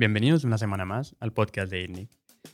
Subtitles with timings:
[0.00, 2.08] Bienvenidos una semana más al podcast de ITNIC.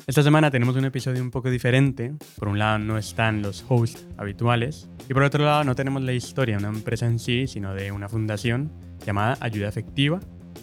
[0.08, 2.12] Esta semana tenemos un episodio un poco diferente.
[2.40, 6.12] Por un lado no están los hosts habituales y por otro lado no tenemos la
[6.12, 8.72] historia de una empresa en sí, sino de una fundación
[9.06, 10.18] llamada Ayuda Efectiva,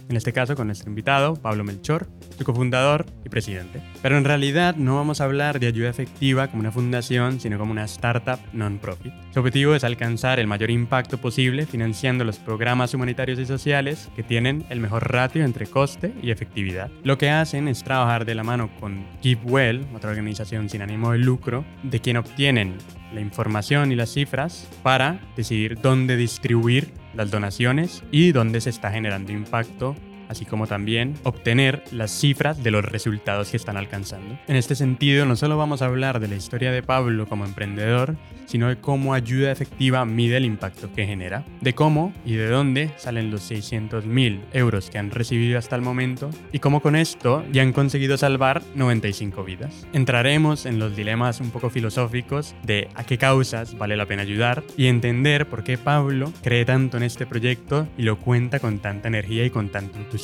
[0.10, 3.82] en este caso con nuestro invitado, Pablo Melchor, su cofundador y presidente.
[4.02, 7.72] Pero en realidad no vamos a hablar de ayuda efectiva como una fundación, sino como
[7.72, 9.14] una startup non-profit.
[9.34, 14.24] Su objetivo es alcanzar el mayor impacto posible financiando los programas humanitarios y sociales que
[14.24, 16.90] tienen el mejor ratio entre coste y efectividad.
[17.04, 21.20] Lo que hacen es trabajar de la mano con GiveWell, otra organización sin ánimo de
[21.20, 22.78] lucro, de quien obtienen
[23.14, 28.92] la información y las cifras para decidir dónde distribuir las donaciones y dónde se está
[28.92, 29.96] generando impacto
[30.30, 34.38] así como también obtener las cifras de los resultados que están alcanzando.
[34.48, 38.16] En este sentido, no solo vamos a hablar de la historia de Pablo como emprendedor,
[38.46, 42.92] sino de cómo ayuda efectiva mide el impacto que genera, de cómo y de dónde
[42.98, 47.44] salen los 600 mil euros que han recibido hasta el momento y cómo con esto
[47.52, 49.88] ya han conseguido salvar 95 vidas.
[49.94, 54.64] Entraremos en los dilemas un poco filosóficos de a qué causas vale la pena ayudar
[54.78, 59.08] y entender por qué Pablo cree tanto en este proyecto y lo cuenta con tanta
[59.08, 60.23] energía y con tanto entusiasmo.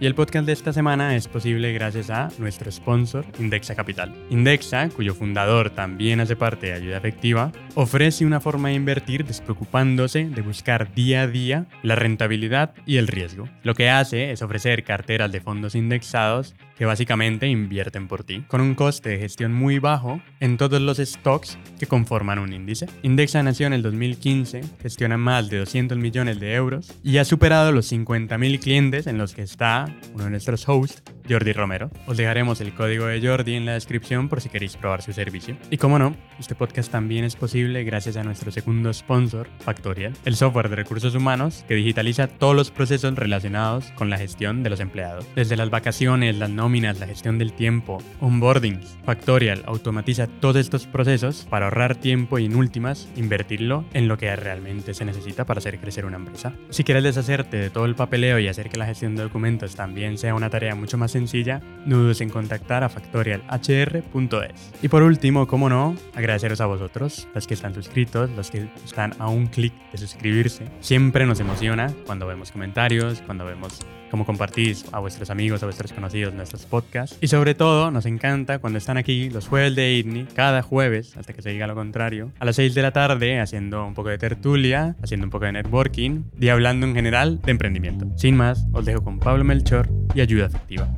[0.00, 4.14] Y el podcast de esta semana es posible gracias a nuestro sponsor, Indexa Capital.
[4.30, 10.24] Indexa, cuyo fundador también hace parte de Ayuda Efectiva, ofrece una forma de invertir despreocupándose
[10.24, 13.48] de buscar día a día la rentabilidad y el riesgo.
[13.62, 18.60] Lo que hace es ofrecer carteras de fondos indexados que básicamente invierten por ti, con
[18.60, 22.86] un coste de gestión muy bajo en todos los stocks que conforman un índice.
[23.02, 27.72] Indexa nació en el 2015, gestiona más de 200 millones de euros y ha superado
[27.72, 31.90] los 50.000 clientes en los que está uno de nuestros hosts, Jordi Romero.
[32.06, 35.56] Os dejaremos el código de Jordi en la descripción por si queréis probar su servicio.
[35.70, 40.36] Y como no, este podcast también es posible gracias a nuestro segundo sponsor, Factorial, el
[40.36, 44.80] software de recursos humanos que digitaliza todos los procesos relacionados con la gestión de los
[44.80, 45.26] empleados.
[45.34, 51.46] Desde las vacaciones, las nóminas, la gestión del tiempo, onboarding, Factorial automatiza todos estos procesos
[51.50, 55.78] para ahorrar tiempo y en últimas invertirlo en lo que realmente se necesita para hacer
[55.78, 56.54] crecer una empresa.
[56.70, 60.16] Si quieres deshacerte de todo el papeleo y hacer que la gestión de documentos también
[60.16, 64.72] sea una tarea mucho más sencilla, no dudes en contactar a factorialhr.es.
[64.80, 69.12] Y por último, como no, agradeceros a vosotros, los que están suscritos, los que están
[69.18, 70.66] a un clic de suscribirse.
[70.80, 73.80] Siempre nos emociona cuando vemos comentarios, cuando vemos
[74.14, 77.18] cómo compartís a vuestros amigos, a vuestros conocidos nuestros podcasts.
[77.20, 81.32] Y sobre todo, nos encanta cuando están aquí los jueves de ITNI, cada jueves, hasta
[81.32, 84.18] que se diga lo contrario, a las 6 de la tarde, haciendo un poco de
[84.18, 88.06] tertulia, haciendo un poco de networking y hablando en general de emprendimiento.
[88.16, 90.88] Sin más, os dejo con Pablo Melchor y Ayuda Efectiva.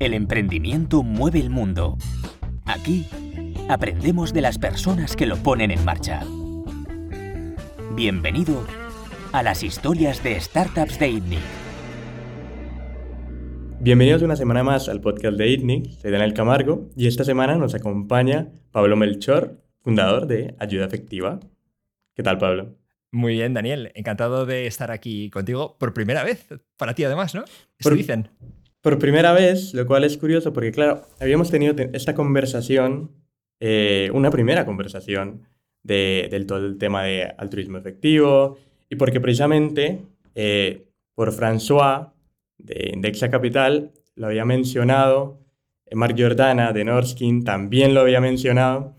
[0.00, 1.96] El emprendimiento mueve el mundo.
[2.64, 3.06] Aquí
[3.68, 6.24] aprendemos de las personas que lo ponen en marcha.
[7.94, 8.66] Bienvenido
[9.30, 11.63] a las historias de startups de ITNIC.
[13.84, 17.74] Bienvenidos una semana más al podcast de ITNIC, soy Daniel Camargo y esta semana nos
[17.74, 21.38] acompaña Pablo Melchor, fundador de Ayuda Efectiva.
[22.14, 22.78] ¿Qué tal, Pablo?
[23.12, 23.92] Muy bien, Daniel.
[23.94, 26.48] Encantado de estar aquí contigo por primera vez.
[26.78, 27.44] Para ti, además, ¿no?
[27.82, 28.30] Por, dicen.
[28.80, 33.10] Por primera vez, lo cual es curioso porque, claro, habíamos tenido esta conversación,
[33.60, 35.42] eh, una primera conversación
[35.82, 38.56] de, del todo el tema de altruismo efectivo
[38.88, 40.00] y porque precisamente
[40.34, 42.13] eh, por François
[42.58, 45.40] de Indexa Capital lo había mencionado,
[45.86, 48.96] eh, Mark Jordana de Norskin también lo había mencionado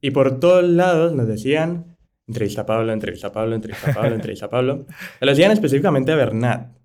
[0.00, 1.96] y por todos lados nos decían
[2.26, 4.86] entrevista a Pablo, entrevista a Pablo, entrevista a Pablo, entrevista a Pablo.
[5.20, 6.76] Lo decían específicamente a Bernat.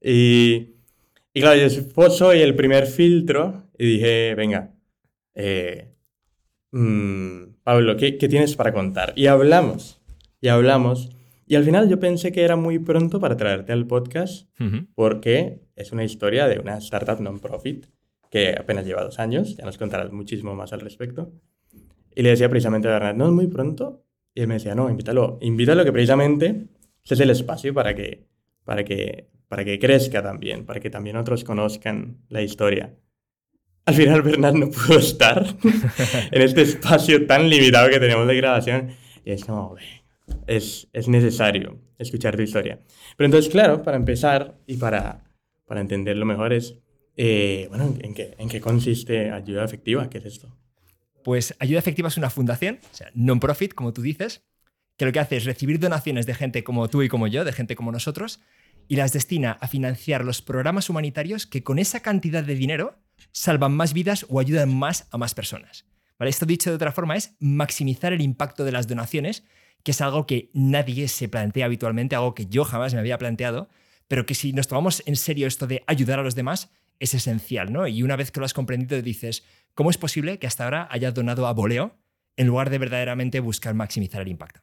[0.00, 0.74] Y,
[1.32, 4.74] y claro, yo soy el primer filtro y dije, venga,
[5.34, 5.94] eh,
[6.72, 9.12] mm, Pablo, ¿qué, ¿qué, tienes para contar?
[9.16, 10.00] Y hablamos,
[10.40, 11.10] y hablamos.
[11.48, 14.46] Y al final yo pensé que era muy pronto para traerte al podcast
[14.94, 17.86] porque es una historia de una startup non-profit
[18.30, 21.32] que apenas lleva dos años, ya nos contarás muchísimo más al respecto.
[22.14, 24.04] Y le decía precisamente a Bernat, no es muy pronto,
[24.34, 26.66] y él me decía, no, invítalo, invítalo que precisamente
[27.02, 28.26] ese es el espacio para que,
[28.64, 32.94] para que, para que crezca también, para que también otros conozcan la historia.
[33.86, 35.46] Al final Bernard no pudo estar
[36.30, 38.90] en este espacio tan limitado que tenemos de grabación
[39.24, 39.76] y es como,
[40.46, 42.80] es, es necesario escuchar tu historia.
[43.16, 45.24] Pero entonces, claro, para empezar y para,
[45.66, 46.78] para entenderlo mejor es,
[47.16, 50.08] eh, bueno, ¿en qué, ¿en qué consiste ayuda efectiva?
[50.08, 50.56] ¿Qué es esto?
[51.24, 54.46] Pues Ayuda Efectiva es una fundación, o sea, non-profit, como tú dices,
[54.96, 57.52] que lo que hace es recibir donaciones de gente como tú y como yo, de
[57.52, 58.40] gente como nosotros,
[58.88, 62.98] y las destina a financiar los programas humanitarios que con esa cantidad de dinero
[63.32, 65.84] salvan más vidas o ayudan más a más personas.
[66.18, 66.30] ¿Vale?
[66.30, 69.44] Esto dicho de otra forma es maximizar el impacto de las donaciones,
[69.88, 73.70] que es algo que nadie se plantea habitualmente, algo que yo jamás me había planteado,
[74.06, 77.72] pero que si nos tomamos en serio esto de ayudar a los demás, es esencial,
[77.72, 77.86] ¿no?
[77.86, 81.14] Y una vez que lo has comprendido dices, ¿cómo es posible que hasta ahora hayas
[81.14, 81.96] donado a voleo
[82.36, 84.60] en lugar de verdaderamente buscar maximizar el impacto?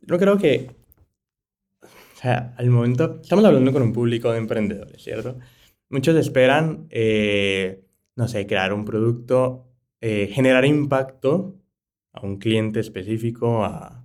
[0.00, 0.74] Yo creo que,
[1.80, 5.38] o sea, al momento, estamos hablando con un público de emprendedores, ¿cierto?
[5.90, 7.84] Muchos esperan, eh,
[8.16, 9.68] no sé, crear un producto,
[10.00, 11.60] eh, generar impacto
[12.14, 14.04] a un cliente específico, a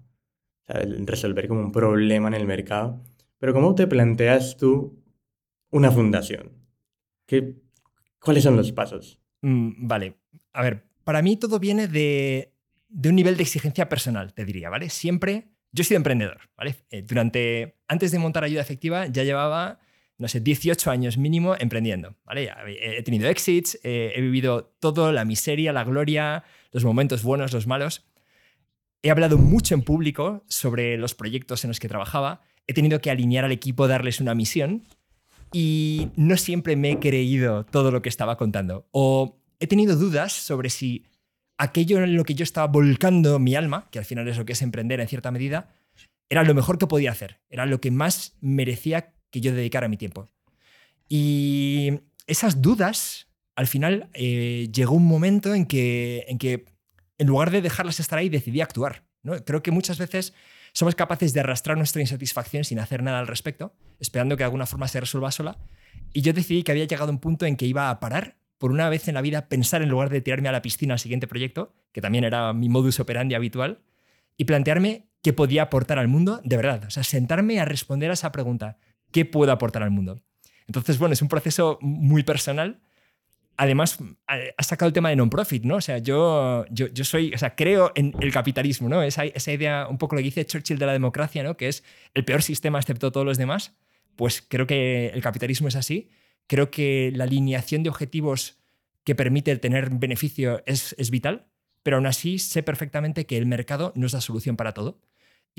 [0.67, 3.01] resolver como un problema en el mercado.
[3.39, 5.01] Pero ¿cómo te planteas tú
[5.71, 6.51] una fundación?
[7.25, 7.55] ¿Qué,
[8.19, 9.19] ¿Cuáles son los pasos?
[9.41, 10.17] Mm, vale,
[10.53, 12.53] a ver, para mí todo viene de,
[12.89, 14.89] de, un nivel de exigencia personal, te diría, ¿vale?
[14.89, 16.75] Siempre, yo he sido emprendedor, ¿vale?
[16.89, 19.79] Eh, durante, antes de montar ayuda efectiva, ya llevaba,
[20.19, 22.51] no sé, 18 años mínimo emprendiendo, ¿vale?
[22.67, 27.67] He tenido exits, eh, he vivido todo, la miseria, la gloria, los momentos buenos, los
[27.67, 28.05] malos.
[29.01, 33.09] He hablado mucho en público sobre los proyectos en los que trabajaba, he tenido que
[33.09, 34.83] alinear al equipo, darles una misión
[35.53, 38.89] y no siempre me he creído todo lo que estaba contando.
[38.91, 41.05] O he tenido dudas sobre si
[41.57, 44.51] aquello en lo que yo estaba volcando mi alma, que al final es lo que
[44.53, 45.73] es emprender en cierta medida,
[46.29, 49.97] era lo mejor que podía hacer, era lo que más merecía que yo dedicara mi
[49.97, 50.29] tiempo.
[51.07, 56.65] Y esas dudas, al final, eh, llegó un momento en que, en que,
[57.17, 59.03] en lugar de dejarlas estar ahí, decidí actuar.
[59.23, 59.43] ¿no?
[59.43, 60.33] Creo que muchas veces
[60.73, 64.65] somos capaces de arrastrar nuestra insatisfacción sin hacer nada al respecto, esperando que de alguna
[64.65, 65.57] forma se resuelva sola.
[66.13, 68.89] Y yo decidí que había llegado un punto en que iba a parar, por una
[68.89, 71.73] vez en la vida, pensar en lugar de tirarme a la piscina al siguiente proyecto,
[71.91, 73.79] que también era mi modus operandi habitual,
[74.37, 76.83] y plantearme qué podía aportar al mundo de verdad.
[76.85, 78.77] O sea, sentarme a responder a esa pregunta,
[79.11, 80.21] ¿qué puedo aportar al mundo?
[80.67, 82.81] Entonces, bueno, es un proceso muy personal
[83.59, 85.75] además has sacado el tema de non-profit, ¿no?
[85.75, 89.03] O sea, yo, yo, yo, soy, o sea, creo en el capitalismo, ¿no?
[89.03, 91.57] Esa, esa idea, un poco lo que dice Churchill de la democracia, ¿no?
[91.57, 91.83] Que es
[92.13, 93.75] el peor sistema excepto todos los demás.
[94.15, 96.09] Pues creo que el capitalismo es así.
[96.47, 98.59] Creo que la alineación de objetivos
[99.03, 101.47] que permite tener beneficio es, es vital,
[101.83, 105.01] pero aún así sé perfectamente que el mercado no es la solución para todo.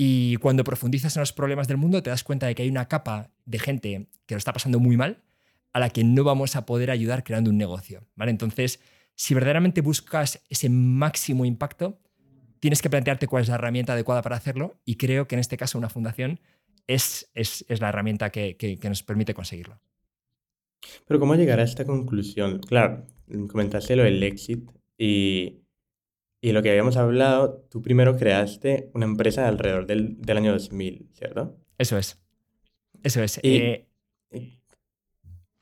[0.02, 2.88] Y cuando profundizas en los problemas del mundo te das cuenta de que hay una
[2.88, 5.23] capa de gente que lo está pasando muy mal
[5.75, 8.06] a la que no vamos a poder ayudar creando un negocio.
[8.17, 8.31] ¿vale?
[8.31, 8.81] Entonces,
[9.14, 12.00] si verdaderamente buscas ese máximo impacto,
[12.61, 15.58] tienes que plantearte cuál es la herramienta adecuada para hacerlo y creo que en este
[15.58, 16.41] caso una fundación
[16.87, 19.82] es, es, la herramienta que, que, nos permite conseguirlo.
[21.06, 22.61] Pero ¿cómo llegar a esta conclusión?
[22.61, 23.05] Claro,
[23.49, 24.64] comentaste lo del exit
[24.97, 25.60] y,
[26.41, 31.11] y lo que habíamos hablado, tú primero creaste una empresa alrededor del, del año 2000,
[31.13, 31.57] ¿cierto?
[31.77, 32.19] Eso es.
[33.03, 33.41] Eso es.
[33.43, 33.87] Y, eh,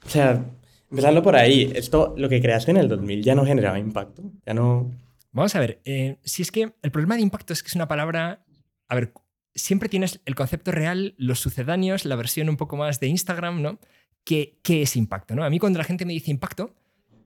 [0.05, 0.45] o sea,
[0.91, 4.55] empezando por ahí, esto, lo que creaste en el 2000 ya no generaba impacto, ya
[4.55, 4.91] no...
[5.33, 7.89] Vamos a ver, eh, si es que el problema de impacto es que es una
[7.89, 8.45] palabra,
[8.89, 9.13] a ver,
[9.55, 13.79] siempre tienes el concepto real, los sucedáneos, la versión un poco más de Instagram, ¿no?
[14.25, 15.35] ¿Qué, qué es impacto?
[15.35, 15.45] ¿no?
[15.45, 16.75] A mí cuando la gente me dice impacto,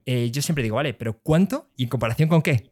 [0.04, 2.71] eh, yo siempre digo, vale, pero ¿cuánto y en comparación con qué?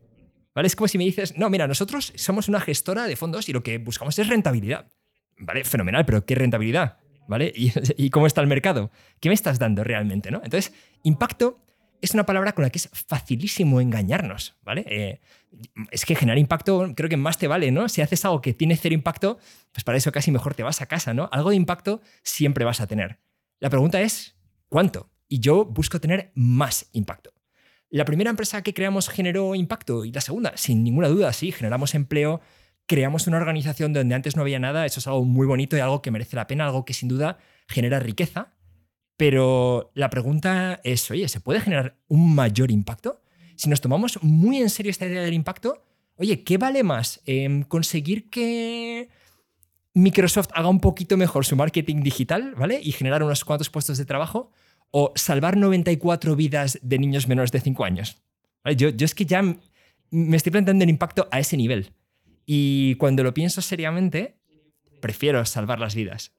[0.54, 0.66] ¿Vale?
[0.66, 3.62] Es como si me dices, no, mira, nosotros somos una gestora de fondos y lo
[3.62, 4.90] que buscamos es rentabilidad.
[5.38, 6.98] Vale, fenomenal, pero ¿qué rentabilidad?
[7.30, 7.52] ¿vale?
[7.96, 8.90] Y, cómo está el mercado.
[9.20, 10.40] ¿Qué me estás dando realmente, no?
[10.44, 10.74] Entonces,
[11.04, 11.60] impacto
[12.02, 14.84] es una palabra con la que es facilísimo engañarnos, ¿vale?
[14.88, 15.20] Eh,
[15.90, 17.88] es que generar impacto creo que más te vale, ¿no?
[17.88, 19.38] Si haces algo que tiene cero impacto,
[19.72, 21.28] pues para eso casi mejor te vas a casa, ¿no?
[21.30, 23.20] Algo de impacto siempre vas a tener.
[23.60, 24.34] La pregunta es,
[24.68, 25.10] ¿cuánto?
[25.28, 27.32] Y yo busco tener más impacto.
[27.90, 31.94] La primera empresa que creamos generó impacto y la segunda, sin ninguna duda, sí, generamos
[31.96, 32.40] empleo,
[32.86, 36.00] creamos una organización donde antes no había nada, eso es algo muy bonito y algo
[36.00, 38.54] que merece la pena, algo que sin duda genera riqueza.
[39.16, 43.22] Pero la pregunta es, oye, ¿se puede generar un mayor impacto?
[43.56, 45.82] Si nos tomamos muy en serio esta idea del impacto,
[46.14, 47.20] oye, ¿qué vale más?
[47.26, 49.10] Em, ¿Conseguir que
[49.94, 52.80] Microsoft haga un poquito mejor su marketing digital, ¿vale?
[52.82, 54.52] Y generar unos cuantos puestos de trabajo,
[54.90, 58.22] o salvar 94 vidas de niños menores de 5 años.
[58.76, 59.42] Yo, yo es que ya
[60.10, 61.92] me estoy planteando el impacto a ese nivel.
[62.46, 64.36] Y cuando lo pienso seriamente,
[65.00, 66.32] prefiero salvar las vidas.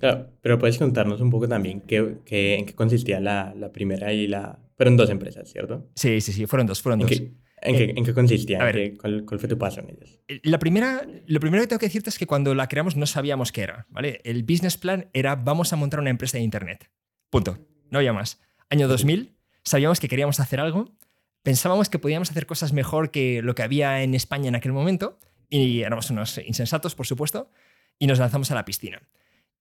[0.00, 4.26] Claro, pero puedes contarnos un poco también qué, en qué consistía la, la, primera y
[4.26, 4.58] la...
[4.76, 5.88] Fueron dos empresas, ¿cierto?
[5.94, 7.18] Sí, sí, sí, fueron dos, fueron ¿En dos.
[7.18, 8.60] Qué, en, qué, ¿En, qué, consistía?
[8.60, 10.20] A ver, ¿Cuál, ¿Cuál, fue tu paso en ellas?
[10.26, 13.06] Eh, la primera, lo primero que tengo que decirte es que cuando la creamos no
[13.06, 14.20] sabíamos qué era, ¿vale?
[14.24, 16.90] El business plan era vamos a montar una empresa de Internet.
[17.32, 17.58] Punto.
[17.90, 18.40] No había más.
[18.70, 20.94] Año 2000, sabíamos que queríamos hacer algo
[21.42, 25.18] pensábamos que podíamos hacer cosas mejor que lo que había en España en aquel momento,
[25.50, 27.50] y éramos unos insensatos, por supuesto,
[27.98, 29.02] y nos lanzamos a la piscina.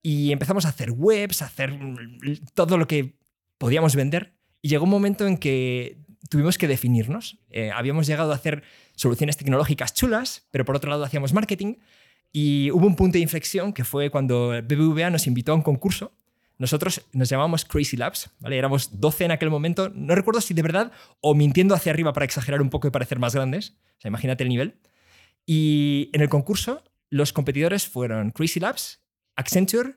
[0.01, 1.77] Y empezamos a hacer webs, a hacer
[2.53, 3.15] todo lo que
[3.57, 5.97] podíamos vender, y llegó un momento en que
[6.29, 7.39] tuvimos que definirnos.
[7.49, 8.63] Eh, habíamos llegado a hacer
[8.95, 11.75] soluciones tecnológicas chulas, pero por otro lado hacíamos marketing,
[12.31, 16.13] y hubo un punto de inflexión que fue cuando BBVA nos invitó a un concurso
[16.61, 18.55] Nosotros nos llamábamos Crazy Labs, ¿vale?
[18.55, 22.23] Éramos 12 en aquel momento, no recuerdo si de verdad o mintiendo hacia arriba para
[22.23, 24.75] exagerar un poco y parecer más grandes, o sea, imagínate el nivel.
[25.47, 29.01] Y en el concurso los competidores fueron Crazy Labs,
[29.35, 29.95] Accenture,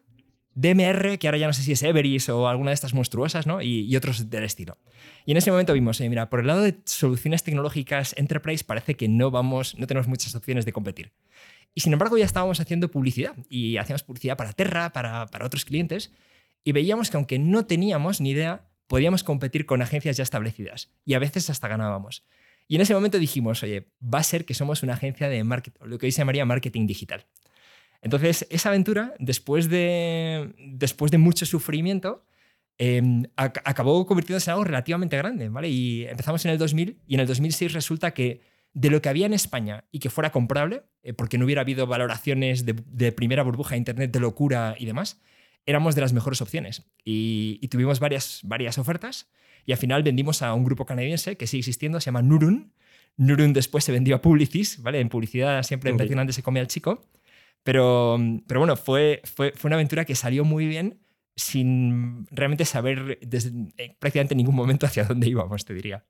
[0.55, 3.61] DMR, que ahora ya no sé si es Everis o alguna de estas monstruosas, ¿no?
[3.61, 4.79] Y, otros del estilo.
[5.27, 8.95] Y en ese momento vimos, eh, mira, por el lado de soluciones tecnológicas enterprise parece
[8.95, 11.13] que no vamos, no tenemos muchas opciones de competir.
[11.75, 15.67] Y sin embargo ya estábamos haciendo publicidad y hacíamos publicidad para Terra, para, para otros
[15.67, 16.11] clientes,
[16.65, 21.15] y veíamos que aunque no teníamos ni idea, podíamos competir con agencias ya establecidas y
[21.15, 22.25] a veces hasta ganábamos.
[22.67, 25.85] Y en ese momento dijimos, oye, va a ser que somos una agencia de marketing,
[25.85, 27.27] lo que hoy se llamaría marketing digital.
[28.01, 32.25] Entonces, esa aventura, después de, después de mucho sufrimiento,
[32.77, 35.69] em, acabó convirtiéndose en algo relativamente grande, ¿vale?
[35.69, 38.41] Y empezamos en el 2000 y en el 2006 resulta que
[38.75, 41.87] de lo que había en España y que fuera comprable, eh, porque no hubiera habido
[41.87, 45.21] valoraciones de, primera burbuja de Internet de locura y demás,
[45.67, 46.83] éramos de las mejores opciones.
[47.05, 49.31] Y, tuvimos varias, varias ofertas
[49.67, 52.73] y al final vendimos a un grupo canadiense que sigue existiendo, se llama Nurun.
[53.17, 55.01] Nurun después se vendió a Publicis, ¿vale?
[55.01, 57.09] En publicidad siempre impresionante se come al chico.
[57.63, 61.01] Pero, pero bueno, fue, fue, fue una aventura que salió muy bien
[61.37, 66.05] sin realmente saber desde eh, prácticamente ningún momento hacia dónde íbamos, te diría.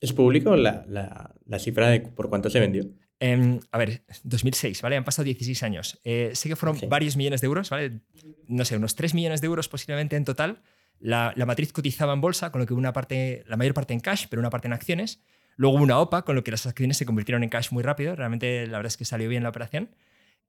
[0.00, 2.84] ¿Es público la, la, la cifra de por cuánto se vendió?
[3.20, 4.96] Eh, a ver, 2006, ¿vale?
[4.96, 6.00] Han pasado 16 años.
[6.04, 8.00] Eh, sé que fueron varios millones de euros, ¿vale?
[8.46, 10.62] No sé, unos 3 millones de euros posiblemente en total.
[11.00, 14.00] La, la, matriz cotizaba en bolsa, con lo que una parte, la mayor parte en
[14.00, 15.20] cash, pero una parte en acciones.
[15.56, 18.14] Luego una OPA, con lo que las acciones se convirtieron en cash muy rápido.
[18.14, 19.90] Realmente la verdad es que salió bien la operación.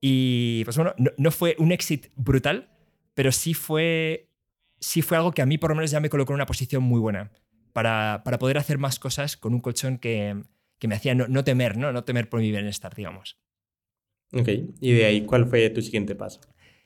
[0.02, 2.70] Y pues bueno, no, fue un éxito brutal,
[3.16, 4.30] pero sí fue,
[4.80, 6.84] sí fue algo que a mí por lo menos ya me colocó en una posición
[6.84, 7.32] muy buena
[7.74, 10.44] para, para poder hacer más cosas con un colchón que,
[10.80, 11.92] que me hacía no, temer, ¿no?
[11.92, 13.38] no temer por mi bienestar, digamos.
[14.32, 14.48] Ok,
[14.80, 16.42] y de ahí, ¿cuál fue tu siguiente paso?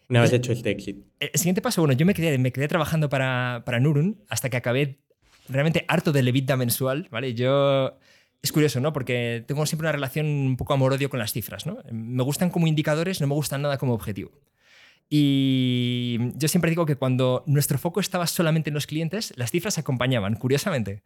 [0.10, 1.06] Una vez hecho este éxito.
[1.20, 4.58] El siguiente paso, bueno, yo me quedé, me quedé trabajando para, para Nurun hasta que
[4.58, 5.00] acabé
[5.48, 7.34] realmente harto de EBITDA mensual, ¿vale?
[7.34, 7.98] Yo
[8.42, 8.92] es curioso, ¿no?
[8.92, 11.78] Porque tengo siempre una relación un poco amor-odio con las cifras, ¿no?
[11.92, 14.32] Me gustan como indicadores, no me gustan nada como objetivo.
[15.10, 19.78] Y yo siempre digo que cuando nuestro foco estaba solamente en los clientes, las cifras
[19.78, 21.04] acompañaban, curiosamente.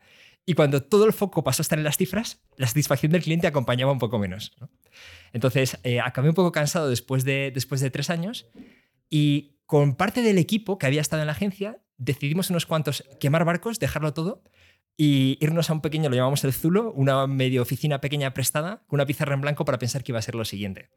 [0.49, 3.47] Y cuando todo el foco pasó a estar en las cifras, la satisfacción del cliente
[3.47, 4.55] acompañaba un poco menos.
[5.33, 8.47] Entonces, eh, acabé un poco cansado después de, después de tres años
[9.09, 13.43] y con parte del equipo que había estado en la agencia, decidimos unos cuantos quemar
[13.43, 14.41] barcos, dejarlo todo
[14.95, 18.97] y irnos a un pequeño, lo llamamos el Zulo, una medio oficina pequeña prestada, con
[18.97, 20.89] una pizarra en blanco para pensar que iba a ser lo siguiente.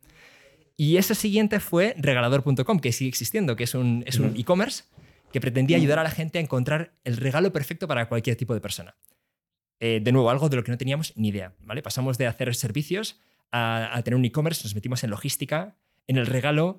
[0.77, 4.85] Y ese siguiente fue regalador.com, que sigue existiendo, que es un es un e-commerce
[5.33, 8.61] que pretendía ayudar a la gente a encontrar el regalo perfecto para cualquier tipo de
[8.61, 8.95] persona.
[9.81, 11.55] Eh, de nuevo, algo de lo que no teníamos ni idea.
[11.61, 11.83] ¿vale?
[11.83, 13.19] Pasamos de hacer servicios
[13.51, 16.79] a, a tener un e-commerce, nos metimos en logística, en el regalo.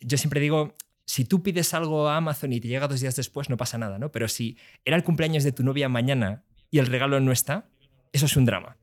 [0.00, 0.74] Yo siempre digo,
[1.04, 3.98] si tú pides algo a Amazon y te llega dos días después, no pasa nada,
[3.98, 4.12] ¿no?
[4.12, 7.68] Pero si era el cumpleaños de tu novia mañana y el regalo no está,
[8.12, 8.78] eso es un drama.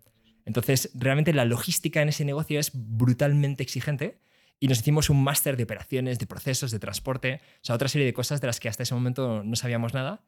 [0.45, 4.19] Entonces, realmente la logística en ese negocio es brutalmente exigente
[4.59, 8.05] y nos hicimos un máster de operaciones, de procesos, de transporte, o sea, otra serie
[8.05, 10.23] de cosas de las que hasta ese momento no sabíamos nada.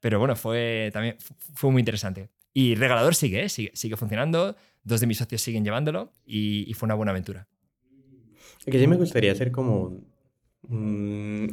[0.00, 1.16] Pero bueno, fue, también,
[1.54, 2.28] fue muy interesante.
[2.52, 3.48] Y Regalador sigue, ¿eh?
[3.48, 7.48] sigue, sigue, funcionando, dos de mis socios siguen llevándolo y, y fue una buena aventura.
[8.64, 10.02] Que sí me gustaría hacer como
[10.68, 11.46] Mm,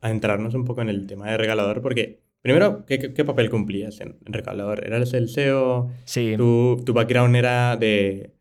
[0.00, 4.00] a entrarnos un poco en el tema de regalador, porque primero, ¿qué, qué papel cumplías
[4.00, 4.84] en, regalador?
[4.86, 5.90] ¿Eras el SEO?
[6.04, 6.34] Sí.
[6.36, 8.34] ¿Tu, tu background era de,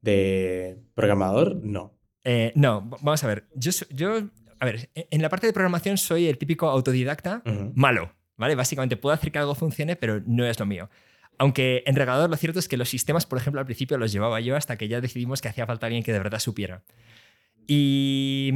[0.00, 1.56] de programador?
[1.62, 1.94] No.
[2.24, 3.44] Eh, no, vamos a ver.
[3.54, 4.22] Yo, yo,
[4.58, 7.42] a ver, en la parte de programación soy el típico autodidacta
[7.74, 8.54] malo, ¿vale?
[8.54, 10.90] Básicamente puedo hacer que algo funcione, pero no es lo mío.
[11.40, 14.40] Aunque en regalador lo cierto es que los sistemas, por ejemplo, al principio los llevaba
[14.40, 16.82] yo hasta que ya decidimos que hacía falta alguien que de verdad supiera.
[17.66, 18.52] Y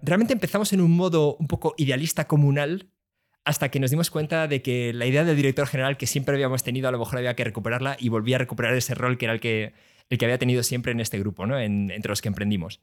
[0.00, 2.88] realmente empezamos en un modo un poco idealista comunal
[3.44, 6.62] hasta que nos dimos cuenta de que la idea del director general que siempre habíamos
[6.62, 9.34] tenido a lo mejor había que recuperarla y volví a recuperar ese rol que era
[9.34, 9.74] el que,
[10.08, 11.60] el que había tenido siempre en este grupo, ¿no?
[11.60, 12.80] entre los que emprendimos.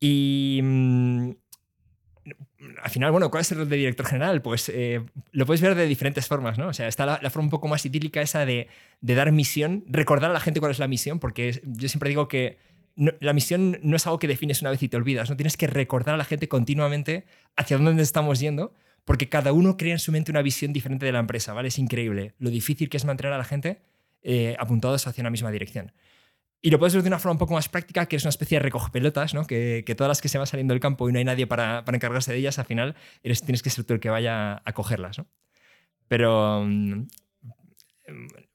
[0.00, 1.30] Y mm,
[2.82, 4.42] al final, bueno, ¿cuál es el rol de director general?
[4.42, 6.68] Pues eh, lo puedes ver de diferentes formas, ¿no?
[6.68, 8.68] O sea, está la, forma un poco más idílica esa de,
[9.00, 12.28] de, dar misión, recordar a la gente cuál es la misión, porque yo siempre digo
[12.28, 12.58] que
[13.20, 15.68] la misión no es algo que defines una vez y te olvidas, no tienes que
[15.68, 17.24] recordar a la gente continuamente
[17.56, 18.72] hacia dónde estamos yendo,
[19.04, 21.68] porque cada uno crea en su mente una visión diferente de la empresa, ¿vale?
[21.68, 23.80] Es increíble lo difícil que es mantener a la gente
[24.22, 25.92] eh, apuntados hacia una misma dirección.
[26.60, 28.58] Y lo puedes ver de una forma un poco más práctica, que es una especie
[28.58, 29.46] de recoge pelotas, ¿no?
[29.46, 32.32] que, todas las que se van saliendo del campo y no hay nadie para, encargarse
[32.32, 35.18] de ellas, al final eres, tienes que ser tú el que vaya a cogerlas.
[35.18, 35.28] ¿no?
[36.08, 37.06] Pero mm,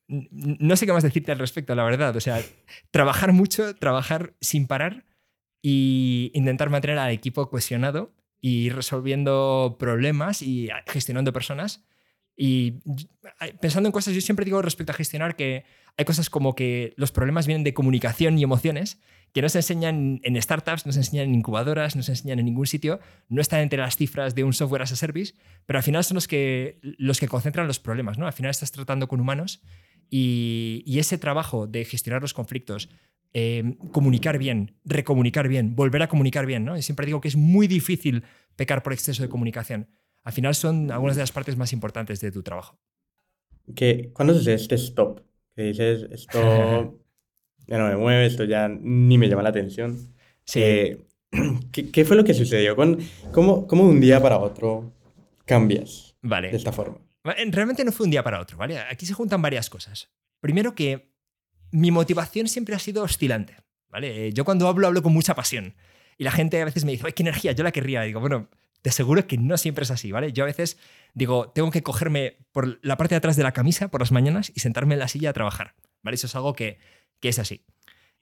[0.07, 2.15] no sé qué más decirte al respecto, la verdad.
[2.15, 2.41] O sea,
[2.91, 5.05] trabajar mucho, trabajar sin parar
[5.61, 11.85] y intentar mantener al equipo cohesionado y resolviendo problemas y gestionando personas.
[12.35, 12.81] Y
[13.61, 15.65] pensando en cosas, yo siempre digo respecto a gestionar que
[15.97, 18.99] hay cosas como que los problemas vienen de comunicación y emociones
[19.33, 22.45] que no se enseñan en startups, no se enseñan en incubadoras, no se enseñan en
[22.45, 22.99] ningún sitio,
[23.29, 25.33] no están entre las cifras de un software as a service,
[25.65, 28.19] pero al final son los que, los que concentran los problemas.
[28.19, 28.27] ¿no?
[28.27, 29.63] Al final estás tratando con humanos
[30.09, 32.89] y, ese trabajo de gestionar los conflictos,
[33.33, 36.63] em, comunicar bien, recomunicar bien, volver a comunicar bien.
[36.63, 36.77] ¿no?
[36.77, 38.23] Y siempre digo que es muy difícil
[38.55, 39.87] pecar por exceso de comunicación.
[40.23, 42.79] Al final son algunas de las partes más importantes de tu trabajo.
[43.75, 45.21] ¿Qué, ¿Cuándo se este stop?
[45.55, 46.99] Que dices, esto
[47.67, 49.97] ya no me mueve, esto ya ni me llama la atención.
[50.45, 50.61] Sí.
[50.61, 51.05] Eh,
[51.71, 52.75] ¿qué, fue lo que sucedió?
[52.75, 54.93] ¿Cómo, ¿Cómo de un día para otro
[55.45, 56.51] cambias vale.
[56.51, 56.97] de esta forma?
[57.23, 58.79] Realmente no fue un día para otro, ¿vale?
[58.79, 60.09] Aquí se juntan varias cosas.
[60.41, 61.13] Primero que
[61.71, 63.55] mi motivación siempre ha sido oscilante,
[63.89, 64.33] ¿vale?
[64.33, 65.73] Yo cuando hablo, hablo con mucha pasión.
[66.17, 67.53] Y la gente a veces me dice, ¡ay, qué energía!
[67.53, 68.03] Yo la querría.
[68.03, 68.49] Y digo, bueno,
[68.83, 70.31] te aseguro que no siempre es así, ¿vale?
[70.31, 70.77] Yo a veces
[71.15, 74.51] digo, tengo que cogerme por la parte de atrás de la camisa por las mañanas
[74.53, 75.73] y sentarme en la silla a trabajar,
[76.03, 76.13] ¿vale?
[76.13, 76.77] Eso es algo que
[77.23, 77.65] que es así.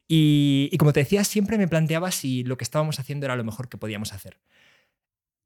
[0.07, 3.67] Y, como te decía, siempre me planteaba si lo que estábamos haciendo era lo mejor
[3.67, 4.39] que podíamos hacer.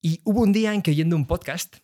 [0.01, 1.77] Y hubo un día en que oyendo un podcast,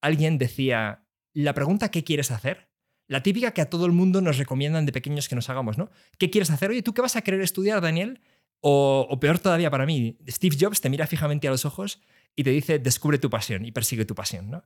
[0.00, 2.70] alguien decía, la pregunta ¿qué quieres hacer?
[3.08, 5.90] La típica que a todo el mundo nos recomiendan de pequeños que nos hagamos, ¿no?
[6.16, 6.70] ¿Qué quieres hacer?
[6.70, 8.20] Oye, ¿tú qué vas a querer estudiar, Daniel?
[8.60, 12.00] O, o, peor todavía para mí, Steve Jobs te mira fijamente a los ojos
[12.36, 14.62] y te dice, descubre tu pasión y persigue tu pasión, ¿no?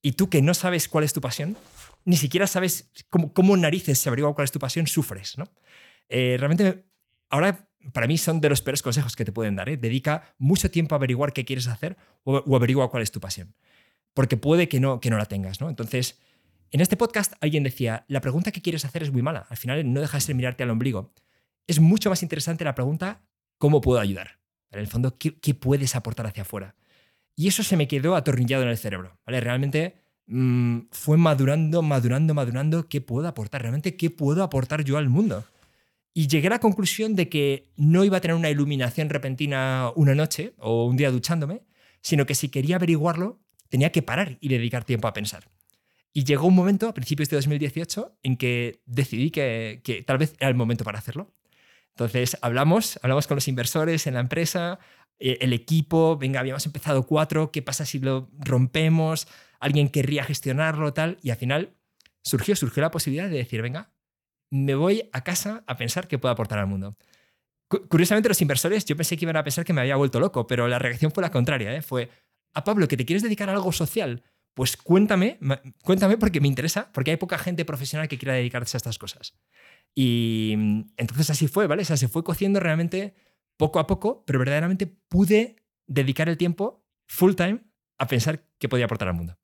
[0.00, 1.56] Y tú que no sabes cuál es tu pasión,
[2.04, 5.44] ni siquiera sabes cómo, cómo narices se averigua cuál es tu pasión, sufres, ¿no?
[6.08, 6.84] Eh, realmente,
[7.28, 9.68] ahora para mí son de los peores consejos que te pueden dar.
[9.68, 9.76] ¿eh?
[9.76, 13.54] Dedica mucho tiempo a averiguar qué quieres hacer o, averigua cuál es tu pasión.
[14.14, 15.60] Porque puede que no, que no la tengas.
[15.60, 15.68] ¿no?
[15.68, 16.18] Entonces,
[16.70, 19.46] en este podcast alguien decía, la pregunta que quieres hacer es muy mala.
[19.48, 21.12] Al final no dejas de mirarte al ombligo.
[21.66, 23.22] Es mucho más interesante la pregunta,
[23.58, 24.38] ¿cómo puedo ayudar?
[24.70, 26.74] En el fondo, ¿qué, puedes aportar hacia afuera?
[27.38, 29.16] Y eso se me quedó atornillado en el cerebro.
[29.24, 29.40] ¿vale?
[29.40, 29.94] Realmente
[30.26, 33.62] mm, fue madurando, madurando, madurando, ¿qué puedo aportar?
[33.62, 35.44] Realmente, ¿qué puedo aportar yo al mundo?
[36.12, 40.16] Y llegué a la conclusión de que no iba a tener una iluminación repentina una
[40.16, 41.62] noche o un día duchándome,
[42.00, 45.48] sino que si quería averiguarlo, tenía que parar y dedicar tiempo a pensar.
[46.12, 50.48] Y llegó un momento, a principios de 2018, en que decidí que, tal vez era
[50.48, 51.32] el momento para hacerlo.
[51.90, 54.80] Entonces hablamos, hablamos con los inversores en la empresa,
[55.18, 59.26] el equipo, venga, habíamos empezado cuatro, ¿qué pasa si lo rompemos?
[59.60, 60.92] ¿Alguien querría gestionarlo?
[60.92, 61.18] Tal.
[61.22, 61.76] Y al final
[62.22, 63.92] surgió, surgió la posibilidad de decir, venga,
[64.50, 66.96] me voy a casa a pensar qué puedo aportar al mundo.
[67.68, 70.68] Curiosamente, los inversores, yo pensé que iban a pensar que me había vuelto loco, pero
[70.68, 71.74] la reacción fue la contraria.
[71.74, 71.82] ¿eh?
[71.82, 72.08] Fue,
[72.54, 74.22] a Pablo, que te quieres dedicar a algo social,
[74.54, 75.38] pues cuéntame,
[75.84, 79.34] cuéntame porque me interesa, porque hay poca gente profesional que quiera dedicarse a estas cosas.
[79.94, 81.82] Y mm, entonces así fue, ¿vale?
[81.82, 83.14] O sea, se fue cociendo realmente
[83.58, 87.64] poco a poco, pero verdaderamente pude dedicar el tiempo full time
[87.98, 89.38] a pensar qué podía aportar al mundo.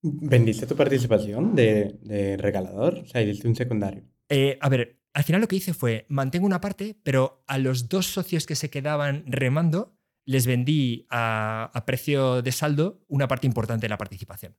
[0.00, 3.00] ¿Vendiste tu participación de, regalador?
[3.00, 4.04] O sea, hiciste un secundario.
[4.28, 7.88] Eh, a ver, al final lo que hice fue, mantengo una parte, pero a los
[7.88, 13.86] dos socios que se quedaban remando, les vendí a, precio de saldo una parte importante
[13.86, 14.56] de la participación.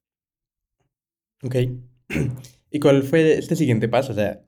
[1.42, 1.56] Ok.
[2.72, 4.12] ¿Y cuál fue este siguiente paso?
[4.12, 4.42] O sea,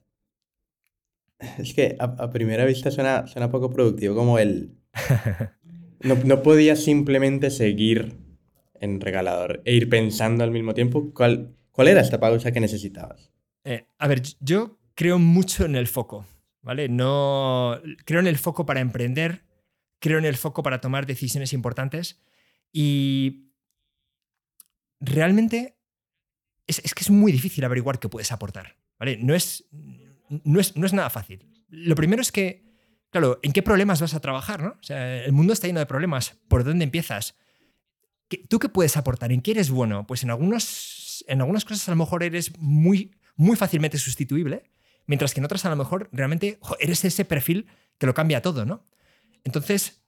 [1.58, 4.76] es que a, primera vista suena, suena poco productivo, como el...
[6.04, 8.18] No, no podía simplemente seguir
[8.80, 13.30] en regalador e ir pensando al mismo tiempo cuál, cuál era esta pausa que necesitabas.
[13.64, 16.26] Eh, a ver, yo creo mucho en el foco,
[16.60, 16.88] ¿vale?
[16.88, 19.44] No, creo en el foco para emprender,
[20.00, 22.20] creo en el foco para tomar decisiones importantes
[22.72, 23.52] y
[24.98, 25.78] realmente
[26.66, 29.16] es, que es muy difícil averiguar qué puedes aportar, ¿vale?
[29.18, 29.68] No es,
[30.44, 31.46] no es, no es nada fácil.
[31.68, 32.64] Lo primero es que,
[33.10, 34.70] claro, ¿en qué problemas vas a trabajar, no?
[34.70, 36.38] O sea, el mundo está lleno de problemas.
[36.48, 37.36] ¿Por dónde empiezas?
[38.48, 39.32] ¿Tú qué puedes aportar?
[39.32, 40.06] ¿En qué eres bueno?
[40.06, 44.70] Pues en, algunos, en algunas cosas a lo mejor eres muy, muy fácilmente sustituible,
[45.06, 47.66] mientras que en otras a lo mejor realmente eres ese perfil
[47.98, 48.86] que lo cambia todo, ¿no?
[49.44, 50.01] Entonces,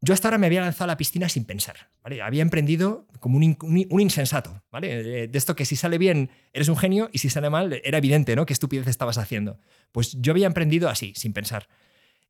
[0.00, 2.22] yo hasta ahora me había lanzado a la piscina sin pensar, ¿vale?
[2.22, 5.28] Había emprendido como un, insensato, ¿vale?
[5.28, 8.34] De esto que si sale bien eres un genio y si sale mal era evidente,
[8.34, 8.46] ¿no?
[8.46, 9.58] Qué estupidez estabas haciendo.
[9.92, 11.68] Pues yo había emprendido así, sin pensar.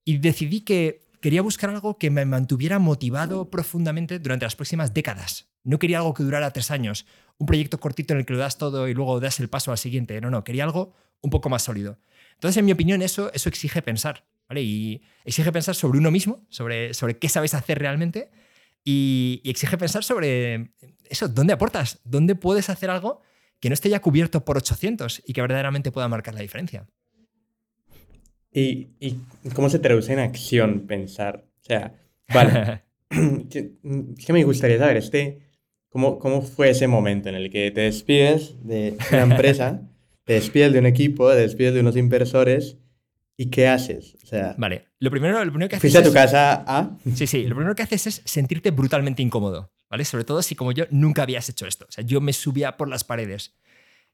[0.04, 5.48] Y decidí que quería buscar algo que me mantuviera motivado profundamente durante las próximas décadas.
[5.62, 7.06] No quería algo que durara tres años,
[7.38, 9.78] un proyecto cortito en el que lo das todo y luego das el paso al
[9.78, 10.20] siguiente.
[10.20, 11.98] No, no, quería algo un poco más sólido.
[12.34, 14.62] Entonces, en mi opinión, eso, eso exige pensar, ¿vale?
[14.62, 18.30] Y exige pensar sobre uno mismo, sobre, sobre qué sabes hacer realmente
[18.84, 20.72] y, y exige pensar sobre
[21.08, 22.00] eso, ¿dónde aportas?
[22.04, 23.22] ¿Dónde puedes hacer algo
[23.60, 26.88] que no esté ya cubierto por 800 y que verdaderamente pueda marcar la diferencia?
[28.52, 28.88] ¿Y,
[29.54, 31.44] cómo se traduce en acción pensar?
[31.60, 31.94] O sea,
[32.34, 32.82] vale,
[33.50, 33.76] que,
[34.26, 35.42] que me gustaría saber, este,
[35.90, 39.88] ¿cómo, ¿cómo fue ese momento en el que te despides de una empresa,
[40.24, 42.78] te despides de un equipo, te despides de unos inversores
[43.40, 44.18] ¿Y qué haces?
[44.22, 45.90] O sea, vale, lo primero, lo primero que haces.
[45.90, 46.90] Fuiste a tu casa a.
[47.14, 50.04] Sí, sí, lo primero que haces es sentirte brutalmente incómodo, ¿vale?
[50.04, 51.86] Sobre todo si, como yo, nunca habías hecho esto.
[51.88, 53.54] O sea, yo me subía por las paredes.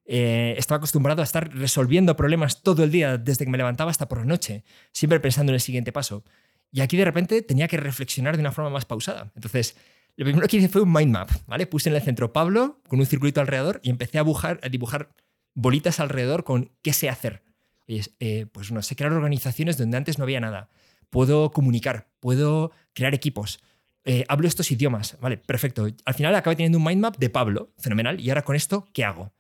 [0.05, 4.07] Eh, estaba acostumbrado a estar resolviendo problemas todo el día, desde que me levantaba hasta
[4.07, 4.63] por la noche,
[4.93, 6.23] siempre pensando en el siguiente paso.
[6.71, 9.33] Y aquí de repente tenía que reflexionar de una forma más pausada.
[9.35, 9.75] Entonces,
[10.15, 11.67] lo primero que hice fue un mind map, ¿vale?
[11.67, 15.11] Puse en el centro Pablo con un circulito alrededor y empecé a, a dibujar
[15.53, 17.43] bolitas alrededor con qué sé hacer.
[17.87, 20.69] Eh, pues no sé crear organizaciones donde antes no había nada.
[21.11, 23.61] Puedo comunicar, puedo crear equipos.
[24.05, 25.89] Eh, hablo estos idiomas, vale, perfecto.
[26.05, 28.21] Al final acabé teniendo un mind map de Pablo, fenomenal.
[28.21, 29.33] Y ahora con esto, ¿qué hago?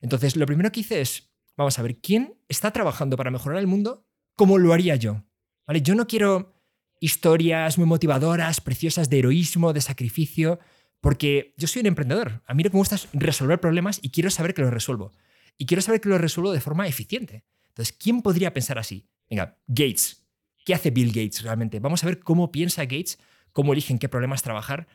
[0.00, 3.66] Entonces, lo primero que hice es, vamos a ver, ¿quién está trabajando para mejorar el
[3.66, 4.06] mundo?
[4.36, 5.24] ¿Cómo lo haría yo?
[5.66, 5.82] ¿Vale?
[5.82, 6.54] Yo no quiero
[7.00, 10.60] historias muy motivadoras, preciosas de heroísmo, de sacrificio,
[11.00, 12.42] porque yo soy un emprendedor.
[12.46, 15.12] A mí lo que me gusta es resolver problemas y quiero saber que los resuelvo.
[15.58, 17.44] Y quiero saber que los resuelvo de forma eficiente.
[17.72, 19.08] Entonces, ¿quién podría pensar así?
[19.28, 20.26] Venga, Gates.
[20.64, 21.80] ¿Qué hace Bill Gates realmente?
[21.80, 23.18] Vamos a ver cómo piensa Gates,
[23.52, 24.86] cómo eligen qué problemas trabajar,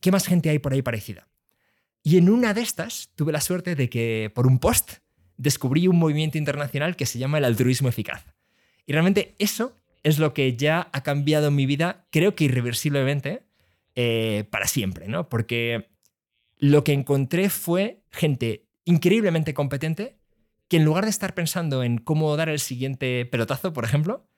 [0.00, 1.28] qué más gente hay por ahí parecida.
[2.02, 4.98] Y en una de estas tuve la suerte de que por un post
[5.36, 8.24] descubrí un movimiento internacional que se llama el altruismo eficaz.
[8.86, 13.42] Y realmente eso es lo que ya ha cambiado mi vida, creo que irreversiblemente,
[13.94, 15.28] eh, para siempre, ¿no?
[15.28, 15.88] Porque
[16.56, 20.17] lo que encontré fue gente increíblemente competente
[20.68, 24.28] que en lugar de estar pensando en cómo dar el siguiente pelotazo, por ejemplo,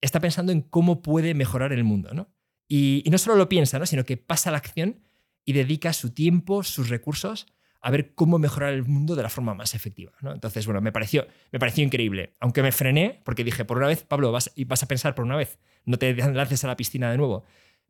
[0.00, 2.30] está pensando en cómo puede mejorar el mundo, ¿no?
[2.68, 3.86] Y, no solo lo piensa, ¿no?
[3.86, 5.00] sino que pasa a la acción
[5.44, 7.46] y dedica su tiempo, sus recursos
[7.80, 10.12] a ver cómo mejorar el mundo de la forma más efectiva.
[10.20, 10.32] ¿no?
[10.32, 12.36] Entonces, bueno, me pareció, me pareció increíble.
[12.40, 15.36] Aunque me frené, porque dije, por una vez, Pablo, vas, vas a pensar por una
[15.36, 17.44] vez, no te lances a la piscina de nuevo.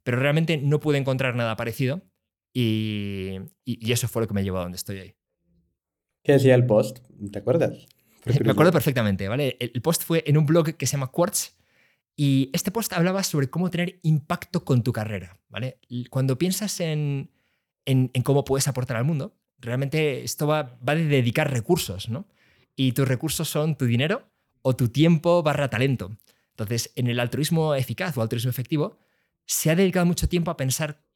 [0.05, 2.03] Pero realmente no pude encontrar nada parecido
[2.53, 5.18] y, y eso fue lo que me llevó a donde estoy hoy.
[6.29, 6.99] ¿Qué decía el post?
[7.33, 7.87] ¿Te acuerdas?
[8.45, 9.57] Me acuerdo perfectamente, ¿vale?
[9.59, 11.57] El post fue en un blog que se llama Quartz
[12.17, 15.79] y este post hablaba sobre cómo tener impacto con tu carrera, ¿vale?
[16.11, 17.31] Cuando piensas en,
[17.87, 22.29] en, cómo puedes aportar al mundo, realmente esto va, va de dedicar recursos, ¿no?
[22.77, 24.29] Y tus recursos son tu dinero
[24.61, 26.15] o tu tiempo barra talento.
[26.51, 28.99] Entonces, en el altruismo eficaz o altruismo efectivo,
[29.47, 31.08] se ha dedicado mucho tiempo a pensar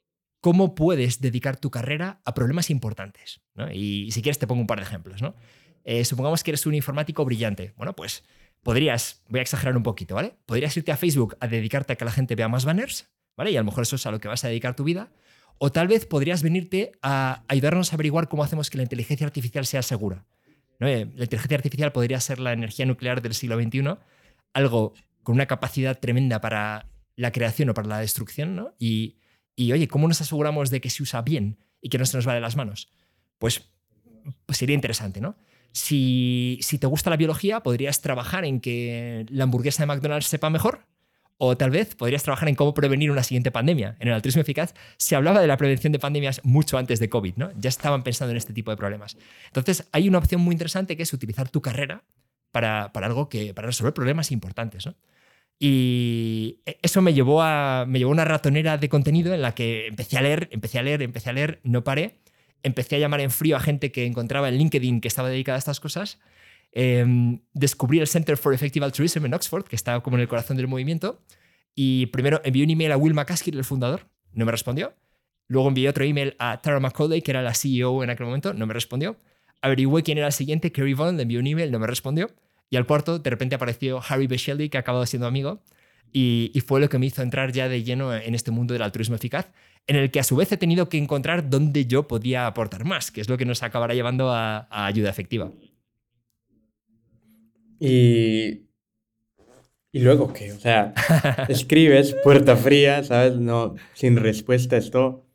[0.43, 3.41] cómo puedes dedicar tu carrera a problemas importantes.
[3.73, 5.23] Y si quieres te pongo un par de ejemplos.
[5.23, 5.37] ¿no?
[5.85, 7.73] Eh, supongamos que eres un informático brillante.
[7.77, 8.25] Bueno, pues
[8.63, 10.35] podrías, voy a exagerar un poquito, ¿vale?
[10.45, 13.53] Podrías irte a Facebook a dedicarte a que la gente vea más banners, ¿vale?
[13.53, 15.13] Y a lo mejor eso es a lo que vas a dedicar tu vida.
[15.59, 19.65] O tal vez podrías venirte a ayudarnos a averiguar cómo hacemos que la inteligencia artificial
[19.65, 20.27] sea segura.
[20.81, 23.97] Eh, la inteligencia artificial podría ser la energía nuclear del siglo XXI,
[24.55, 28.75] algo con una capacidad tremenda para la creación o para la destrucción, ¿no?
[28.81, 29.19] Y
[29.57, 32.27] y oye, ¿cómo nos aseguramos de que se usa bien y que no se nos
[32.27, 32.89] va de las manos?
[33.39, 33.69] Pues,
[34.47, 35.37] pues sería interesante, ¿no?
[35.73, 40.51] Si, si, te gusta la biología, podrías trabajar en que la hamburguesa de McDonald's sepa
[40.51, 40.87] mejor.
[41.45, 43.97] O tal vez podrías trabajar en cómo prevenir una siguiente pandemia.
[43.99, 47.35] En el altruismo eficaz se hablaba de la prevención de pandemias mucho antes de COVID,
[47.37, 47.51] ¿no?
[47.59, 49.17] Ya estaban pensando en este tipo de problemas.
[49.47, 52.05] Entonces, hay una opción muy interesante que es utilizar tu carrera
[52.53, 54.95] para, para algo que, para resolver problemas importantes, ¿no?
[55.65, 60.19] Y eso me llevó a me llevó una ratonera de contenido en la que empecé
[60.19, 62.19] a leer, empecé a leer, empecé a leer, no paré.
[62.65, 65.61] Empecé a llamar en frío a gente que encontraba en LinkedIn que estaba dedicada a
[65.61, 66.19] estas cosas.
[66.73, 70.57] Em, descubrí el Center for Effective Altruism en Oxford, que estaba como en el corazón
[70.57, 71.23] del movimiento.
[71.77, 74.95] Y primero envié un email a Will McCaskill, el fundador, no me respondió.
[75.47, 78.67] Luego envié otro email a Tara McCauley, que era la CEO en aquel momento, no
[78.67, 79.17] me respondió.
[79.61, 82.33] Averigüé quién era el siguiente, Kerry Vaughan, le envié un email, no me respondió.
[82.73, 85.63] Y al cuarto, de repente apareció Harry Beshelly, que ha acabado siendo amigo,
[86.11, 89.15] y, fue lo que me hizo entrar ya de lleno en este mundo del altruismo
[89.15, 89.53] eficaz,
[89.87, 93.11] en el que a su vez he tenido que encontrar dónde yo podía aportar más,
[93.11, 95.53] que es lo que nos acabará llevando a, ayuda efectiva.
[97.79, 98.63] Y,
[99.93, 100.95] y luego qué, o sea,
[101.51, 103.37] escribes puerta fría, ¿sabes?
[103.37, 105.27] No, sin respuesta esto.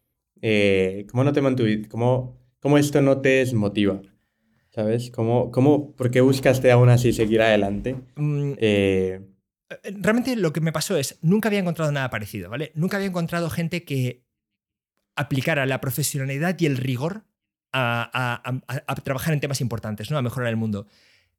[0.41, 1.87] Eh, ¿Cómo no te mantuviste?
[1.87, 4.01] ¿Cómo, ¿Cómo esto no te desmotiva?
[4.77, 5.09] ¿Sabes?
[5.09, 7.95] ¿Cómo, cómo, ¿Por qué buscaste aún así seguir adelante?
[8.15, 9.21] Mm, eh,
[9.71, 9.91] eh...
[9.99, 12.73] Realmente lo que me pasó es, nunca había encontrado nada parecido, ¿vale?
[12.75, 14.27] Nunca había encontrado gente que
[15.15, 17.23] aplicara la profesionalidad y el rigor
[17.73, 20.19] a, a, trabajar en temas importantes, ¿no?
[20.19, 20.85] A mejorar el mundo.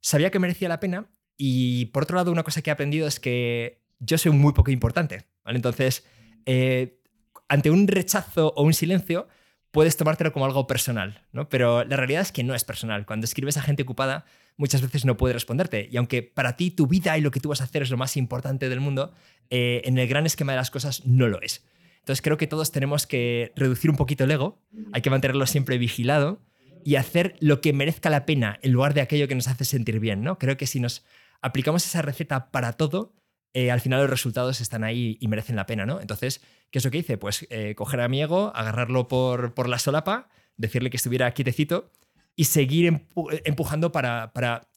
[0.00, 3.20] Sabía que merecía la pena y por otro lado una cosa que he aprendido es
[3.20, 5.58] que yo soy muy poco importante, ¿vale?
[5.58, 6.04] Entonces,
[6.44, 7.00] eh,
[7.48, 9.28] ante un rechazo o un silencio,
[9.70, 11.48] puedes tomártelo como algo personal, ¿no?
[11.48, 13.06] Pero la realidad es que no es personal.
[13.06, 14.24] Cuando escribes a gente ocupada,
[14.56, 15.88] muchas veces no puede responderte.
[15.90, 17.96] Y aunque para ti tu vida y lo que tú vas a hacer es lo
[17.96, 19.12] más importante del mundo,
[19.50, 21.64] eh, en el gran esquema de las cosas no lo es.
[22.00, 25.76] Entonces creo que todos tenemos que reducir un poquito el ego, hay que mantenerlo siempre
[25.76, 26.40] vigilado
[26.84, 30.00] y hacer lo que merezca la pena en lugar de aquello que nos hace sentir
[30.00, 30.22] bien.
[30.22, 30.38] ¿no?
[30.38, 31.04] Creo que si nos
[31.42, 33.14] aplicamos esa receta para todo,
[33.54, 35.86] eh, al final los resultados están ahí y merecen la pena.
[35.86, 36.00] ¿no?
[36.00, 37.18] Entonces, ¿qué es lo que hice?
[37.18, 41.90] Pues eh, coger a mi ego, agarrarlo por, por la solapa, decirle que estuviera quietecito
[42.36, 43.06] y seguir
[43.44, 44.68] empujando para, para,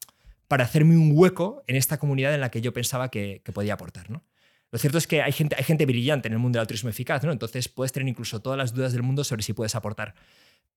[0.48, 3.74] para, hacerme un hueco en esta comunidad en la que yo pensaba que, que podía
[3.74, 4.10] aportar.
[4.10, 4.24] ¿no?
[4.72, 7.22] Lo cierto es que hay gente, hay gente brillante en el mundo del altruismo eficaz,
[7.24, 7.30] ¿no?
[7.30, 10.14] Entonces puedes tener incluso todas las dudas del mundo sobre si puedes aportar.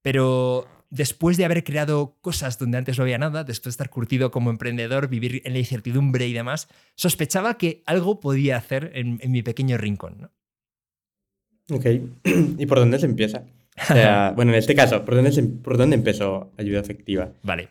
[0.05, 4.29] Pero después de haber creado cosas donde antes no había nada, después de estar curtido
[4.29, 9.41] como emprendedor, vivir en la incertidumbre y demás, sospechaba que algo podía hacer en, mi
[9.41, 10.17] pequeño rincón.
[10.19, 11.75] ¿no?
[11.75, 11.85] Ok.
[12.59, 13.45] ¿Y por dónde se empieza?
[14.35, 17.31] bueno, en este caso, ¿por dónde, ¿por dónde empezó ayuda efectiva?
[17.41, 17.69] Vale.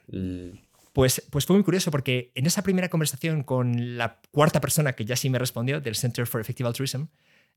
[0.93, 5.05] Pues, pues fue muy curioso porque en esa primera conversación con la cuarta persona que
[5.05, 7.05] ya sí me respondió del Center for Effective Altruism,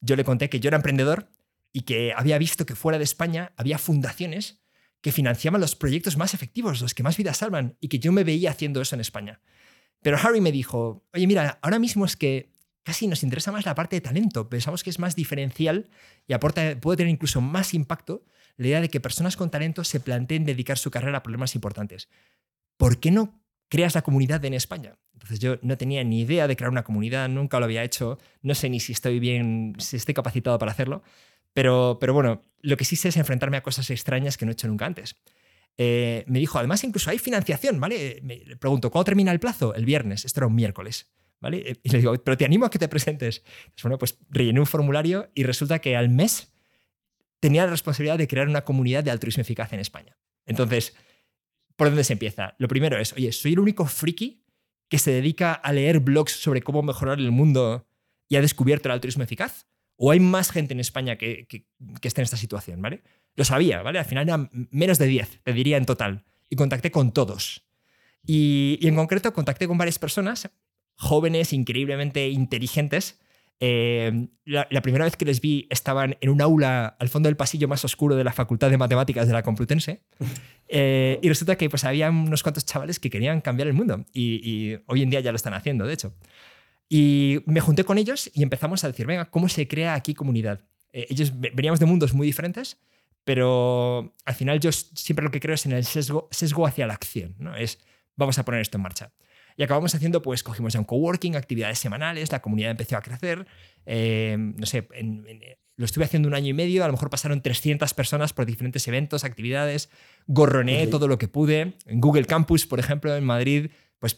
[0.02, 1.30] yo le conté que yo era emprendedor
[1.74, 4.62] y que había visto que fuera de España había fundaciones
[5.08, 8.26] que financiaban los proyectos más efectivos, los que más vidas salvan, y que yo me
[8.26, 9.40] veía haciendo eso en España.
[10.02, 12.52] Pero Harry me dijo, oye, mira, ahora mismo es que
[12.84, 15.90] casi nos interesa más la parte de talento, pensamos que es más diferencial
[16.28, 18.26] y aporta, puede tener incluso más impacto
[18.58, 22.10] la idea de que personas con talento se planteen dedicar su carrera a problemas importantes.
[22.78, 24.98] ¿por qué no creas la comunidad en España?
[25.14, 28.56] Entonces yo no tenía ni idea de crear una comunidad, nunca lo había hecho, no
[28.56, 31.02] sé ni si estoy bien, si estoy capacitado para hacerlo,
[31.58, 34.68] pero, pero bueno, lo que sí es enfrentarme a cosas extrañas que no he hecho
[34.68, 35.16] nunca antes.
[35.76, 38.20] Eh, me dijo, además incluso hay financiación, ¿vale?
[38.22, 39.74] Me pregunto, ¿cuándo termina el plazo?
[39.74, 41.10] El viernes, esto era un miércoles.
[41.40, 41.80] ¿Vale?
[41.82, 43.40] Y le digo, pero te animo a que te presentes.
[43.74, 46.54] Pues bueno, pues rellené un formulario y resulta que al mes
[47.40, 50.16] tenía la responsabilidad de crear una comunidad de altruismo eficaz en España.
[50.46, 50.96] Entonces,
[51.76, 52.54] ¿por dónde se empieza?
[52.60, 54.44] Lo primero es, oye, soy el único friki
[54.90, 57.88] que se dedica a leer blogs sobre cómo mejorar el mundo
[58.30, 59.66] y ha descubierto el altruismo eficaz.
[59.98, 61.66] ¿O hay más gente en España que, que,
[62.08, 62.82] esté en esta situación?
[62.82, 63.04] ¿vale?
[63.36, 64.00] Lo sabía, ¿vale?
[64.00, 66.24] Al final eran menos de 10, te diría en total.
[66.50, 67.66] Y contacté con todos.
[68.26, 70.50] Y, y en concreto contacté con varias personas,
[70.96, 73.20] jóvenes, increíblemente inteligentes,
[73.60, 77.68] eh, la, primera vez que les vi estaban en un aula al fondo del pasillo
[77.68, 80.04] más oscuro de la Facultad de Matemáticas de la Complutense.
[80.70, 84.04] Eh, y resulta que pues, había unos cuantos chavales que querían cambiar el mundo.
[84.12, 86.14] Y, hoy en día ya lo están haciendo, de hecho.
[86.90, 90.62] Y me junté con ellos y empezamos a decir, venga, ¿cómo se crea aquí comunidad?
[90.94, 92.78] Eh, ellos veníamos de mundos muy diferentes,
[93.24, 96.94] pero al final yo siempre lo que creo es en el sesgo, sesgo hacia la
[96.94, 97.36] acción.
[97.40, 97.56] ¿no?
[97.56, 97.80] Es,
[98.16, 99.12] vamos a poner esto en marcha.
[99.58, 103.48] Y acabamos haciendo, pues cogimos ya un coworking, actividades semanales, la comunidad empezó a crecer.
[103.86, 104.88] Eh, no sé,
[105.78, 108.88] lo estuve haciendo un año y medio, a lo mejor pasaron 300 personas por diferentes
[108.88, 109.90] eventos, actividades,
[110.28, 111.74] gorroneé todo lo que pude.
[111.86, 114.18] En Google Campus, por ejemplo, en Madrid, pues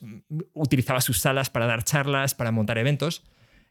[0.54, 3.24] utilizaba sus salas para dar charlas, para montar eventos.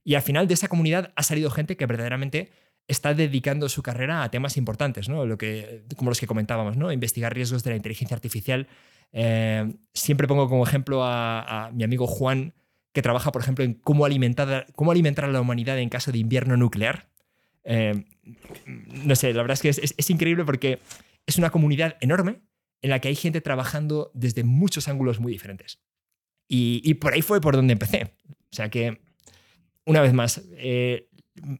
[0.04, 2.50] Y al final de esa comunidad ha salido gente que verdaderamente
[2.86, 5.26] está dedicando su carrera a temas importantes, ¿no?
[5.26, 6.90] Lo que, como los que comentábamos, ¿no?
[6.90, 8.66] investigar riesgos de la inteligencia artificial
[9.12, 12.54] eh, siempre pongo como ejemplo a, mi amigo Juan,
[12.92, 16.18] que trabaja, por ejemplo, en cómo alimentar, cómo alimentar a la humanidad en caso de
[16.18, 17.08] invierno nuclear.
[17.64, 18.04] Eh,
[18.66, 20.80] no sé, la verdad es que es, increíble porque
[21.26, 22.40] es una comunidad enorme
[22.80, 25.80] en la que hay gente trabajando desde muchos ángulos muy diferentes.
[26.48, 28.14] Y, por ahí fue por donde empecé.
[28.28, 29.00] O sea que,
[29.84, 31.08] una vez más, eh,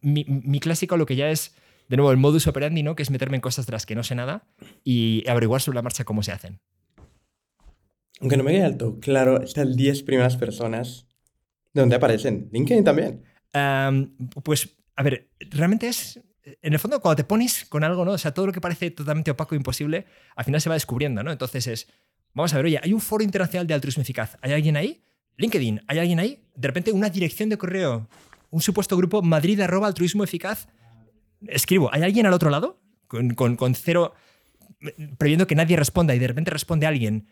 [0.01, 1.55] mi, mi, clásico lo que ya es,
[1.87, 2.95] de nuevo, el modus operandi, ¿no?
[2.95, 4.47] que es meterme en cosas de las que no sé nada
[4.83, 6.59] y averiguar sobre la marcha cómo se hacen.
[8.19, 11.07] Aunque no me quede alto, claro, estas 10 primeras personas,
[11.73, 12.49] ¿de dónde aparecen?
[12.51, 13.23] ¿LinkedIn también?
[14.43, 16.19] pues, a ver, realmente es.
[16.61, 18.11] En el fondo, cuando te pones con algo, ¿no?
[18.11, 21.23] O sea, todo lo que parece totalmente opaco e imposible, al final se va descubriendo,
[21.23, 21.31] ¿no?
[21.31, 21.87] Entonces es.
[22.33, 24.37] Vamos a ver, oye, hay un foro internacional de altruismo eficaz.
[24.41, 25.03] ¿Hay alguien ahí?
[25.37, 26.43] LinkedIn, ¿hay alguien ahí?
[26.55, 28.09] De repente, una dirección de correo,
[28.49, 30.67] un supuesto grupo, Madrid altruismo eficaz.
[31.47, 32.81] Escribo, ¿hay alguien al otro lado?
[33.07, 34.13] Con, con, con cero.
[35.17, 37.27] previendo que nadie responda y de repente responde alguien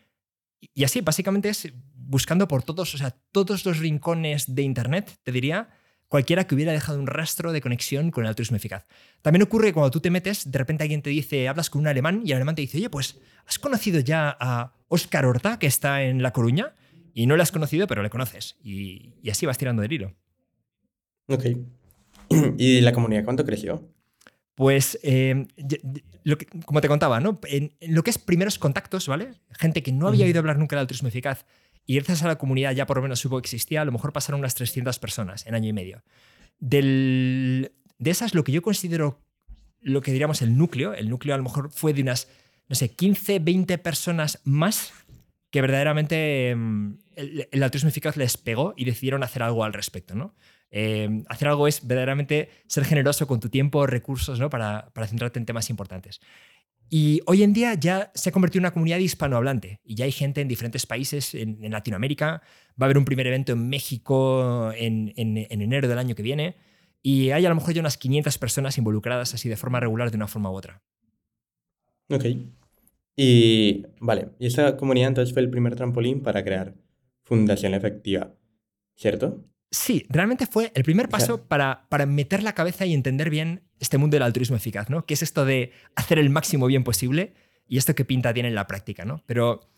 [0.74, 5.32] y así, básicamente es buscando por todos, o sea, todos los rincones de Internet, te
[5.32, 5.68] diría,
[6.08, 8.86] cualquiera que hubiera dejado un rastro de conexión con el altruismo eficaz.
[9.22, 11.86] También ocurre que cuando tú te metes, de repente alguien te dice, hablas con un
[11.86, 15.66] alemán y el alemán te dice, oye, pues, ¿has conocido ya a Oscar Horta, que
[15.66, 16.74] está en La Coruña?
[17.14, 18.56] Y no le has conocido, pero le conoces.
[18.62, 20.14] Y, y así vas tirando del hilo.
[21.26, 21.44] Ok.
[22.58, 23.82] ¿Y la comunidad cuánto creció?
[24.54, 25.46] Pues, eh,
[26.64, 27.38] como te contaba, ¿no?
[27.44, 29.34] En, lo que es primeros contactos, ¿vale?
[29.52, 31.44] Gente que no había oído hablar nunca del altruismo eficaz
[31.88, 34.12] y gracias a la comunidad ya por lo menos supo que existía, a lo mejor
[34.12, 36.02] pasaron unas 300 personas en año y medio.
[36.60, 37.70] de
[38.04, 39.18] esas, lo que yo considero
[39.80, 42.28] lo que diríamos el núcleo, el núcleo a lo mejor fue de unas,
[42.68, 44.92] no sé, 15, 20 personas más
[45.50, 50.14] que verdaderamente em, el, el altruismo eficaz les pegó y decidieron hacer algo al respecto,
[50.14, 50.34] ¿no?
[50.70, 54.50] Eh, hacer algo es verdaderamente ser generoso con tu tiempo, recursos, ¿no?
[54.50, 56.20] Para, para centrarte en temas importantes.
[56.90, 60.12] Y hoy en día ya se ha convertido en una comunidad hispanohablante y ya hay
[60.12, 62.42] gente en diferentes países, en, Latinoamérica.
[62.80, 66.22] Va a haber un primer evento en México en, en, en, enero del año que
[66.22, 66.56] viene.
[67.02, 70.16] Y hay a lo mejor ya unas 500 personas involucradas así de forma regular de
[70.16, 70.82] una forma u otra.
[72.10, 72.24] Ok.
[73.16, 76.74] Y vale, y esta comunidad entonces fue el primer trampolín para crear
[77.24, 78.32] Fundación Efectiva,
[78.94, 79.44] ¿cierto?
[79.70, 83.98] Sí, realmente fue el primer paso para, para meter la cabeza y entender bien este
[83.98, 85.04] mundo del altruismo eficaz, ¿no?
[85.04, 87.34] Que es esto de hacer el máximo bien posible
[87.66, 89.22] y esto que pinta tiene en la práctica, ¿no?
[89.26, 89.68] Pero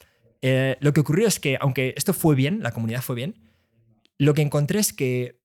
[0.43, 3.35] eh, lo que ocurrió es que, aunque esto fue bien, la comunidad fue bien,
[4.17, 5.41] lo que encontré es que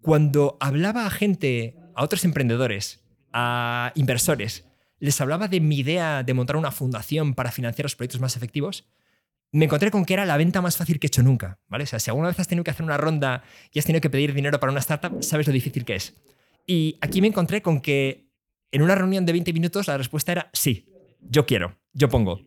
[0.00, 4.66] cuando hablaba a gente, a otros emprendedores, a inversores,
[4.98, 8.88] les hablaba de mi idea de montar una fundación para financiar los proyectos más efectivos,
[9.52, 11.84] me encontré con que era la venta más fácil que he hecho nunca, ¿vale?
[11.84, 14.10] O sea, si alguna vez has tenido que hacer una ronda y has tenido que
[14.10, 16.14] pedir dinero para una startup, sabes lo difícil que es.
[16.66, 18.30] Y aquí me encontré con que
[18.70, 20.86] en una reunión de 20 minutos la respuesta era sí,
[21.20, 22.40] yo quiero, yo pongo.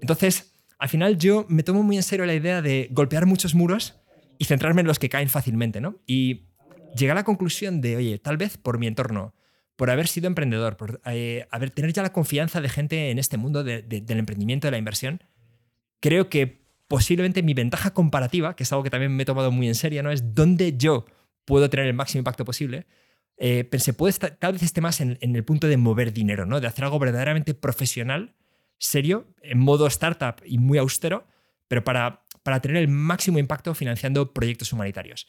[0.00, 3.94] Entonces, al final yo me tomo muy en serio la idea de golpear muchos muros
[4.38, 5.96] y centrarme en los que caen fácilmente, ¿no?
[6.06, 6.48] Y
[6.94, 9.34] llegué a la conclusión de, oye, tal vez por mi entorno,
[9.76, 13.38] por haber sido emprendedor, por eh, haber, tener ya la confianza de gente en este
[13.38, 15.22] mundo de, de, del emprendimiento, de la inversión,
[16.04, 19.68] creo que posiblemente mi ventaja comparativa, que es algo que también me he tomado muy
[19.68, 20.10] en serio, ¿no?
[20.10, 21.06] es dónde yo
[21.46, 22.86] puedo tener el máximo impacto posible.
[23.38, 26.60] Eh, pensé, puede estar, tal vez esté más en, el punto de mover dinero, ¿no?
[26.60, 28.34] de hacer algo verdaderamente profesional,
[28.76, 31.26] serio, en modo startup y muy austero,
[31.68, 35.26] pero para, para tener el máximo impacto financiando proyectos humanitarios.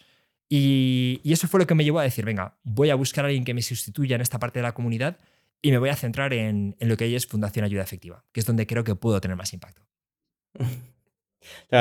[0.50, 3.46] Y, eso fue lo que me llevó a decir, venga, voy a buscar a alguien
[3.46, 5.20] que me sustituya en esta parte de la comunidad
[5.62, 8.46] y me voy a centrar en, en lo que es Fundación Ayuda Efectiva, que es
[8.46, 9.85] donde creo que puedo tener más impacto.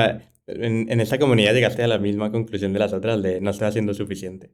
[0.47, 3.69] en, en, esta comunidad llegaste a la misma conclusión de las otras, de no está
[3.69, 4.51] haciendo suficiente.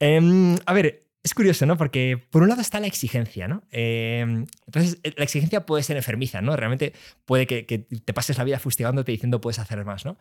[0.00, 1.76] Eh, a ver, es curioso, ¿no?
[1.76, 3.62] Porque por un lado está la exigencia, ¿no?
[3.70, 6.56] Eh, entonces, la exigencia puede ser enfermiza, ¿no?
[6.56, 6.92] Realmente
[7.24, 10.18] puede que, te pases la vida fustigándote diciendo puedes hacer más, ¿no?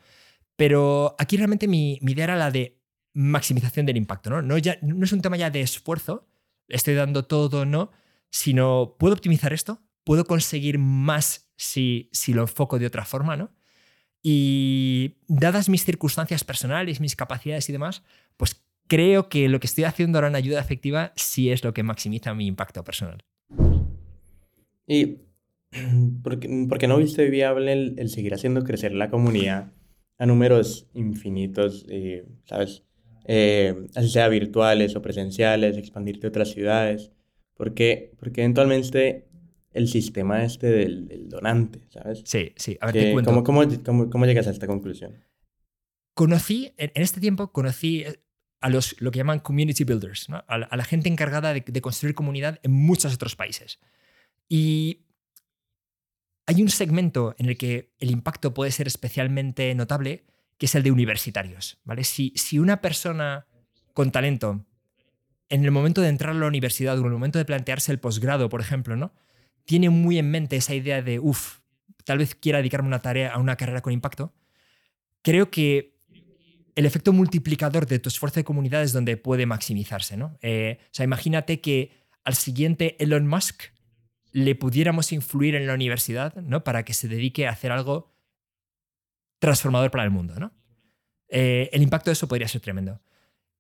[0.56, 2.80] Pero aquí realmente mi, idea era la de
[3.14, 4.42] maximización del impacto, ¿no?
[4.44, 6.28] No es un tema ya de esfuerzo,
[6.68, 7.92] estoy dando todo, no,
[8.30, 13.52] sino puedo optimizar esto, puedo conseguir más si, si lo enfoco de otra forma, ¿no?
[14.24, 18.04] Y dadas mis circunstancias personales, mis capacidades y demás,
[18.38, 21.84] pues creo que lo que estoy haciendo ahora en ayuda efectiva sí es lo que
[21.84, 23.24] maximiza mi impacto personal.
[24.88, 25.18] ¿Y
[26.24, 29.72] por qué, por qué no viste viable el, seguir haciendo crecer la comunidad
[30.18, 32.84] a números infinitos, eh, ¿sabes?
[33.26, 37.12] Eh, así sea virtuales o presenciales, expandirte a otras ciudades,
[37.56, 39.31] porque, porque eventualmente
[39.72, 42.22] el sistema este del, del donante, ¿sabes?
[42.26, 42.78] Sí, sí.
[42.82, 43.32] A ver, que, te cuento.
[43.32, 45.24] ¿cómo, cómo, cómo, cómo, llegas a esta conclusión?
[46.14, 48.06] Conocí, en, este tiempo, conocí
[48.60, 50.44] a los, lo que llaman community builders, ¿no?
[50.48, 53.80] a, la, a, la, gente encargada de, de construir comunidad en muchos otros países.
[54.50, 55.06] Y
[56.46, 60.26] hay un segmento en el que el impacto puede ser especialmente notable,
[60.58, 61.80] que es el de universitarios.
[61.86, 62.04] ¿vale?
[62.04, 63.48] Si, si una persona
[63.94, 64.66] con talento,
[65.50, 68.00] en el momento de entrar a la universidad o en el momento de plantearse el
[68.00, 69.14] posgrado, por ejemplo, ¿no?
[69.72, 71.60] Tiene muy en mente esa idea de, uff,
[72.04, 74.34] tal vez quiera dedicarme una tarea, a una carrera con impacto,
[75.22, 75.98] creo que
[76.76, 80.18] el efecto multiplicador de tu esfuerzo de comunidad es donde puede maximizarse.
[80.18, 80.38] ¿no?
[80.42, 81.94] Eh, o sea, imagínate que
[82.26, 83.64] al siguiente Elon Musk
[84.34, 86.66] le pudiéramos influir en la universidad ¿no?
[86.66, 88.14] para que se dedique a hacer algo
[89.40, 90.38] transformador para el mundo.
[90.38, 90.52] ¿no?
[91.30, 93.00] Eh, el impacto de eso podría ser tremendo.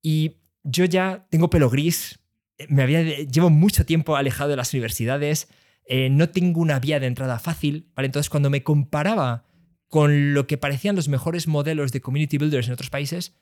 [0.01, 2.19] Y yo ya tengo pelo gris,
[2.67, 5.47] me había, llevo mucho tiempo alejado de las universidades,
[5.85, 8.07] eh, no tengo una vía de entrada fácil, ¿vale?
[8.07, 9.45] Entonces cuando me comparaba
[9.87, 13.35] con lo que parecían los mejores modelos de community builders en otros países,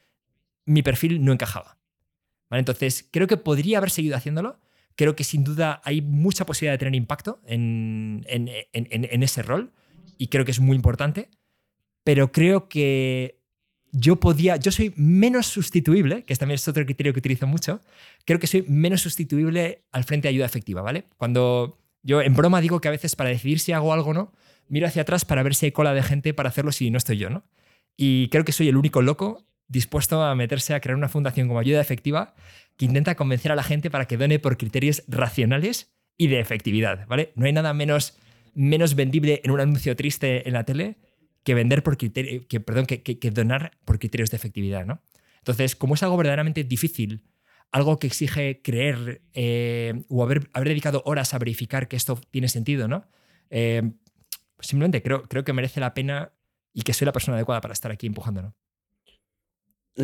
[0.66, 1.78] mi perfil no encajaba.
[2.50, 2.60] ¿Vale?
[2.60, 4.60] Entonces creo que podría haber seguido haciéndolo,
[4.96, 9.44] creo que sin duda hay mucha posibilidad de tener impacto en, en, en, en ese
[9.44, 9.72] rol
[10.18, 11.30] y creo que es muy importante,
[12.04, 13.40] pero creo que
[13.92, 17.82] yo podía, yo soy menos sustituible, que también es otro criterio que utilizo mucho,
[18.26, 21.06] creo que soy menos sustituible al frente de ayuda efectiva, ¿vale?
[21.18, 24.34] Cuando yo en broma digo que a veces para decidir si hago algo o no,
[24.68, 27.18] miro hacia atrás para ver si hay cola de gente para hacerlo si no estoy
[27.18, 27.44] yo, ¿no?
[27.98, 31.60] Y creo que soy el único loco dispuesto a meterse a crear una fundación como
[31.60, 32.34] ayuda efectiva
[32.76, 37.08] que intenta convencer a la gente para que done por criterios racionales y de efectividad,
[37.08, 37.32] ¿vale?
[37.36, 38.18] No hay nada menos,
[38.54, 40.98] menos vendible en un anuncio triste en la tele
[41.44, 45.02] que vender por criterio, que, perdón, que, que, donar por criterios de efectividad, ¿no?
[45.38, 47.24] Entonces, como es algo verdaderamente difícil
[47.72, 52.48] algo que exige creer eh, o haber, haber, dedicado horas a verificar que esto tiene
[52.48, 53.06] sentido, ¿no?
[53.50, 53.92] Eh,
[54.60, 56.34] simplemente creo, creo que merece la pena
[56.74, 58.56] y que soy la persona adecuada para estar aquí empujándolo.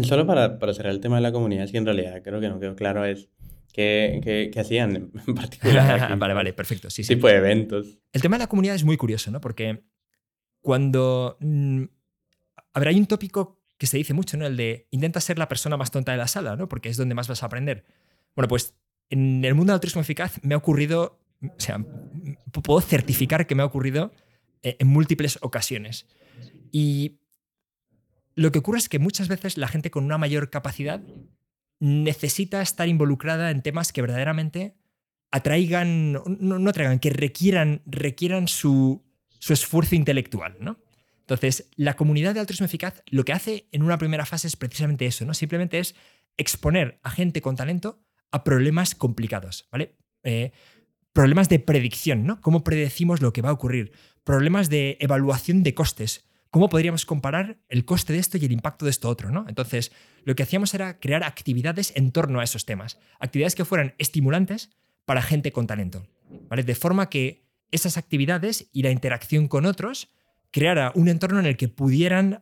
[0.03, 2.59] Solo para, para cerrar el tema de la comunidad, si en realidad creo que no
[2.59, 3.29] quedó claro es
[3.71, 4.19] qué,
[4.51, 6.17] qué, hacían en particular.
[6.19, 6.89] vale, vale, perfecto.
[6.89, 7.99] Sí, tipo de eventos.
[8.11, 9.39] El tema de la comunidad es muy curioso, ¿no?
[9.39, 9.83] Porque
[10.61, 11.37] cuando...
[11.39, 11.83] Mm,
[12.73, 14.45] a ver, hay un tópico que se dice mucho, ¿no?
[14.45, 16.67] El de intenta ser la persona más tonta de la sala, ¿no?
[16.67, 17.85] Porque es donde más vas a aprender.
[18.35, 18.75] Bueno, pues
[19.09, 21.83] en el mundo del altruismo eficaz me ha ocurrido, o sea,
[22.51, 24.11] puedo certificar que me ha ocurrido
[24.63, 26.07] eh, en múltiples ocasiones.
[26.71, 27.19] Y
[28.35, 31.01] lo que ocurre es que muchas veces la gente con una mayor capacidad
[31.79, 34.75] necesita estar involucrada en temas que verdaderamente
[35.31, 39.03] atraigan, no, atraigan, que requieran, requieran su,
[39.39, 40.77] su esfuerzo intelectual, ¿no?
[41.25, 45.07] Entonces, la comunidad de altruismo eficaz lo que hace en una primera fase es precisamente
[45.07, 45.33] eso, ¿no?
[45.33, 45.95] Simplemente es
[46.37, 47.99] exponer a gente con talento
[48.31, 49.95] a problemas complicados, ¿vale?
[50.23, 50.51] Eh,
[51.13, 52.41] problemas de predicción, ¿no?
[52.41, 53.91] ¿Cómo predecimos lo que va a ocurrir?
[54.23, 56.29] Problemas de evaluación de costes.
[56.51, 59.45] ¿Cómo podríamos comparar el coste de esto y el impacto de esto otro, ¿no?
[59.49, 59.91] Entonces,
[60.25, 62.99] lo que hacíamos era crear actividades en torno a esos temas.
[63.19, 64.69] Actividades que fueran estimulantes
[65.05, 66.05] para gente con talento,
[66.49, 66.61] ¿vale?
[66.61, 70.09] De forma que esas actividades y la interacción con otros
[70.55, 72.39] creara un entorno en el que pudieran,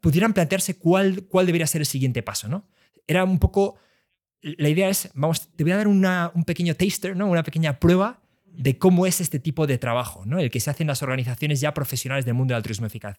[0.00, 2.46] pudieran plantearse cuál, cuál debería ser el siguiente paso.
[2.46, 2.68] ¿no?
[3.08, 3.78] Era un poco.
[4.40, 7.26] La idea es, vamos, te voy a dar un pequeño taster, ¿no?
[7.26, 10.38] una pequeña prueba de cómo es este tipo de trabajo, ¿no?
[10.38, 13.18] el que se hace en las organizaciones ya profesionales del mundo del altruismo eficaz.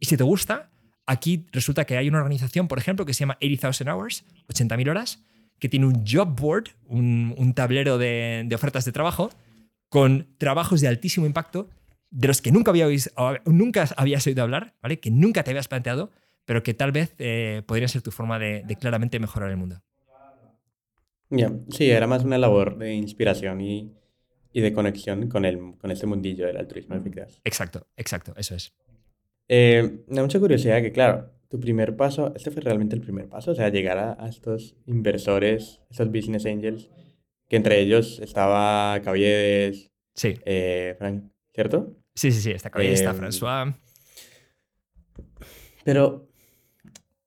[0.00, 0.70] Y si te gusta,
[1.06, 5.24] aquí resulta que hay una organización, por ejemplo, que se llama 80,000 Hours, 80.000 horas,
[5.58, 9.30] que tiene un job board, un, tablero de, de, ofertas de trabajo,
[9.88, 11.70] con trabajos de altísimo impacto
[12.14, 13.12] de los que nunca habías,
[13.44, 15.00] nunca habías oído hablar, ¿vale?
[15.00, 16.12] que nunca te habías planteado,
[16.44, 19.82] pero que tal vez eh, podría ser tu forma de, claramente mejorar el mundo.
[21.30, 23.92] Ya, sí, era más una labor de inspiración y,
[24.52, 27.40] y de conexión con, el, con este mundillo del altruismo eficaz.
[27.42, 28.72] Exacto, exacto, eso es.
[29.48, 33.28] Eh, me da mucha curiosidad que, claro, tu primer paso, este fue realmente el primer
[33.28, 36.90] paso, o sea, llegar a, estos inversores, estos business angels,
[37.48, 40.36] que entre ellos estaba Caviedes, sí.
[40.44, 42.03] Eh, Frank, ¿cierto?
[42.14, 43.74] Sí, sí, sí, está ahí está em, François.
[45.84, 46.28] Pero,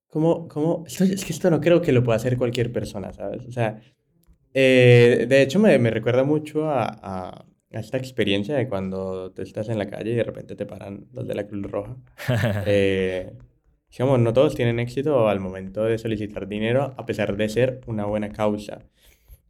[0.08, 0.86] ¿cómo, cómo?
[0.88, 3.46] es que esto no creo que lo pueda hacer cualquier persona, ¿sabes?
[3.46, 3.82] O sea,
[4.54, 9.70] eh, de hecho me, me recuerda mucho a, a, esta experiencia de cuando tú estás
[9.70, 11.98] en la calle y de repente te paran los de la Cruz Roja.
[12.66, 13.34] eh,
[13.92, 18.06] digamos, no todos tienen éxito al momento de solicitar dinero a pesar de ser una
[18.06, 18.86] buena causa.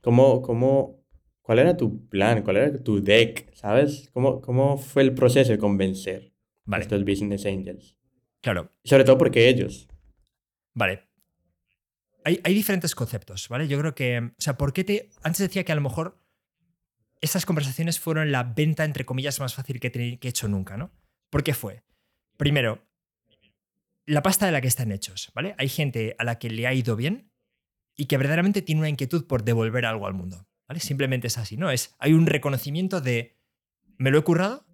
[0.01, 1.03] ¿Cómo, cómo,
[1.47, 2.43] ¿Cuál era tu plan?
[2.43, 3.55] ¿Cuál era tu deck?
[3.55, 4.09] ¿Sabes?
[4.11, 6.33] ¿Cómo, cómo fue el proceso de convencer
[6.69, 7.97] a estos business angels?
[8.41, 8.73] Claro.
[8.83, 9.87] sobre todo porque ellos.
[10.73, 11.07] Vale.
[12.25, 13.69] Hay, hay, diferentes conceptos, ¿vale?
[13.69, 14.19] Yo creo que.
[14.19, 15.09] O sea, ¿por qué te.
[15.23, 16.21] Antes decía que a lo mejor
[17.21, 20.91] esas conversaciones fueron la venta, entre comillas, más fácil que, que he hecho nunca, ¿no?
[21.29, 21.81] ¿Por qué fue?
[22.35, 22.85] Primero,
[24.05, 25.55] la pasta de la que están hechos, ¿vale?
[25.57, 27.31] Hay gente a la que le ha ido bien
[27.95, 30.45] y que verdaderamente tiene una inquietud por devolver algo al mundo.
[30.79, 31.71] Simplemente es así, ¿no?
[31.71, 33.37] Es, hay un reconocimiento de,
[33.97, 34.65] me lo he currado,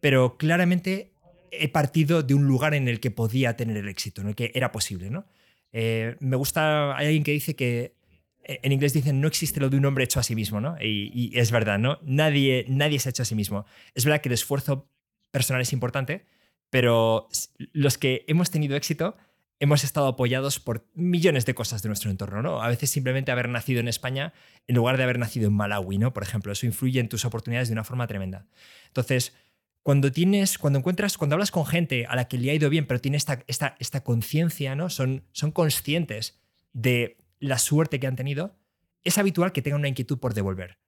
[0.00, 1.12] pero claramente
[1.50, 4.52] he partido de un lugar en el que podía tener el éxito, en el que
[4.54, 5.26] era posible, ¿no?
[5.72, 7.96] Eh, me gusta, hay alguien que dice que,
[8.44, 10.76] eh, en inglés dicen, no existe lo de un hombre hecho a sí mismo, ¿no?
[10.80, 11.98] Y, es verdad, ¿no?
[12.02, 13.64] Nadie, nadie se ha hecho a sí mismo.
[13.94, 14.88] Es verdad que el esfuerzo
[15.30, 16.26] personal es importante,
[16.70, 17.28] pero
[17.72, 19.16] los que hemos tenido éxito
[19.62, 22.60] hemos estado apoyados por millones de cosas de nuestro entorno, ¿no?
[22.60, 24.32] A veces simplemente haber nacido en España
[24.66, 26.12] en lugar de haber nacido en Malawi, ¿no?
[26.12, 28.48] Por ejemplo, eso influye en tus oportunidades de una forma tremenda.
[28.88, 29.36] Entonces,
[29.84, 32.86] cuando tienes, cuando encuentras, cuando hablas con gente a la que le ha ido bien,
[32.86, 34.90] pero tiene esta, esta, esta conciencia, ¿no?
[34.90, 36.42] Son, son conscientes
[36.72, 38.56] de la suerte que han tenido,
[39.04, 40.78] es habitual que tengan una inquietud por devolver.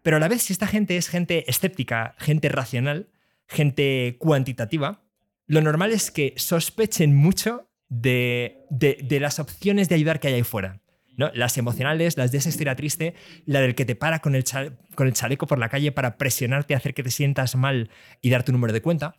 [0.00, 3.10] Pero a la vez, si esta gente es gente escéptica, gente racional,
[3.46, 5.02] gente cuantitativa,
[5.46, 10.42] lo normal es que sospechen mucho de, de, las opciones de ayudar que hay ahí
[10.42, 10.80] fuera.
[11.16, 11.30] ¿no?
[11.34, 13.14] Las emocionales, las de esa historia triste,
[13.44, 14.44] la del que te para con el,
[14.94, 17.90] con el chaleco por la calle para presionarte, hacer que te sientas mal
[18.22, 19.16] y dar tu número de cuenta.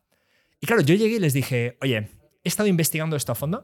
[0.62, 2.10] Y claro, yo llegué y les dije, oye,
[2.44, 3.64] he estado investigando esto a fondo.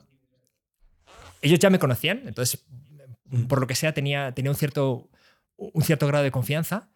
[1.42, 2.66] Ellos ya me conocían, entonces,
[3.48, 5.10] por lo que sea, tenía, tenía un, cierto,
[5.56, 6.90] un cierto grado de confianza.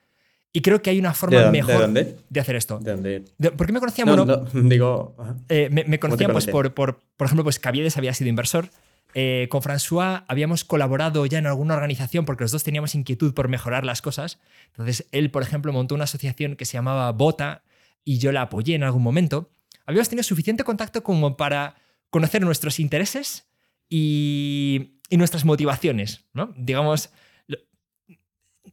[0.54, 2.80] Y creo que hay una forma mejor de, hacer esto.
[2.80, 3.24] ¿De dónde?
[3.52, 4.08] ¿Por qué me conocían?
[4.08, 5.16] bueno, digo.
[5.48, 8.70] Eh, me, conocían pues, por, por, por ejemplo, pues Caviedes había sido inversor.
[9.14, 13.48] Eh, con François habíamos colaborado ya en alguna organización porque los dos teníamos inquietud por
[13.48, 14.40] mejorar las cosas.
[14.68, 17.64] Entonces, él, por ejemplo, montó una asociación que se llamaba Bota
[18.04, 19.50] y yo la apoyé en algún momento.
[19.86, 21.76] Habíamos tenido suficiente contacto como para
[22.10, 23.48] conocer nuestros intereses
[23.90, 26.54] y, y nuestras motivaciones, ¿no?
[26.58, 27.10] Digamos,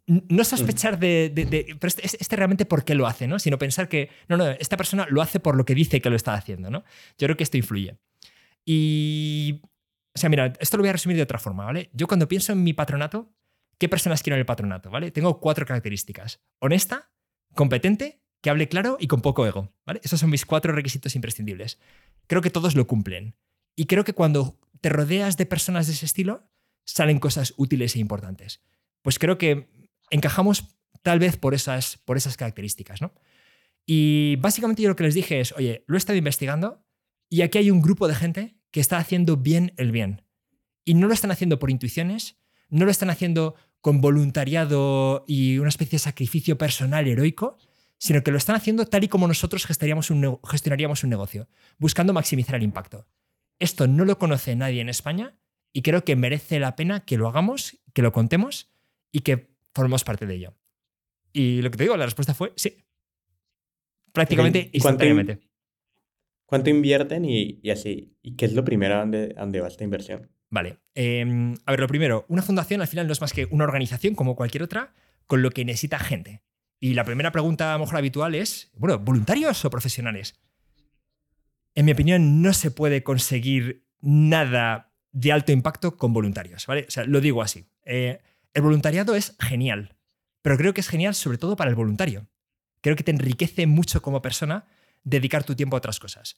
[0.07, 1.33] no sospechar de,
[1.81, 3.39] pero este, este, realmente por qué lo hace, ¿no?
[3.39, 6.17] Sino pensar que, no, no, esta persona lo hace por lo que dice que lo
[6.17, 6.85] está haciendo, ¿no?
[7.19, 7.99] Yo creo que esto influye.
[8.65, 9.63] Y,
[10.15, 11.91] o sea, mira, esto lo voy a resumir de otra forma, ¿vale?
[11.93, 13.35] Yo cuando pienso en mi patronato,
[13.79, 15.11] ¿qué personas quiero en el patronato, ¿vale?
[15.11, 16.41] Tengo cuatro características.
[16.59, 17.11] Honesta,
[17.55, 20.01] competente, que hable claro y con poco ego, ¿vale?
[20.05, 21.81] Esos son mis cuatro requisitos imprescindibles.
[22.27, 23.37] Creo que todos lo cumplen.
[23.75, 26.49] Y creo que cuando te rodeas de personas de ese estilo,
[26.85, 28.63] salen cosas útiles e importantes.
[29.03, 29.69] Pues creo que
[30.11, 33.13] encajamos tal vez por esas, por esas características, ¿no?
[33.87, 36.85] Y básicamente yo lo que les dije es, oye, lo he estado investigando
[37.31, 40.23] y aquí hay un grupo de gente que está haciendo bien el bien.
[40.85, 42.37] Y no lo están haciendo por intuiciones,
[42.69, 47.57] no lo están haciendo con voluntariado y una especie de sacrificio personal heroico,
[47.99, 51.49] sino que lo están haciendo tal y como nosotros gestionaríamos un, gestionaríamos un negocio,
[51.79, 53.07] buscando maximizar el impacto.
[53.59, 55.39] Esto no lo conoce nadie en España
[55.73, 58.71] y creo que merece la pena que lo hagamos, que lo contemos
[59.11, 60.55] y que formemos parte de ello.
[61.33, 62.85] Y lo que te digo, la respuesta fue sí.
[64.13, 65.41] Prácticamente instantáneamente.
[66.47, 68.17] ¿Cuánto invierten y, así?
[68.23, 70.31] ¿Y qué es lo primero a dónde, va esta inversión?
[70.49, 70.79] Vale.
[70.95, 74.15] Em, a ver, lo primero, una fundación al final no es más que una organización
[74.15, 74.95] como cualquier otra
[75.27, 76.43] con lo que necesita gente.
[76.81, 80.41] Y la primera pregunta a lo mejor habitual es, bueno, ¿voluntarios o profesionales?
[81.75, 86.87] En mi opinión, no se puede conseguir nada de alto impacto con voluntarios, ¿vale?
[86.89, 87.67] O sea, lo digo así.
[87.85, 88.21] Eh,
[88.55, 89.97] el voluntariado es genial,
[90.43, 92.29] pero creo que es genial sobre todo para el voluntario.
[92.81, 94.67] Creo que te enriquece mucho como persona
[95.05, 96.37] dedicar tu tiempo a otras cosas.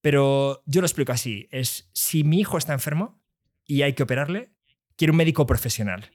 [0.00, 3.22] Pero yo lo explico así, es si mi hijo está enfermo
[3.64, 4.52] y hay que operarle,
[4.96, 6.10] quiero un médico profesional.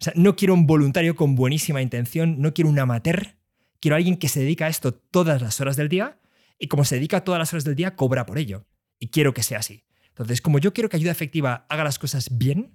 [0.00, 3.36] O sea, no quiero un voluntario con buenísima intención, no quiero un amateur,
[3.80, 6.20] quiero alguien que se dedica a esto todas las horas del día
[6.58, 8.66] y como se dedica todas las horas del día, cobra por ello.
[9.00, 9.84] Y quiero que sea así.
[10.08, 12.72] Entonces, como yo quiero que ayuda efectiva haga las cosas bien,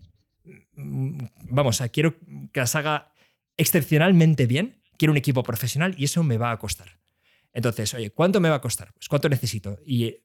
[0.76, 1.18] mm,
[1.50, 2.16] vamos, a quiero
[2.52, 3.14] que las haga
[3.58, 7.00] excepcionalmente bien, quiero un equipo profesional y eso me va a costar.
[7.54, 8.94] Entonces, oye, ¿cuánto me va a costar?
[8.94, 9.78] Pues cuánto necesito.
[9.86, 10.24] Y eh,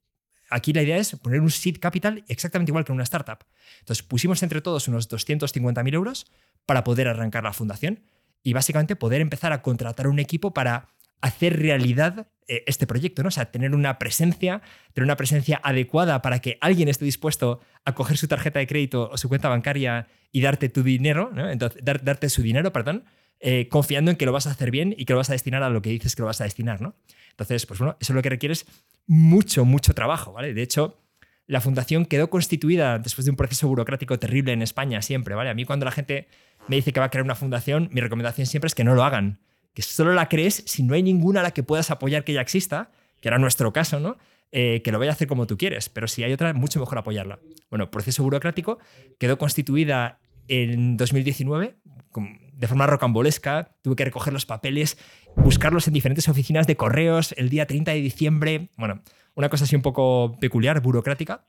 [0.50, 3.44] aquí la idea es poner un seed capital exactamente igual que una startup.
[3.80, 6.26] Entonces, pusimos entre todos unos 250.000 euros
[6.64, 8.02] para poder arrancar la fundación
[8.42, 10.88] y básicamente poder empezar a contratar un equipo para
[11.20, 13.28] hacer realidad eh, este proyecto, ¿no?
[13.28, 14.62] O sea, tener una presencia,
[14.94, 19.10] tener una presencia adecuada para que alguien esté dispuesto a coger su tarjeta de crédito
[19.10, 21.50] o su cuenta bancaria y darte tu dinero, ¿no?
[21.50, 23.04] Entonces, darte su dinero, perdón,
[23.40, 25.62] eh, confiando en que lo vas a hacer bien y que lo vas a destinar
[25.62, 26.96] a lo que dices que lo vas a destinar, ¿no?
[27.30, 28.66] Entonces, pues bueno, eso lo que requiere es
[29.06, 30.54] mucho, mucho trabajo, ¿vale?
[30.54, 30.98] De hecho,
[31.46, 35.50] la fundación quedó constituida después de un proceso burocrático terrible en España siempre, ¿vale?
[35.50, 36.28] A mí cuando la gente
[36.66, 39.04] me dice que va a crear una fundación, mi recomendación siempre es que no lo
[39.04, 39.40] hagan,
[39.82, 42.90] solo la crees si no hay ninguna a la que puedas apoyar que ya exista,
[43.20, 44.16] que era nuestro caso, ¿no?
[44.50, 46.98] Eh, que lo vaya a hacer como tú quieres, pero si hay otra, mucho mejor
[46.98, 47.38] apoyarla.
[47.70, 48.78] Bueno, proceso burocrático
[49.18, 51.76] quedó constituida en 2019
[52.58, 54.98] de forma rocambolesca, tuve que recoger los papeles,
[55.36, 59.02] buscarlos en diferentes oficinas de correos el día 30 de diciembre, bueno,
[59.34, 61.46] una cosa así un poco peculiar, burocrática.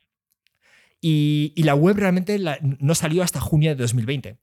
[1.01, 4.37] Y, la web realmente no salió hasta junio de 2020.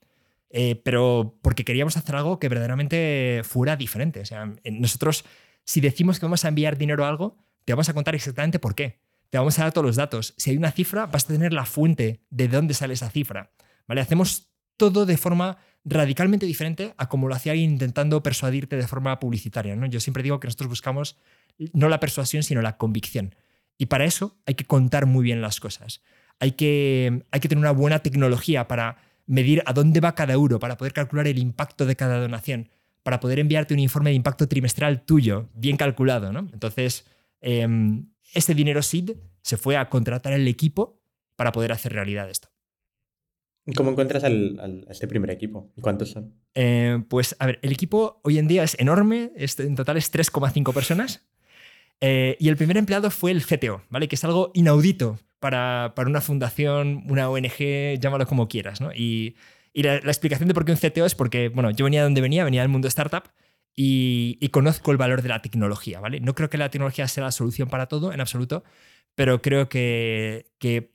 [0.58, 4.20] Eh, pero porque queríamos hacer algo que verdaderamente fuera diferente.
[4.20, 5.26] O sea, nosotros,
[5.64, 7.36] si decimos que vamos a enviar dinero a algo,
[7.66, 8.98] te vamos a contar exactamente por qué.
[9.28, 10.32] Te vamos a dar todos los datos.
[10.38, 13.52] Si hay una cifra, vas a tener la fuente de dónde sale esa cifra.
[13.86, 14.00] ¿Vale?
[14.00, 14.48] Hacemos
[14.78, 19.76] todo de forma radicalmente diferente a como lo hacía alguien intentando persuadirte de forma publicitaria.
[19.76, 19.84] ¿no?
[19.84, 21.18] Yo siempre digo que nosotros buscamos
[21.74, 23.34] no la persuasión, sino la convicción.
[23.76, 26.00] Y para eso hay que contar muy bien las cosas.
[26.40, 28.96] Hay que, hay que tener una buena tecnología para
[29.26, 32.70] medir a dónde va cada euro, para poder calcular el impacto de cada donación,
[33.02, 36.32] para poder enviarte un informe de impacto trimestral tuyo, bien calculado.
[36.32, 36.48] ¿no?
[36.52, 37.06] Entonces,
[37.40, 37.66] eh,
[38.34, 39.12] este dinero SID
[39.42, 41.00] se fue a contratar el equipo
[41.36, 42.48] para poder hacer realidad esto.
[43.74, 45.72] ¿Cómo encuentras al, a este primer equipo?
[45.80, 46.34] ¿Cuántos son?
[46.54, 50.72] Eh, pues, a ver, el equipo hoy en día es enorme, en total es 3,5
[50.72, 51.26] personas.
[52.00, 54.06] Eh, y el primer empleado fue el CTO, ¿vale?
[54.06, 58.92] Que es algo inaudito para, para una fundación, una ONG, llámalo como quieras, ¿no?
[58.92, 59.36] Y,
[59.72, 62.20] y la, explicación de por qué un CTO es porque, bueno, yo venía de donde
[62.20, 63.24] venía, venía del mundo startup
[63.74, 66.20] y, y, conozco el valor de la tecnología, ¿vale?
[66.20, 68.64] No creo que la tecnología sea la solución para todo, en absoluto,
[69.14, 70.94] pero creo que, que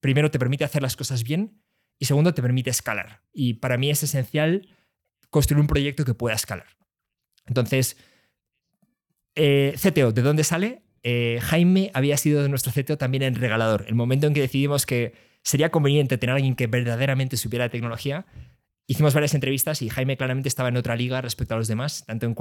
[0.00, 1.62] primero te permite hacer las cosas bien
[1.98, 3.22] y segundo, te permite escalar.
[3.32, 4.68] Y para mí es esencial
[5.30, 6.66] construir un proyecto que pueda escalar.
[7.46, 7.96] Entonces,
[9.34, 10.82] eh, CTO, ¿de dónde sale?
[11.08, 13.84] Eh, Jaime había sido nuestro CTO también en Regalador.
[13.86, 17.70] El momento en que decidimos que sería conveniente tener a alguien que verdaderamente supiera de
[17.70, 18.26] tecnología,
[18.88, 22.26] hicimos varias entrevistas y Jaime claramente estaba en otra liga respecto a los demás, tanto
[22.26, 22.34] en,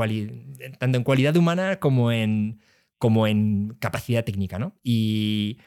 [0.80, 2.60] tanto en cualidad humana como en,
[2.98, 4.58] como en capacidad técnica.
[4.58, 4.76] ¿no?
[4.82, 5.60] Y,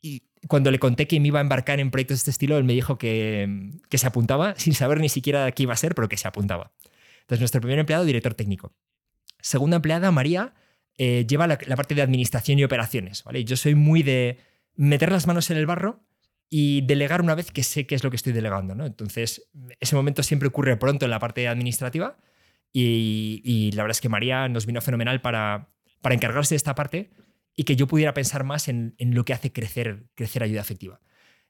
[0.00, 2.64] y cuando le conté que me iba a embarcar en proyectos de este estilo, él
[2.64, 6.08] me dijo que, que se apuntaba, sin saber ni siquiera qué iba a ser, pero
[6.08, 6.72] que se apuntaba.
[7.20, 8.74] Entonces, nuestro primer empleado, director técnico.
[9.40, 10.54] Segunda empleada, María,
[10.98, 13.24] eh, lleva la, parte de administración y operaciones.
[13.24, 13.44] ¿vale?
[13.44, 14.38] Yo soy muy de
[14.74, 16.04] meter las manos en el barro
[16.48, 18.74] y delegar una vez que sé qué es lo que estoy delegando.
[18.74, 18.84] ¿no?
[18.84, 22.18] Entonces, ese momento siempre ocurre pronto en la parte administrativa
[22.72, 25.70] y, y la verdad es que María nos vino fenomenal para,
[26.00, 27.10] para encargarse de esta parte
[27.54, 31.00] y que yo pudiera pensar más en, en, lo que hace crecer, crecer ayuda efectiva.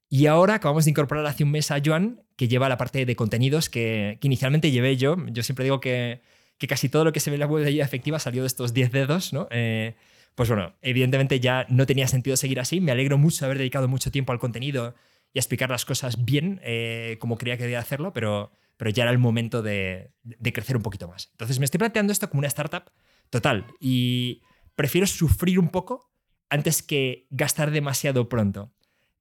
[0.08, 3.16] Y ahora acabamos de incorporar hace un mes a Joan, que lleva la parte de
[3.16, 5.16] contenidos que, que inicialmente llevé yo.
[5.28, 6.20] Yo siempre digo que,
[6.62, 8.46] que, casi todo lo que se ve en la web de ayuda efectiva salió de
[8.46, 9.48] estos 10 dedos, ¿no?
[9.50, 9.94] Eh,
[10.34, 12.80] pues bueno, evidentemente ya no tenía sentido seguir así.
[12.80, 14.94] Me alegro mucho de haber dedicado mucho tiempo al contenido
[15.32, 19.02] y a explicar las cosas bien, eh, como creía que debía hacerlo, pero, pero ya
[19.02, 21.28] era el momento de, de crecer un poquito más.
[21.32, 22.84] Entonces me estoy planteando esto como una startup
[23.28, 24.42] total y
[24.74, 26.12] prefiero sufrir un poco
[26.48, 28.72] antes que gastar demasiado pronto.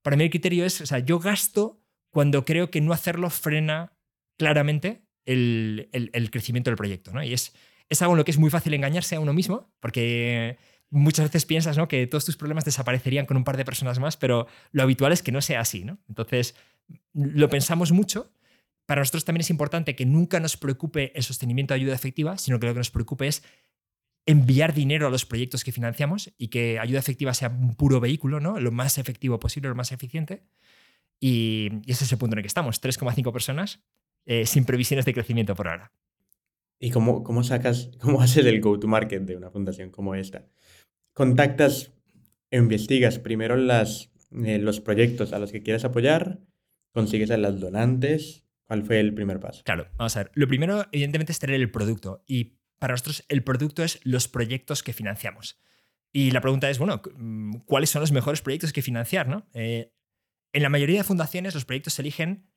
[0.02, 3.94] Para mí el criterio es, o sea, yo gasto cuando creo que no hacerlo frena
[4.38, 7.12] claramente el, crecimiento del proyecto.
[7.12, 7.24] ¿no?
[7.24, 7.54] Y es,
[7.90, 10.58] es algo en lo que es muy fácil engañarse a uno mismo, porque
[10.90, 11.88] muchas veces piensas ¿no?
[11.88, 15.24] que todos tus problemas desaparecerían con un par de personas más, pero lo habitual es
[15.24, 15.86] que no sea así.
[16.08, 16.56] Entonces,
[17.14, 18.32] lo pensamos mucho.
[18.86, 22.60] Para nosotros también es importante que nunca nos preocupe el sostenimiento de ayuda efectiva, sino
[22.60, 23.44] que lo que nos preocupe es
[24.26, 28.40] enviar dinero a los proyectos que financiamos y que ayuda efectiva sea un puro vehículo,
[28.40, 28.60] ¿no?
[28.60, 30.44] lo más efectivo posible, lo más eficiente.
[31.20, 33.82] Y, y ese es el punto en el que estamos, 3,5 personas
[34.26, 35.92] eh, sin previsiones de crecimiento por ahora.
[36.80, 40.48] ¿Y cómo, cómo sacas, cómo haces el go-to-market de una fundación como esta?
[41.14, 41.94] ¿Contactas
[42.50, 44.12] e investigas primero las,
[44.46, 46.40] eh, los proyectos a los que quieres apoyar?
[46.94, 48.46] ¿Consigues a las donantes?
[48.66, 49.64] ¿Cuál fue el primer paso?
[49.64, 50.32] Claro, vamos a ver.
[50.34, 52.24] Lo primero, evidentemente, es tener el producto.
[52.26, 55.60] Y para nosotros, el producto es los proyectos que financiamos.
[56.14, 59.28] Y la pregunta es, bueno, mm, ¿cuáles son los mejores proyectos que financiar?
[59.28, 59.48] ¿no?
[59.54, 59.94] Eh,
[60.54, 62.50] en la mayoría de fundaciones, los proyectos se eligen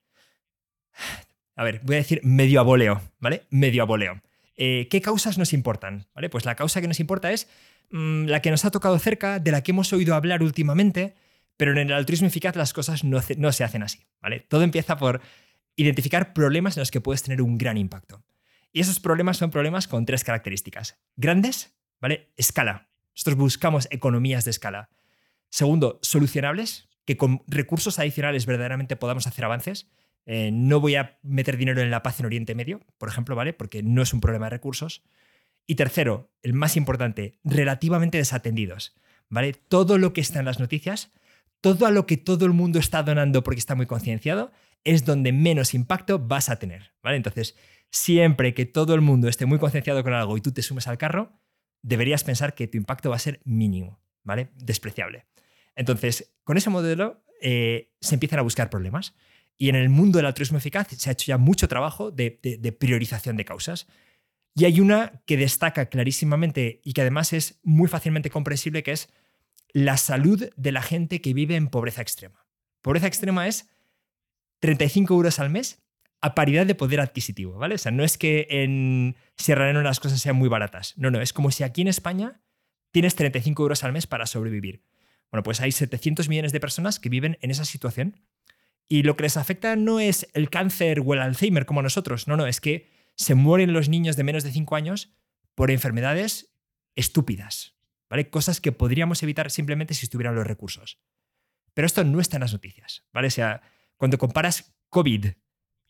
[1.56, 3.42] a ver, voy a decir medio a voleo, ¿vale?
[3.50, 4.22] Medio a.
[4.56, 6.06] Eh, ¿Qué causas nos importan?
[6.14, 6.28] ¿Vale?
[6.28, 7.48] Pues la causa que nos importa es
[7.90, 11.14] mmm, la que nos ha tocado cerca, de la que hemos oído hablar últimamente,
[11.56, 14.40] pero en el altruismo eficaz las cosas no, no se hacen así, ¿vale?
[14.40, 15.20] Todo empieza por
[15.76, 18.24] identificar problemas en los que puedes tener un gran impacto.
[18.72, 20.98] Y esos problemas son problemas con tres características.
[21.16, 22.32] Grandes, ¿vale?
[22.36, 22.88] Escala.
[23.14, 24.90] Nosotros buscamos economías de escala.
[25.48, 29.88] Segundo, solucionables, que con recursos adicionales verdaderamente podamos hacer avances.
[30.26, 33.52] Eh, no voy a meter dinero en la paz en Oriente Medio, por ejemplo, ¿vale?
[33.52, 35.02] Porque no es un problema de recursos.
[35.66, 38.96] Y tercero, el más importante, relativamente desatendidos,
[39.28, 39.52] ¿vale?
[39.52, 41.12] Todo lo que está en las noticias,
[41.60, 44.52] todo a lo que todo el mundo está donando porque está muy concienciado,
[44.84, 47.16] es donde menos impacto vas a tener, ¿vale?
[47.16, 47.56] Entonces,
[47.90, 50.98] siempre que todo el mundo esté muy concienciado con algo y tú te sumes al
[50.98, 51.32] carro,
[51.82, 54.50] deberías pensar que tu impacto va a ser mínimo, ¿vale?
[54.56, 55.26] Despreciable.
[55.76, 59.14] Entonces, con ese modelo eh, se empiezan a buscar problemas.
[59.56, 63.36] Y en el mundo del altruismo eficaz se ha hecho ya mucho trabajo de, priorización
[63.36, 63.86] de causas.
[64.54, 69.12] Y hay una que destaca clarísimamente y que además es muy fácilmente comprensible, que es
[69.72, 72.46] la salud de la gente que vive en pobreza extrema.
[72.82, 73.68] Pobreza extrema es
[74.60, 75.82] 35 euros al mes
[76.20, 77.74] a paridad de poder adquisitivo, ¿vale?
[77.74, 80.94] O sea, no es que en Sierra las cosas sean muy baratas.
[80.96, 82.40] No, no, es como si aquí en España
[82.92, 84.82] tienes 35 euros al mes para sobrevivir.
[85.30, 88.20] Bueno, pues hay 700 millones de personas que viven en esa situación
[88.88, 92.28] y lo que les afecta no es el cáncer o el Alzheimer como a nosotros,
[92.28, 95.14] no, no, es que se mueren los niños de menos de 5 años
[95.54, 96.54] por enfermedades
[96.96, 97.76] estúpidas,
[98.08, 98.28] ¿vale?
[98.30, 100.98] Cosas que podríamos evitar simplemente si estuvieran los recursos.
[101.74, 103.28] Pero esto no está en las noticias, ¿vale?
[103.28, 103.62] O sea,
[103.96, 105.28] cuando comparas COVID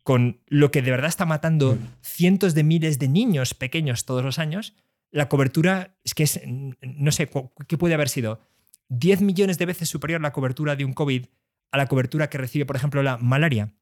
[0.03, 4.38] con lo que de verdad está matando cientos de miles de niños pequeños todos los
[4.38, 4.74] años,
[5.11, 7.30] la cobertura es que es, no sé,
[7.68, 8.40] ¿qué puede haber sido?
[8.88, 11.26] 10 millones de veces superior la cobertura de un COVID
[11.75, 13.75] a la cobertura que recibe, por ejemplo, la malaria.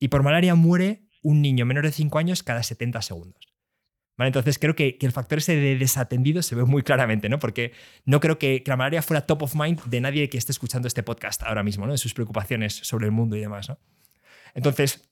[0.00, 3.54] Y por malaria muere un niño menor de 5 años cada 70 segundos.
[4.16, 4.30] ¿Vale?
[4.30, 7.38] Entonces creo que, que, el factor ese de desatendido se ve muy claramente, ¿no?
[7.38, 7.70] Porque
[8.04, 11.04] no creo que, la malaria fuera top of mind de nadie que esté escuchando este
[11.04, 11.92] podcast ahora mismo, ¿no?
[11.92, 13.78] De sus preocupaciones sobre el mundo y demás, ¿no?
[14.54, 15.08] Entonces,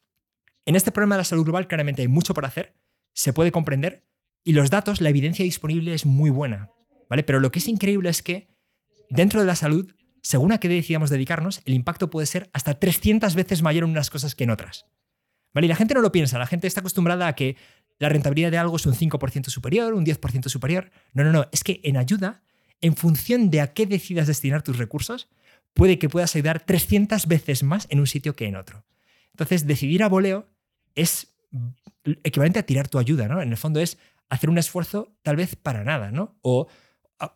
[0.66, 2.74] en este problema de la salud global claramente hay mucho por hacer,
[3.12, 4.08] se puede comprender
[4.42, 6.72] y los datos, la evidencia disponible es muy buena,
[7.08, 7.22] ¿vale?
[7.22, 8.48] Pero lo que es increíble es que
[9.08, 13.34] dentro de la salud según a qué decidamos dedicarnos, el impacto puede ser hasta 300
[13.34, 14.86] veces mayor en unas cosas que en otras.
[15.52, 15.66] ¿Vale?
[15.66, 17.56] Y la gente no lo piensa, la gente está acostumbrada a que
[17.98, 20.90] la rentabilidad de algo es un 5% superior, un 10% superior.
[21.12, 22.42] No, no, no, es que en ayuda,
[22.80, 25.28] en función de a qué decidas destinar tus recursos,
[25.74, 28.84] puede que puedas ayudar 300 veces más en un sitio que en otro.
[29.30, 30.48] Entonces, decidir a voleo
[30.94, 31.34] es
[32.24, 33.42] equivalente a tirar tu ayuda, ¿no?
[33.42, 33.98] En el fondo es
[34.28, 36.38] hacer un esfuerzo tal vez para nada, ¿no?
[36.42, 36.68] O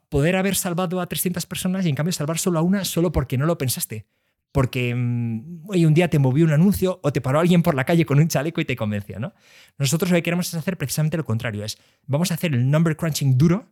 [0.08, 3.38] poder haber salvado a 300 personas y en cambio salvar solo a una solo porque
[3.38, 4.06] no lo pensaste.
[4.52, 8.06] Porque mm, un día te movió un anuncio o te paró alguien por la calle
[8.06, 9.18] con un chaleco y te convenció.
[9.18, 9.34] ¿no?
[9.78, 11.64] Nosotros lo que queremos es hacer precisamente lo contrario.
[11.64, 13.68] Es, vamos a hacer el number crunching duro.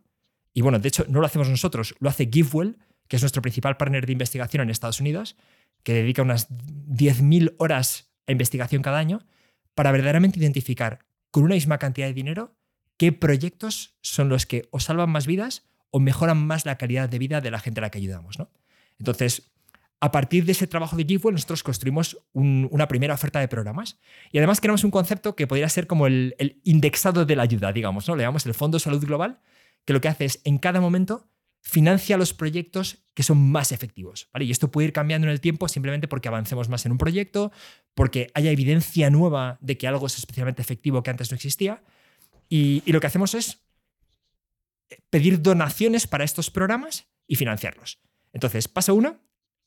[0.53, 3.77] Y bueno, de hecho, no lo hacemos nosotros, lo hace GiveWell, que es nuestro principal
[3.77, 5.35] partner de investigación en Estados Unidos,
[5.83, 9.25] que dedica unas 10.000 horas a investigación cada año
[9.75, 10.99] para verdaderamente identificar
[11.29, 12.55] con una misma cantidad de dinero
[12.97, 17.19] qué proyectos son los que o salvan más vidas o mejoran más la calidad de
[17.19, 18.39] vida de la gente a la que ayudamos.
[18.39, 18.49] ¿no?
[18.99, 19.51] Entonces,
[19.99, 23.99] a partir de ese trabajo de GiveWell, nosotros construimos una primera oferta de programas.
[24.31, 28.07] Y además creamos un concepto que podría ser como el, indexado de la ayuda, digamos,
[28.07, 28.15] ¿no?
[28.15, 29.39] Le llamamos el Fondo Salud Global,
[29.85, 31.29] que lo que hace es, en cada momento,
[31.61, 34.29] financia los proyectos que son más efectivos.
[34.31, 34.45] ¿vale?
[34.45, 37.51] Y esto puede ir cambiando en el tiempo simplemente porque avancemos más en un proyecto,
[37.95, 41.81] porque haya evidencia nueva de que algo es especialmente efectivo que antes no existía.
[42.49, 43.65] Y, lo que hacemos es
[45.09, 47.99] pedir donaciones para estos programas y financiarlos.
[48.33, 49.19] Entonces, paso uno,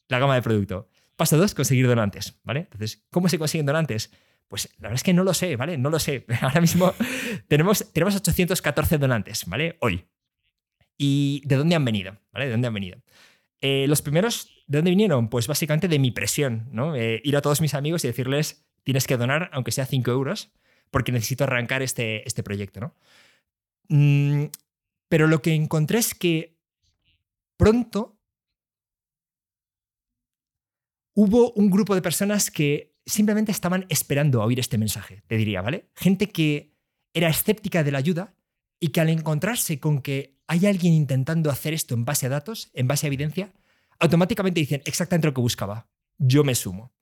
[0.08, 0.88] la gama de producto.
[1.16, 2.60] Paso dos, conseguir donantes, ¿vale?
[2.60, 4.12] Entonces, ¿cómo se consiguen donantes?
[4.46, 5.76] Pues la verdad es que no lo sé, ¿vale?
[5.76, 6.24] No lo sé.
[6.40, 6.94] Ahora mismo
[7.48, 9.76] tenemos, tenemos 814 donantes, ¿vale?
[9.80, 10.06] Hoy.
[10.96, 12.18] ¿Y de dónde han venido?
[12.32, 12.46] ¿Vale?
[12.46, 12.98] ¿De dónde han venido?
[13.60, 15.28] Eh, los primeros, ¿de dónde vinieron?
[15.28, 16.94] Pues básicamente de mi presión, ¿no?
[16.94, 20.52] Eh, ir a todos mis amigos y decirles, tienes que donar, aunque sea 5 euros,
[20.90, 22.94] porque necesito arrancar este, este proyecto, ¿no?
[23.88, 24.46] Mm,
[25.08, 26.58] pero lo que encontré es que
[27.56, 28.18] pronto
[31.14, 35.62] hubo un grupo de personas que simplemente estaban esperando a oír este mensaje, te diría,
[35.62, 35.90] ¿vale?
[35.96, 36.76] Gente que
[37.14, 38.36] era escéptica de la ayuda
[38.78, 42.70] y que al encontrarse con que hay alguien intentando hacer esto en base a datos,
[42.74, 43.52] en base a evidencia,
[43.98, 45.88] automáticamente dicen exactamente lo que buscaba.
[46.18, 46.92] Yo me sumo.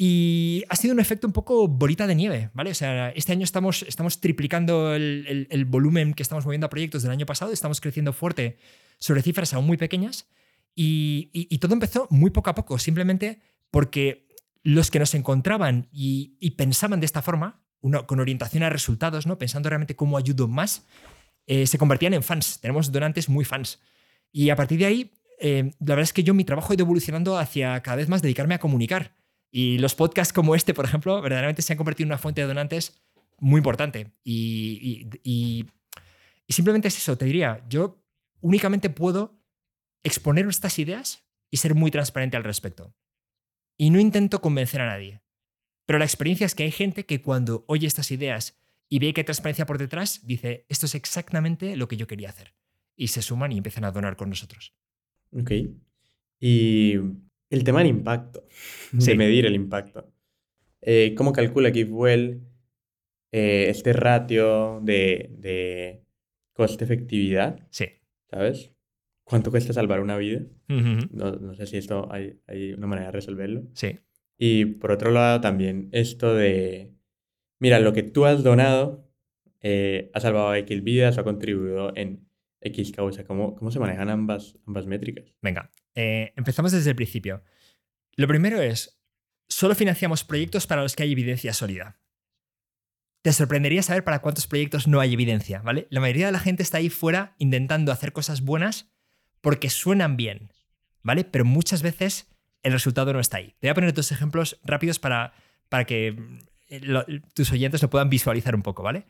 [0.00, 2.70] Y ha sido un efecto un poco bolita de nieve, ¿vale?
[2.70, 7.10] O sea, este año estamos, estamos triplicando el, volumen que estamos moviendo a proyectos del
[7.10, 8.58] año pasado, estamos creciendo fuerte
[9.00, 10.28] sobre cifras aún muy pequeñas
[10.72, 13.40] y, todo empezó muy poco a poco, simplemente
[13.72, 14.28] porque
[14.62, 19.36] los que nos encontraban y, pensaban de esta forma, uno, con orientación a resultados, ¿no?
[19.36, 20.86] pensando realmente cómo ayudo más,
[21.48, 22.60] eh, se convertían en fans.
[22.60, 23.80] Tenemos donantes muy fans.
[24.30, 26.84] Y a partir de ahí, eh, la verdad es que yo mi trabajo ha ido
[26.84, 29.18] evolucionando hacia cada vez más dedicarme a comunicar
[29.50, 32.46] y los podcasts como este, por ejemplo, verdaderamente se han convertido en una fuente de
[32.46, 33.00] donantes
[33.38, 34.12] muy importante.
[34.24, 35.66] Y, y,
[36.48, 38.04] simplemente es eso, te diría, yo
[38.40, 39.40] únicamente puedo
[40.02, 42.94] exponer estas ideas y ser muy transparente al respecto.
[43.76, 45.22] Y no intento convencer a nadie.
[45.86, 49.22] Pero la experiencia es que hay gente que cuando oye estas ideas y ve que
[49.22, 52.54] hay transparencia por detrás, dice, esto es exactamente lo que yo quería hacer.
[52.96, 54.74] Y se suman y empiezan a donar con nosotros.
[55.32, 55.52] Ok.
[56.40, 56.96] Y
[57.50, 58.44] el tema del impacto,
[58.92, 60.12] de medir el impacto.
[60.80, 62.42] Eh, ¿Cómo calcula GiveWell
[63.32, 66.04] eh, este ratio de, de
[66.52, 67.66] coste-efectividad?
[67.70, 67.86] Sí.
[68.30, 68.72] ¿Sabes?
[69.24, 70.40] ¿Cuánto cuesta salvar una vida?
[70.68, 73.64] no, no, sé si esto hay, hay, una manera de resolverlo.
[73.74, 73.98] Sí.
[74.38, 76.94] Y por otro lado, también esto de,
[77.58, 79.08] mira, lo que tú has donado
[79.60, 82.28] eh, ha salvado X vidas o ha contribuido en
[82.60, 83.24] X causa.
[83.24, 85.34] ¿Cómo, cómo se manejan ambas, ambas métricas?
[85.42, 85.70] Venga,
[86.00, 87.42] eh, empezamos desde el principio.
[88.14, 89.00] Lo primero es,
[89.48, 91.98] solo financiamos proyectos para los que hay evidencia sólida.
[93.22, 95.88] Te sorprendería saber para cuántos proyectos no hay evidencia, ¿vale?
[95.90, 98.92] La mayoría de la gente está ahí fuera intentando hacer cosas buenas
[99.40, 100.52] porque suenan bien,
[101.02, 101.24] ¿vale?
[101.24, 102.28] Pero muchas veces
[102.62, 103.56] el resultado no está ahí.
[103.58, 105.32] Te voy a poner dos ejemplos rápidos para,
[105.68, 106.16] para que
[106.68, 106.80] eh,
[107.34, 109.04] tus oyentes lo puedan visualizar un poco, ¿vale?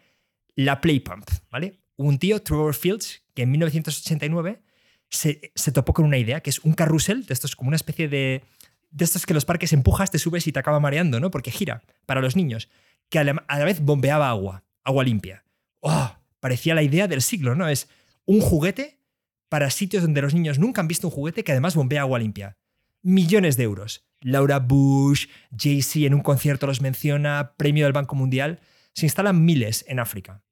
[0.54, 1.80] La Play Pump, ¿vale?
[1.96, 4.62] Un tío, Trevor Fields, que en 1989
[5.10, 8.44] se, topó con una idea, que es un carrusel, de estos como una especie de...
[8.90, 11.30] De estos que los parques empujas, te subes y te acaba mareando, ¿no?
[11.30, 12.70] Porque gira para los niños.
[13.10, 15.44] Que a la, vez bombeaba agua, agua limpia.
[15.80, 16.16] ¡Oh!
[16.40, 17.68] Parecía la idea del siglo, ¿no?
[17.68, 17.90] Es
[18.24, 18.98] un juguete
[19.50, 22.56] para sitios donde los niños nunca han visto un juguete que además bombea agua limpia.
[23.02, 24.08] Millones de euros.
[24.22, 28.60] Laura Bush, Jay-Z en un concierto los menciona, premio del Banco Mundial.
[28.94, 30.42] Se instalan miles en África.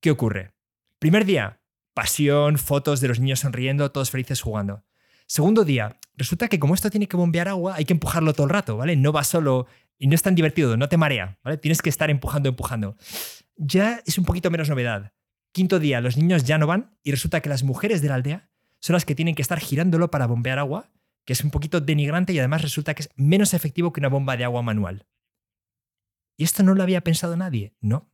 [0.00, 0.50] ¿Qué ocurre?
[0.98, 1.61] Primer día,
[1.94, 4.84] pasión, fotos de los niños sonriendo, todos felices jugando.
[5.26, 8.50] Segundo día, resulta que como esto tiene que bombear agua, hay que empujarlo todo el
[8.50, 8.96] rato, ¿vale?
[8.96, 9.66] No va solo
[9.98, 11.56] y no es tan divertido, no te marea, ¿vale?
[11.56, 12.96] Tienes que estar empujando, empujando.
[13.56, 15.12] Ya es un poquito menos novedad.
[15.52, 18.50] Quinto día, los niños ya no van y resulta que las mujeres de la aldea
[18.80, 20.90] son las que tienen que estar girándolo para bombear agua,
[21.24, 24.36] que es un poquito denigrante y además resulta que es menos efectivo que una bomba
[24.36, 25.06] de agua manual.
[26.36, 27.74] ¿Y esto no lo había pensado nadie?
[27.80, 28.10] No.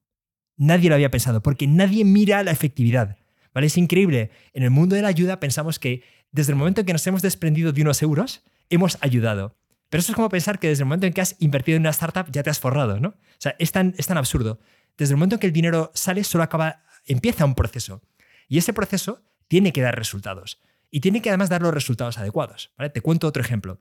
[0.57, 3.17] Nadie lo había pensado, porque nadie mira la efectividad.
[3.55, 4.31] Es increíble.
[4.53, 7.23] En el mundo de la ayuda pensamos que desde el momento en que nos hemos
[7.23, 9.57] desprendido de unos euros, hemos ayudado.
[9.89, 11.91] Pero eso es como pensar que desde el momento en que has invertido en una
[11.91, 13.09] startup ya te has forrado, ¿no?
[13.09, 14.61] O sea, es tan, es tan absurdo.
[14.97, 18.03] Desde el momento en que el dinero sale, solo acaba, empieza un proceso.
[18.49, 20.61] Y ese proceso tiene que dar resultados.
[20.91, 22.73] Y tiene que además dar los resultados adecuados.
[22.77, 22.91] ¿vale?
[22.91, 23.81] Te cuento otro ejemplo.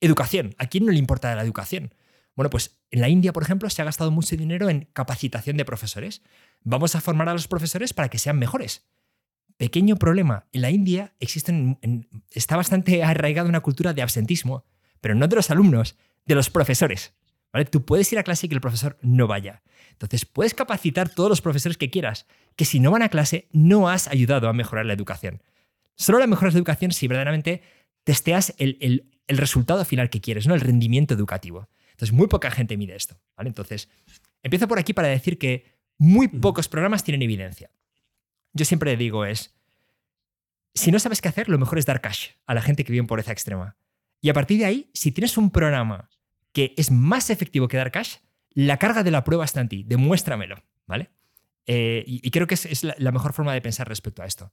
[0.00, 0.54] Educación.
[0.58, 1.94] ¿A quién no le importa la educación?
[2.36, 5.64] Bueno, pues en la India, por ejemplo, se ha gastado mucho dinero en capacitación de
[5.64, 6.22] profesores.
[6.62, 8.86] Vamos a formar a los profesores para que sean mejores.
[9.56, 10.46] Pequeño problema.
[10.52, 11.78] En la India existen,
[12.30, 14.66] está bastante arraigada una cultura de absentismo,
[15.00, 17.14] pero no de los alumnos, de los profesores.
[17.54, 17.64] ¿vale?
[17.64, 19.62] Tú puedes ir a clase y que el profesor no vaya.
[19.92, 23.88] Entonces, puedes capacitar todos los profesores que quieras, que si no van a clase, no
[23.88, 25.42] has ayudado a mejorar la educación.
[25.94, 27.62] Solo la mejoras la educación si verdaderamente
[28.04, 30.54] testeas el, el, resultado final que quieres, ¿no?
[30.54, 31.68] el rendimiento educativo.
[31.96, 33.18] Entonces, muy poca gente mide esto.
[33.36, 33.48] ¿vale?
[33.48, 33.88] Entonces,
[34.42, 35.64] empiezo por aquí para decir que
[35.96, 37.70] muy pocos programas tienen evidencia.
[38.52, 39.54] Yo siempre digo es,
[40.74, 43.00] si no sabes qué hacer, lo mejor es dar cash a la gente que vive
[43.00, 43.78] en pobreza extrema.
[44.20, 46.10] Y a partir de ahí, si tienes un programa
[46.52, 48.16] que es más efectivo que dar cash,
[48.50, 51.10] la carga de la prueba está en ti, demuéstramelo, ¿vale?
[51.66, 54.52] Eh, y, creo que es, la, mejor forma de pensar respecto a esto.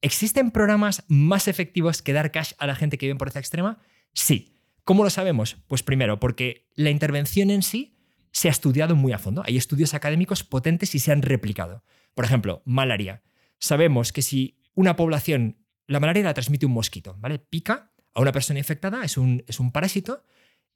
[0.00, 3.78] ¿Existen programas más efectivos que dar cash a la gente que vive en pobreza extrema?
[4.12, 4.55] Sí.
[4.86, 5.56] ¿Cómo lo sabemos?
[5.66, 7.98] Pues primero, porque la intervención en sí
[8.30, 9.42] se ha estudiado muy a fondo.
[9.44, 11.82] Hay estudios académicos potentes y se han replicado.
[12.14, 13.24] Por ejemplo, malaria.
[13.58, 15.56] Sabemos que si una población,
[15.88, 17.40] la malaria la transmite un mosquito, ¿vale?
[17.40, 20.22] Pica a una persona infectada, es un, es un parásito,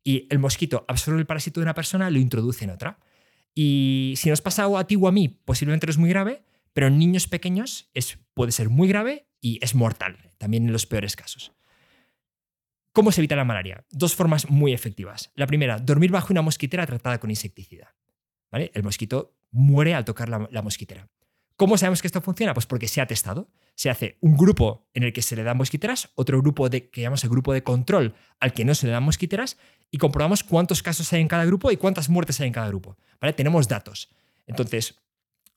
[0.02, 2.98] y el mosquito absorbe el parásito de una persona y lo introduce en otra.
[3.54, 6.42] Y si nos pasa a ti o a mí, posiblemente no es muy grave,
[6.72, 10.86] pero en niños pequeños es, puede ser muy grave y es mortal, también en los
[10.86, 11.52] peores casos.
[12.92, 13.84] ¿Cómo se evita la malaria?
[13.90, 15.30] Dos formas muy efectivas.
[15.34, 17.94] La primera, dormir bajo una mosquitera tratada con insecticida.
[18.52, 21.08] El mosquito muere al tocar la mosquitera.
[21.60, 22.54] ¿Cómo sabemos que esto funciona?
[22.54, 23.50] Pues porque se ha testado.
[23.74, 27.22] Se hace un grupo en el que se le dan mosquiteras, otro grupo que llamamos
[27.22, 29.58] el grupo de control al que no se le dan mosquiteras
[29.90, 32.96] y comprobamos cuántos casos hay en cada grupo y cuántas muertes hay en cada grupo.
[33.36, 34.08] Tenemos datos.
[34.46, 34.98] Entonces,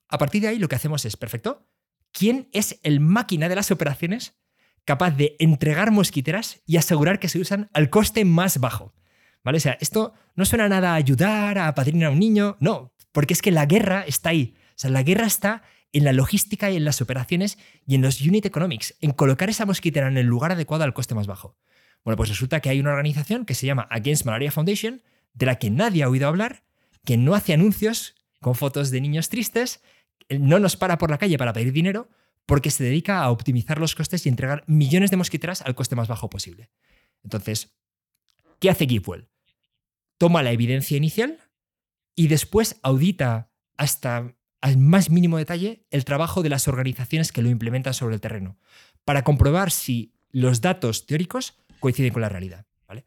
[0.08, 1.66] a partir de ahí lo que hacemos es, perfecto,
[2.12, 4.34] ¿quién es el máquina de las operaciones
[4.84, 8.94] capaz de entregar mosquiteras y asegurar que se usan al coste más bajo?
[9.42, 9.58] ¿Vale?
[9.58, 13.34] O sea, esto no suena nada a ayudar, a padrinar a un niño, no, porque
[13.34, 14.54] es que la guerra está ahí.
[14.70, 15.62] O sea, la guerra está
[15.92, 19.66] en la logística y en las operaciones y en los unit economics, en colocar esa
[19.66, 21.56] mosquitera en el lugar adecuado al coste más bajo.
[22.04, 25.56] Bueno, pues resulta que hay una organización que se llama Against Malaria Foundation, de la
[25.56, 26.64] que nadie ha oído hablar,
[27.04, 29.82] que no hace anuncios con fotos de niños tristes,
[30.28, 32.08] no nos para por la calle para pedir dinero,
[32.46, 36.08] porque se dedica a optimizar los costes y entregar millones de mosquiteras al coste más
[36.08, 36.70] bajo posible.
[37.22, 37.74] Entonces,
[38.58, 39.28] ¿qué hace GiveWell?
[40.18, 41.38] Toma la evidencia inicial
[42.14, 47.50] y después audita hasta al más mínimo detalle el trabajo de las organizaciones que lo
[47.50, 48.58] implementan sobre el terreno,
[49.04, 52.66] para comprobar si los datos teóricos coinciden con la realidad.
[52.88, 53.04] ¿vale?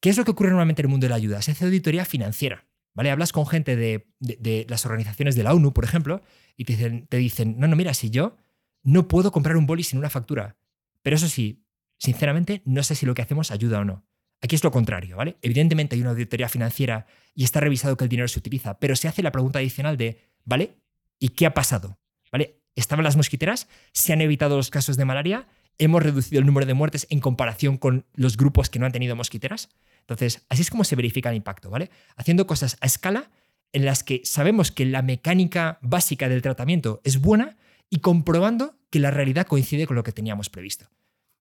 [0.00, 1.40] ¿Qué es lo que ocurre normalmente en el mundo de la ayuda?
[1.40, 2.66] Se hace auditoría financiera.
[2.92, 3.10] ¿vale?
[3.10, 6.22] Hablas con gente de, las organizaciones de la ONU, por ejemplo,
[6.56, 8.36] y te dicen, no, no, mira, si yo
[8.82, 10.56] no puedo comprar un boli sin una factura.
[11.02, 11.64] Pero eso sí,
[11.98, 14.06] sinceramente, no sé si lo que hacemos ayuda o no.
[14.40, 15.36] Aquí es lo contrario, ¿vale?
[15.42, 19.08] Evidentemente hay una auditoría financiera y está revisado que el dinero se utiliza, pero se
[19.08, 20.76] hace la pregunta adicional de, ¿vale?
[21.18, 21.98] ¿Y qué ha pasado?
[22.30, 22.60] ¿Vale?
[22.74, 23.68] ¿Estaban las mosquiteras?
[23.92, 25.48] ¿Se han evitado los casos de malaria?
[25.78, 29.16] ¿Hemos reducido el número de muertes en comparación con los grupos que no han tenido
[29.16, 29.68] mosquiteras?
[30.00, 31.90] Entonces, así es como se verifica el impacto, ¿vale?
[32.16, 33.30] Haciendo cosas a escala
[33.76, 37.58] en las que sabemos que la mecánica básica del tratamiento es buena
[37.90, 40.86] y comprobando que la realidad coincide con lo que teníamos previsto.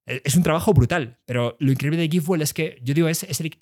[0.05, 3.23] Eh, es un trabajo brutal, pero lo increíble de GiveWell es que, yo digo, es,
[3.23, 3.57] es, el,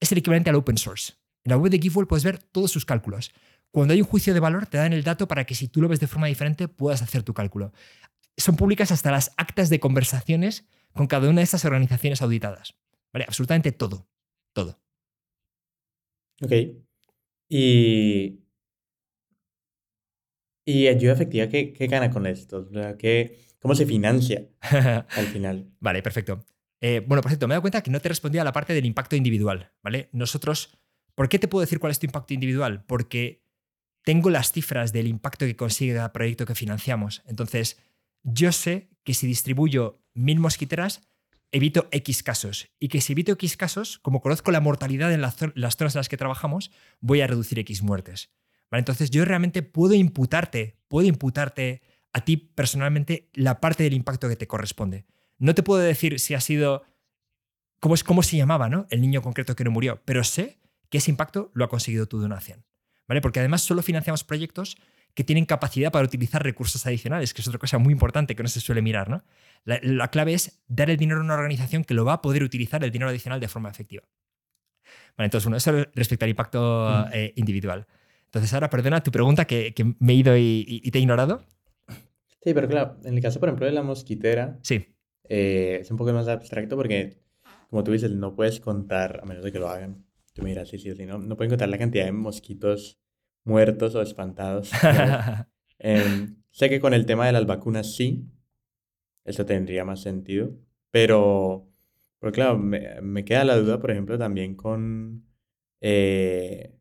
[0.00, 1.14] es equivalente al open source.
[1.44, 3.32] En la web de GiveWell puedes ver todos sus cálculos.
[3.70, 5.88] Cuando hay un juicio de valor, te dan el dato para que si tú lo
[5.88, 7.72] ves de forma diferente, puedas hacer tu cálculo.
[8.36, 12.74] Son públicas hasta las actas de conversaciones con cada una de estas organizaciones auditadas.
[13.14, 13.24] ¿Vale?
[13.26, 14.06] Absolutamente todo.
[14.52, 14.78] Todo.
[16.42, 16.52] Ok.
[17.50, 18.38] Y.
[20.64, 22.68] ¿Y ayuda efectiva qué, qué gana con esto?
[22.96, 24.46] ¿Qué, ¿Cómo se financia
[25.10, 25.68] al final?
[25.80, 26.44] vale, perfecto.
[26.80, 28.72] Eh, bueno, por cierto, me he dado cuenta que no te respondía a la parte
[28.72, 30.08] del impacto individual, ¿vale?
[30.12, 30.78] Nosotros,
[31.14, 32.84] ¿por qué te puedo decir cuál es tu impacto individual?
[32.86, 33.44] Porque
[34.04, 37.22] tengo las cifras del impacto que consigue cada proyecto que financiamos.
[37.26, 37.78] Entonces,
[38.22, 41.02] yo sé que si distribuyo mil mosquiteras,
[41.52, 42.68] evito X casos.
[42.78, 46.08] Y que si evito X casos, como conozco la mortalidad en las, zonas en las
[46.08, 46.70] que trabajamos,
[47.00, 48.30] voy a reducir X muertes.
[48.70, 51.82] Entonces, yo realmente puedo imputarte, puedo imputarte
[52.12, 55.06] a ti personalmente la parte del impacto que te corresponde.
[55.38, 56.84] No te puedo decir si ha sido
[57.80, 58.86] cómo, es, cómo se llamaba ¿no?
[58.90, 62.20] el niño concreto que no murió, pero sé que ese impacto lo ha conseguido tu
[62.20, 62.64] donación.
[63.08, 63.20] ¿vale?
[63.20, 64.76] Porque además solo financiamos proyectos
[65.14, 68.48] que tienen capacidad para utilizar recursos adicionales, que es otra cosa muy importante que no
[68.48, 69.08] se suele mirar.
[69.08, 69.22] ¿no?
[69.64, 72.82] La, clave es dar el dinero a una organización que lo va a poder utilizar
[72.84, 74.04] el dinero adicional de forma efectiva.
[75.16, 77.10] Vale, entonces, bueno, eso respecto al impacto mm.
[77.12, 77.86] eh, individual.
[78.26, 81.44] Entonces, ahora, perdona tu pregunta que, me he ido y te he ignorado.
[82.42, 84.86] Sí, pero claro, en el caso, por ejemplo, de la mosquitera, Sí,
[85.28, 87.18] eh, es un poco más abstracto porque,
[87.68, 90.04] como tú dices, no puedes contar, a menos de que lo hagan.
[90.32, 92.98] Tú me dirás, sí, sí sí, no, no pueden contar la cantidad de mosquitos
[93.44, 94.70] muertos o espantados.
[95.82, 98.26] Em, sé que con el tema de las vacunas sí,
[99.24, 100.52] eso tendría más sentido,
[100.90, 101.68] pero,
[102.18, 105.24] pero claro, me, me queda la duda, por ejemplo, también con
[105.80, 106.76] eh,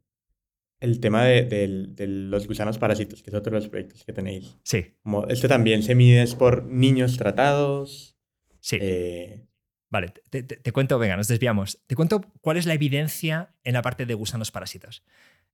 [0.81, 4.57] el tema de, de los gusanos parásitos, que es otro de los proyectos que tenéis.
[4.63, 8.17] sí, Como, esto también se mide es por niños tratados.
[8.59, 8.77] sí.
[8.81, 9.45] eh,
[9.91, 11.81] Vale, te, te- te cuento, venga, nos desviamos.
[11.87, 15.03] Te cuento cuál es la evidencia en la parte de gusanos parásitos.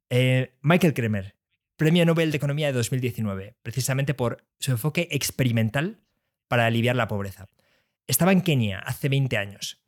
[0.09, 1.35] Eh, Michael Kremer,
[1.75, 5.99] Premio Nobel de Economía de 2019, precisamente por su enfoque experimental
[6.47, 7.49] para aliviar la pobreza.
[8.07, 9.83] Estaba en Kenia hace 20 años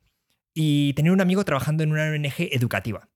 [0.52, 3.08] y tenía un amigo trabajando en una ONG educativa.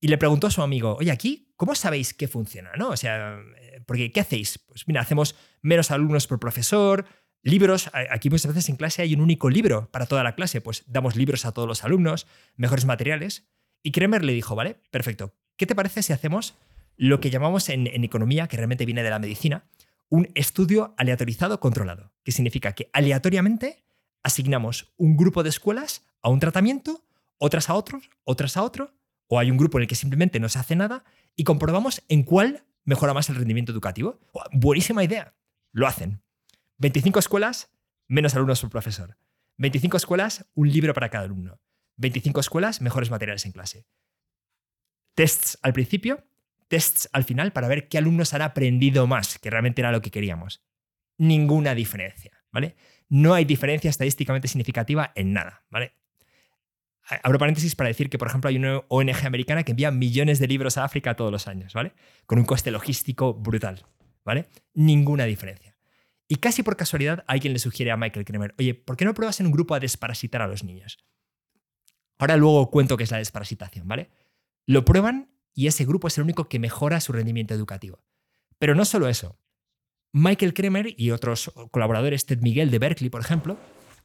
[0.00, 2.70] Y le preguntó a su amigo, oye, aquí, ¿cómo sabéis que funciona?
[2.78, 2.90] ¿No?
[2.90, 4.58] O sea, eh, porque ¿qué hacéis?
[4.58, 7.04] Pues mira, hacemos menos alumnos por profesor,
[7.42, 7.90] libros.
[7.92, 11.16] Aquí muchas veces en clase hay un único libro para toda la clase, pues damos
[11.16, 13.48] libros a todos los alumnos, mejores materiales.
[13.82, 15.34] Y Kremer le dijo, vale, perfecto.
[15.58, 16.54] ¿Qué te parece si hacemos
[16.96, 19.64] lo que llamamos en, economía, que realmente viene de la medicina,
[20.08, 22.12] un estudio aleatorizado controlado?
[22.22, 23.84] Que significa que aleatoriamente
[24.22, 27.04] asignamos un grupo de escuelas a un tratamiento,
[27.38, 28.94] otras a otros, otras a otro,
[29.26, 31.04] o hay un grupo en el que simplemente no se hace nada
[31.34, 34.20] y comprobamos en cuál mejora más el rendimiento educativo.
[34.32, 35.34] ¡Oh, Buenísima idea.
[35.72, 36.22] Lo hacen.
[36.76, 37.68] 25 escuelas,
[38.06, 39.18] menos alumnos por profesor.
[39.56, 41.60] 25 escuelas, un libro para cada alumno.
[41.96, 43.86] 25 escuelas, mejores materiales en clase.
[45.18, 46.24] Tests al principio,
[46.68, 50.12] tests al final para ver qué alumnos han aprendido más, que realmente era lo que
[50.12, 50.62] queríamos.
[51.16, 52.76] Ninguna diferencia, ¿vale?
[53.08, 55.94] No hay diferencia estadísticamente significativa en nada, ¿vale?
[57.24, 60.46] Abro paréntesis para decir que, por ejemplo, hay una ONG americana que envía millones de
[60.46, 61.94] libros a África todos los años, ¿vale?
[62.26, 63.86] Con un coste logístico brutal,
[64.24, 64.46] ¿vale?
[64.72, 65.76] Ninguna diferencia.
[66.28, 69.40] Y casi por casualidad alguien le sugiere a Michael Kremer, oye, ¿por qué no pruebas
[69.40, 71.04] en un grupo a desparasitar a los niños?
[72.18, 74.10] Ahora luego cuento qué es la desparasitación, ¿vale?
[74.68, 78.04] Lo prueban y ese grupo es el único que mejora su rendimiento educativo.
[78.58, 79.38] Pero no solo eso.
[80.12, 83.58] Michael Kremer y otros colaboradores, Ted Miguel de Berkeley, por ejemplo,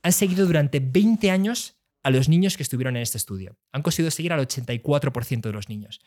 [0.04, 3.58] han seguido durante 20 años a los niños que estuvieron en este estudio.
[3.74, 6.00] Han conseguido seguir al 84% de los niños.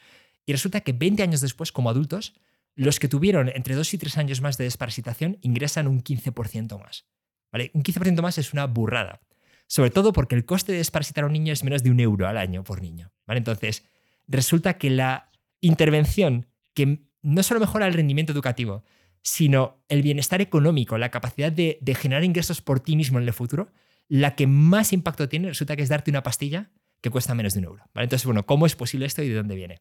[0.47, 2.33] Y resulta que 20 años después, como adultos,
[2.75, 7.05] los que tuvieron entre 2 y 3 años más de desparasitación ingresan un 15% más.
[7.53, 7.73] ¿Vale?
[7.75, 9.21] Un 15% más es una burrada.
[9.67, 12.27] Sobre todo porque el coste de desparasitar a un niño es menos de un euro
[12.27, 13.13] al año por niño.
[13.27, 13.39] ¿Vale?
[13.39, 13.85] Entonces,
[14.27, 18.85] resulta que la intervención que no solo mejora el rendimiento educativo,
[19.23, 23.73] sino el bienestar económico, la capacidad de, generar ingresos por ti mismo en el futuro,
[24.09, 26.71] la que más impacto tiene resulta que es darte una pastilla
[27.01, 27.85] que cuesta menos de un euro.
[27.93, 28.05] ¿vale?
[28.05, 29.81] Entonces, bueno, ¿cómo es posible esto y de dónde viene?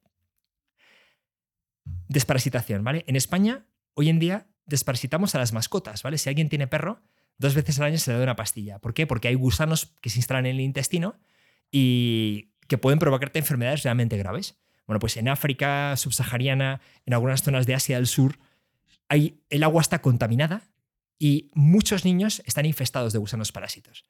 [2.07, 3.03] Desparasitación, ¿vale?
[3.07, 6.17] En España, hoy en día, desparasitamos a las mascotas, ¿vale?
[6.17, 7.03] Si alguien tiene perro,
[7.37, 8.79] dos veces al año se le da una pastilla.
[8.79, 9.05] ¿Por qué?
[9.05, 11.19] Porque hay gusanos que se instalan en el intestino
[11.71, 14.57] y que pueden provocarte enfermedades realmente graves.
[14.87, 18.37] Bueno, pues en África subsahariana, en algunas zonas de Asia del Sur,
[19.09, 20.63] hay, el agua está contaminada
[21.17, 24.05] y muchos niños están infestados de gusanos parásitos.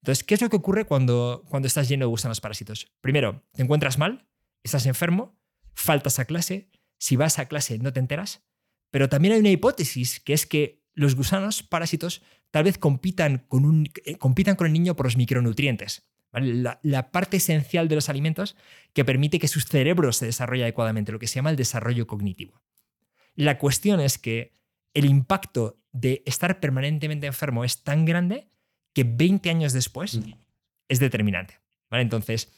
[0.00, 2.92] Entonces, ¿qué es lo que ocurre cuando, cuando estás lleno de gusanos parásitos?
[3.00, 4.26] Primero, te encuentras mal,
[4.62, 5.36] estás enfermo,
[5.74, 8.42] faltas a clase, si vas a clase no te enteras,
[8.90, 13.64] pero también hay una hipótesis que es que los gusanos parásitos tal vez compitan con,
[13.64, 16.08] un, eh, compitan con el niño por los micronutrientes.
[16.40, 18.56] La, la parte esencial de los alimentos
[18.92, 22.62] que permite que su cerebro se desarrolle adecuadamente, lo que se llama el desarrollo cognitivo.
[23.34, 24.56] La cuestión es que
[24.94, 28.48] el impacto de estar permanentemente enfermo es tan grande
[28.92, 30.20] que 20 años después
[30.88, 31.60] es determinante.
[31.90, 32.02] ¿vale?
[32.02, 32.50] Entonces,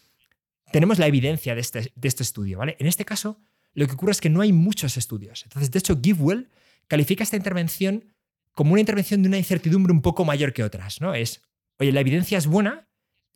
[0.73, 2.59] tenemos la evidencia de este, de este estudio.
[2.59, 2.77] ¿vale?
[2.79, 3.41] En este caso,
[3.75, 5.43] lo que ocurre es que no hay muchos estudios.
[5.45, 6.49] Entonces, de hecho, GiveWell
[6.87, 8.15] califica esta intervención
[8.53, 11.01] como una intervención de una incertidumbre un poco mayor que otras.
[11.01, 11.15] ¿no?
[11.15, 11.43] Es,
[11.79, 12.88] oye, la evidencia es buena,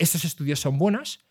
[0.02, 1.24] estos estudios son buenos,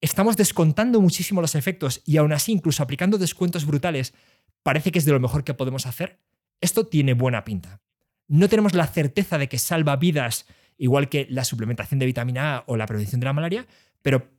[0.00, 4.14] estamos descontando muchísimo los efectos y aún así, incluso aplicando descuentos brutales,
[4.62, 6.20] parece que es de lo mejor que podemos hacer.
[6.60, 7.80] Esto tiene buena pinta.
[8.28, 10.46] No tenemos la certeza de que salva vidas,
[10.76, 13.66] igual que la suplementación de vitamina A o la prevención de la malaria,
[14.02, 14.30] pero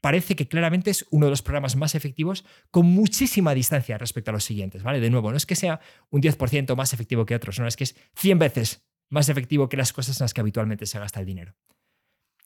[0.00, 4.34] parece que claramente es uno de los programas más efectivos con muchísima distancia respecto a
[4.34, 5.00] los siguientes, ¿vale?
[5.00, 7.84] De nuevo, no es que sea un 10% más efectivo que otros, no es que
[7.84, 11.26] es 100 veces más efectivo que las cosas en las que habitualmente se gasta el
[11.26, 11.54] dinero.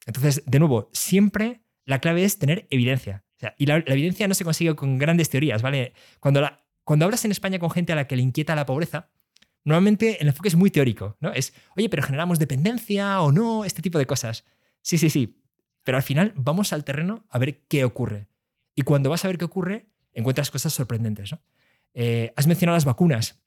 [0.08, 3.24] Entonces, de nuevo, siempre la clave es tener evidencia.
[3.58, 5.92] Y la, evidencia no se consigue con grandes teorías, ¿vale?
[6.18, 6.48] Cuando,
[6.82, 9.10] cuando hablas en España con gente a la que le inquieta la pobreza,
[9.64, 11.30] normalmente el enfoque es muy teórico, ¿no?
[11.32, 14.46] Es, oye, pero generamos dependencia o no, este tipo de cosas.
[14.80, 15.42] Sí, sí, sí.
[15.84, 18.28] Pero al final vamos al terreno a ver qué ocurre.
[18.74, 21.42] Y cuando vas a ver qué ocurre, encuentras cosas sorprendentes, ¿no?
[21.92, 23.42] Eh, has mencionado las vacunas.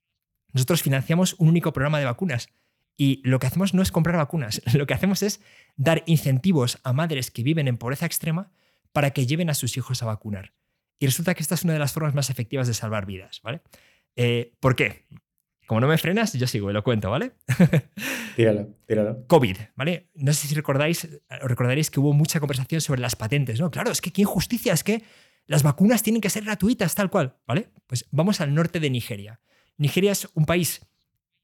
[0.54, 2.50] Nosotros financiamos un único programa de vacunas
[2.98, 5.42] Y lo que hacemos no es comprar vacunas, lo que hacemos es
[5.76, 8.52] dar incentivos a madres que viven en pobreza extrema
[8.92, 10.54] para que lleven a sus hijos a vacunar.
[11.00, 13.62] Y resulta que esta es una de las formas más efectivas de salvar vidas, ¿vale?
[14.16, 15.08] Eh, ¿Por qué?
[15.66, 17.32] Como no me frenas, yo sigo y lo cuento, ¿vale?
[18.36, 19.26] tíralo, tíralo.
[19.28, 20.10] COVID, ¿vale?
[20.16, 23.72] No sé si recordáis, recordaréis que hubo mucha conversación sobre las patentes, ¿no?
[23.72, 25.02] Claro, es que qué injusticia, es que
[25.46, 27.70] las vacunas tienen que ser gratuitas, tal cual, ¿vale?
[27.88, 29.40] Pues vamos al norte de Nigeria.
[29.78, 30.86] Nigeria es un país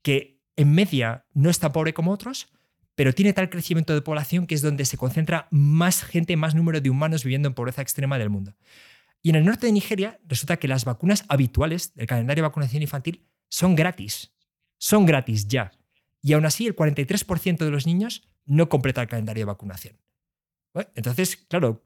[0.02, 2.50] que en media no es tan pobre como otros,
[2.96, 6.82] pero tiene tal crecimiento de población que es donde se concentra más gente, más número
[6.82, 8.56] de humanos viviendo en pobreza extrema del mundo.
[9.22, 12.82] Y en el norte de Nigeria resulta que las vacunas habituales del calendario de vacunación
[12.82, 14.34] infantil son gratis.
[14.78, 15.72] Son gratis ya.
[16.22, 19.96] Y aún así el 43% de los niños no completa el calendario de vacunación.
[20.96, 21.84] Entonces, claro,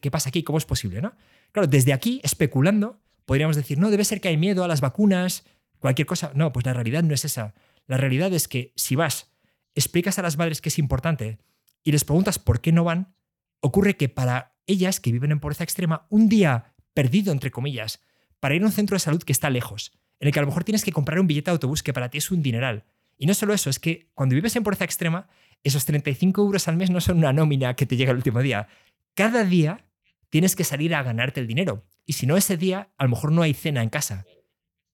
[0.00, 0.42] ¿qué pasa aquí?
[0.42, 1.00] ¿Cómo es posible?
[1.00, 1.14] ¿no?
[1.52, 5.44] Claro, desde aquí, especulando, podríamos decir, no, debe ser que hay miedo a las vacunas,
[5.78, 6.32] cualquier cosa.
[6.34, 7.54] No, pues la realidad no es esa.
[7.90, 9.32] La realidad es que si vas,
[9.74, 11.40] explicas a las madres que es importante
[11.82, 13.16] y les preguntas por qué no van,
[13.58, 18.00] ocurre que para ellas que viven en pobreza extrema, un día perdido, entre comillas,
[18.38, 20.46] para ir a un centro de salud que está lejos, en el que a lo
[20.46, 22.84] mejor tienes que comprar un billete de autobús que para ti es un dineral.
[23.18, 25.28] Y no solo eso, es que cuando vives en pobreza extrema,
[25.64, 28.68] esos 35 euros al mes no son una nómina que te llega el último día.
[29.14, 29.84] Cada día
[30.28, 31.84] tienes que salir a ganarte el dinero.
[32.06, 34.26] Y si no, ese día a lo mejor no hay cena en casa.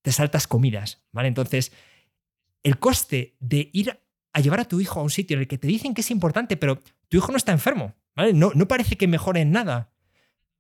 [0.01, 1.29] Te saltas comidas, ¿vale?
[1.29, 1.73] Entonces,
[2.63, 4.01] el coste de ir
[4.33, 6.11] a llevar a tu hijo a un sitio en el que te dicen que es
[6.11, 8.33] importante, pero tu hijo no está enfermo, ¿vale?
[8.33, 9.93] No, no parece que mejore en nada.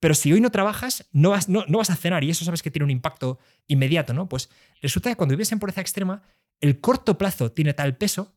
[0.01, 2.63] Pero si hoy no trabajas, no vas, no, no vas a cenar y eso sabes
[2.63, 4.29] que tiene un impacto inmediato, ¿no?
[4.29, 4.51] Pues
[4.83, 6.23] resulta que cuando vives en pobreza extrema,
[6.61, 8.37] el corto plazo tiene tal peso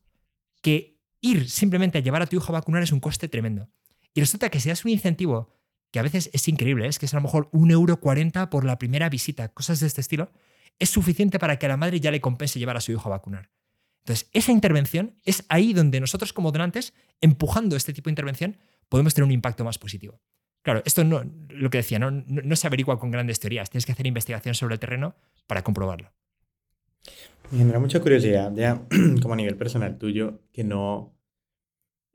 [0.62, 3.70] que ir simplemente a llevar a tu hijo a vacunar es un coste tremendo.
[4.14, 5.54] Y resulta que si das un incentivo,
[5.90, 6.88] que a veces es increíble, ¿eh?
[6.88, 10.00] es que es a lo mejor un euro por la primera visita, cosas de este
[10.00, 10.32] estilo,
[10.80, 13.10] es suficiente para que a la madre ya le compense llevar a su hijo a
[13.10, 13.50] vacunar.
[14.00, 18.56] Entonces, esa intervención es ahí donde nosotros como donantes, empujando este tipo de intervención,
[18.88, 20.20] podemos tener un impacto más positivo.
[20.62, 23.92] Claro, esto no, lo que decía, no, no, se averigua con grandes teorías, tienes que
[23.92, 25.14] hacer investigación sobre el terreno
[25.46, 26.12] para comprobarlo.
[27.50, 28.82] Me genera mucha curiosidad, ya
[29.22, 31.14] como a nivel personal tuyo, que no,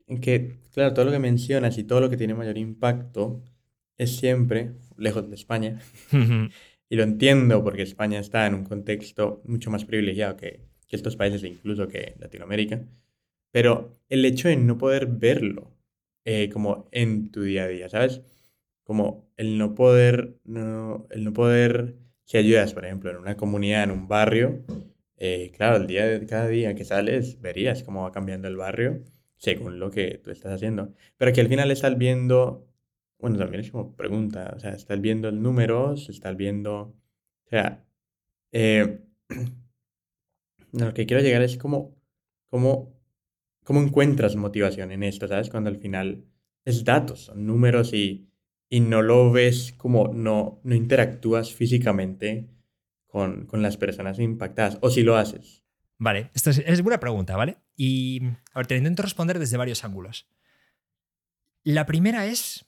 [0.06, 3.42] en que, claro, todo lo que mencionas y todo lo que tiene mayor impacto
[3.96, 5.80] es siempre lejos de España.
[6.88, 11.16] Y lo entiendo porque España está en un contexto mucho más privilegiado que, que estos
[11.16, 12.82] países e incluso que Latinoamérica.
[13.50, 15.72] Pero el hecho de no poder verlo
[16.24, 18.22] eh, como en tu día a día, ¿sabes?
[18.84, 23.84] Como el no poder, no, el no poder, si ayudas, por ejemplo, en una comunidad,
[23.84, 24.64] en un barrio,
[25.16, 29.04] eh, claro, el día de cada día que sales verías cómo va cambiando el barrio
[29.36, 30.92] según lo que tú estás haciendo.
[31.16, 32.66] Pero que al final estás viendo,
[33.18, 37.84] bueno, también es como pregunta, o sea, estás viendo el número, estás viendo, o sea,
[38.52, 39.00] eh,
[40.72, 41.96] lo que quiero llegar es como,
[42.48, 42.94] cómo,
[43.64, 45.48] cómo encuentras motivación en esto, ¿sabes?
[45.48, 46.24] Cuando al final
[46.64, 48.28] es datos, son números y,
[48.68, 52.50] y no lo ves como, no, no interactúas físicamente
[53.06, 55.64] con, con las personas impactadas, o si lo haces.
[55.98, 57.56] Vale, esta es, es, buena pregunta, ¿vale?
[57.74, 60.28] Y a ver, te intento responder desde varios ángulos.
[61.62, 62.65] La primera es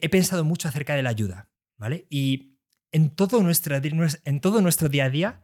[0.00, 2.06] he pensado mucho acerca de la ayuda, ¿vale?
[2.10, 2.56] Y
[2.92, 5.42] en todo, nuestro, en todo nuestro día a día,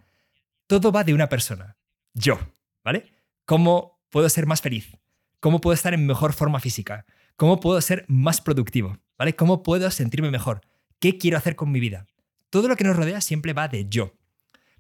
[0.67, 1.77] todo va de una persona,
[2.15, 2.39] yo,
[2.85, 3.13] ¿vale?
[3.45, 4.99] ¿Cómo puedo ser más feliz?
[5.41, 7.07] ¿Cómo puedo estar en mejor forma física?
[7.37, 8.99] ¿Cómo puedo ser más productivo?
[9.19, 9.37] ¿Vale?
[9.37, 10.63] ¿Cómo puedo sentirme mejor?
[10.99, 12.07] ¿Qué quiero hacer con mi vida?
[12.51, 14.15] Todo lo que nos rodea siempre va de yo.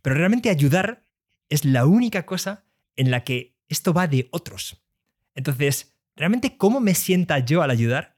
[0.02, 1.02] Pero realmente ayudar
[1.48, 2.64] es la única cosa
[2.96, 4.82] en la que esto va de otros.
[5.34, 8.15] Entonces, realmente cómo me sienta yo al ayudar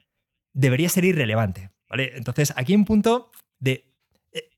[0.52, 1.70] debería ser irrelevante.
[1.88, 2.12] ¿vale?
[2.16, 3.92] Entonces, aquí hay un punto de...
[4.32, 4.50] Eh,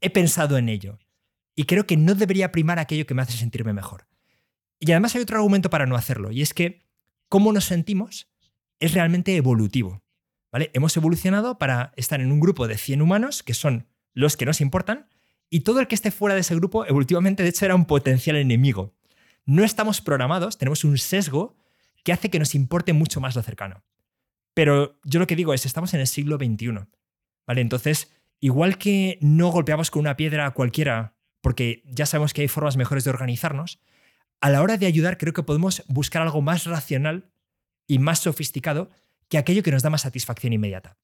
[0.00, 0.98] he pensado en ello
[1.54, 4.06] y creo que no debería primar aquello que me hace sentirme mejor.
[4.80, 6.84] Y además hay otro argumento para no hacerlo, y es que
[7.28, 8.28] cómo nos sentimos
[8.80, 10.02] es realmente evolutivo.
[10.52, 10.70] ¿vale?
[10.74, 14.60] Hemos evolucionado para estar en un grupo de 100 humanos, que son los que nos
[14.60, 15.08] importan,
[15.48, 18.36] y todo el que esté fuera de ese grupo, evolutivamente, de hecho, era un potencial
[18.36, 18.94] enemigo.
[19.46, 21.56] No estamos programados, tenemos un sesgo
[22.02, 23.84] que hace que nos importe mucho más lo cercano.
[24.54, 26.86] Pero yo lo que digo es, estamos en el siglo XXI.
[27.46, 27.60] ¿Vale?
[27.60, 32.76] Entonces, igual que no golpeamos con una piedra cualquiera, porque ya sabemos que hay formas
[32.76, 33.80] mejores de organizarnos,
[34.40, 37.30] a la hora de ayudar creo que podemos buscar algo más racional
[37.86, 38.90] y más sofisticado
[39.28, 40.98] que aquello que nos da más satisfacción inmediata.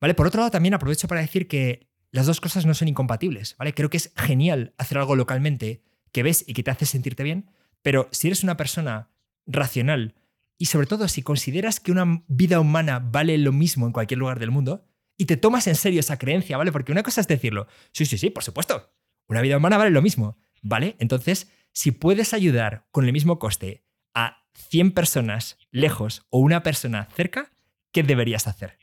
[0.00, 0.14] ¿Vale?
[0.14, 3.74] Por otro lado, también aprovecho para decir que las dos cosas no son incompatibles, ¿vale?
[3.74, 5.82] Creo que es genial hacer algo localmente
[6.12, 7.50] que ves y que te hace sentirte bien,
[7.82, 9.10] pero si eres una persona
[9.46, 10.14] racional
[10.58, 14.40] y sobre todo si consideras que una vida humana vale lo mismo en cualquier lugar
[14.40, 14.84] del mundo
[15.16, 16.72] y te tomas en serio esa creencia, ¿vale?
[16.72, 18.92] Porque una cosa es decirlo, sí, sí, sí, por supuesto,
[19.28, 20.96] una vida humana vale lo mismo, ¿vale?
[20.98, 27.08] Entonces, si puedes ayudar con el mismo coste a 100 personas lejos o una persona
[27.14, 27.52] cerca,
[27.92, 28.78] ¿qué deberías hacer?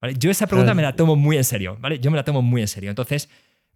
[0.00, 0.14] ¿Vale?
[0.18, 1.98] Yo esa pregunta me la tomo muy en serio, ¿vale?
[1.98, 2.90] Yo me la tomo muy en serio.
[2.90, 3.28] Entonces,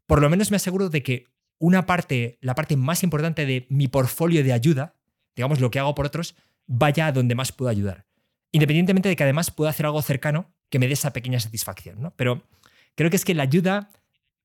[0.07, 1.27] por lo menos me aseguro de que
[1.59, 4.97] una parte, la parte más importante de mi portfolio de ayuda,
[5.37, 6.35] digamos lo que hago por otros,
[6.67, 8.07] vaya a donde más puedo ayudar.
[8.53, 12.15] Independientemente de que además pueda hacer algo cercano que me dé esa pequeña satisfacción, ¿no?
[12.17, 12.47] Pero
[12.95, 13.91] creo que es que la ayuda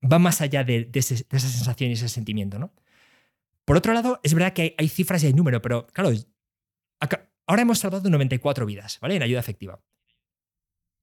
[0.01, 2.73] va más allá de, esa sensación y ese sentimiento, ¿no?
[3.65, 6.11] Por otro lado, es verdad que hay, cifras y hay número, pero claro,
[7.47, 9.15] ahora hemos salvado 94 vidas, ¿vale?
[9.15, 9.81] En ayuda efectiva.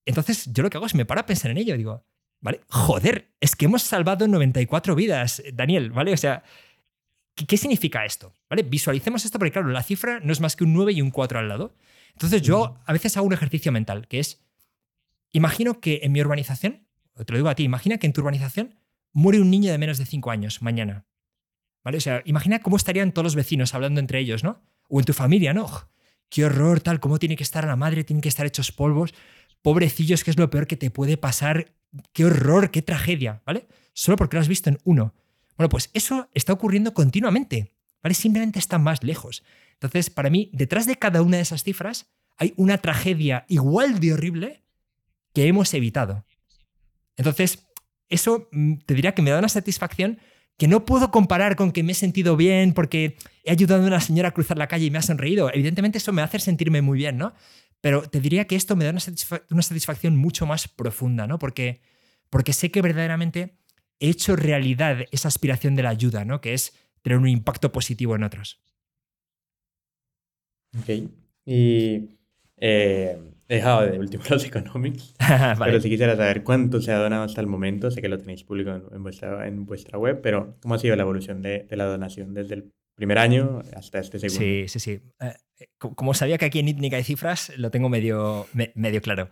[0.06, 1.76] Entonces, yo lo que hago es me paro a pensar en ello.
[1.76, 2.06] Digo,
[2.40, 2.60] ¿vale?
[2.68, 6.12] Joder, es que hemos salvado 94 vidas, Daniel, ¿vale?
[6.12, 6.42] O sea,
[7.34, 8.32] ¿qué, significa esto?
[8.48, 8.62] ¿Vale?
[8.62, 11.38] Visualicemos esto porque, claro, la cifra no es más que un 9 y un 4
[11.38, 11.74] al lado.
[12.12, 14.44] Entonces, yo a veces hago un ejercicio mental, que es,
[15.32, 18.76] imagino que en mi urbanización, te lo digo a ti, imagina que en tu urbanización
[19.12, 21.06] muere un niño de menos de 5 años mañana.
[21.82, 21.98] ¿Vale?
[21.98, 24.62] O sea, imagina cómo estarían todos los vecinos hablando entre ellos, ¿no?
[24.88, 25.68] O en tu familia, ¿no?
[26.30, 29.12] Qué horror, tal, cómo tiene que estar la madre, tienen que estar hechos polvos
[29.64, 31.72] pobrecillos, que es lo peor que te puede pasar,
[32.12, 33.66] qué horror, qué tragedia, ¿vale?
[33.94, 35.14] Solo porque lo has visto en uno.
[35.56, 38.14] Bueno, pues eso está ocurriendo continuamente, ¿vale?
[38.14, 39.44] Simplemente está más lejos.
[39.74, 42.06] Entonces, para mí, detrás de cada una de esas cifras
[42.36, 44.64] hay una tragedia igual de horrible
[45.32, 46.24] que hemos evitado.
[47.16, 47.66] Entonces,
[48.08, 50.18] eso mm, te diría que me da una satisfacción
[50.56, 54.00] que no puedo comparar con que me he sentido bien porque he ayudado a una
[54.00, 55.50] señora a cruzar la calle y me ha sonreído.
[55.52, 57.34] Evidentemente eso me hace sentirme muy bien, ¿no?
[57.80, 61.38] Pero te diría que esto me da una, satisfacción mucho más profunda, ¿no?
[61.38, 61.82] Porque,
[62.30, 63.58] porque sé que verdaderamente
[64.00, 66.40] hecho realidad esa aspiración de la ayuda, ¿no?
[66.40, 68.60] Que es tener un impacto positivo en otros.
[70.78, 71.08] Ok.
[71.46, 72.10] Y
[72.56, 73.18] eh,
[73.48, 75.14] he dejado de último los economics.
[75.58, 78.44] Pero si quisiera saber cuánto se ha donado hasta el momento, sé que lo tenéis
[78.44, 81.84] público en, vuestra, en vuestra web, pero ¿cómo ha sido la evolución de, de la
[81.84, 84.40] donación desde el primer año hasta este segundo.
[84.40, 85.00] Sí, sí, sí.
[85.20, 89.30] Eh, eh, como sabía que aquí en ITNIC hay cifras, lo tengo medio, medio claro.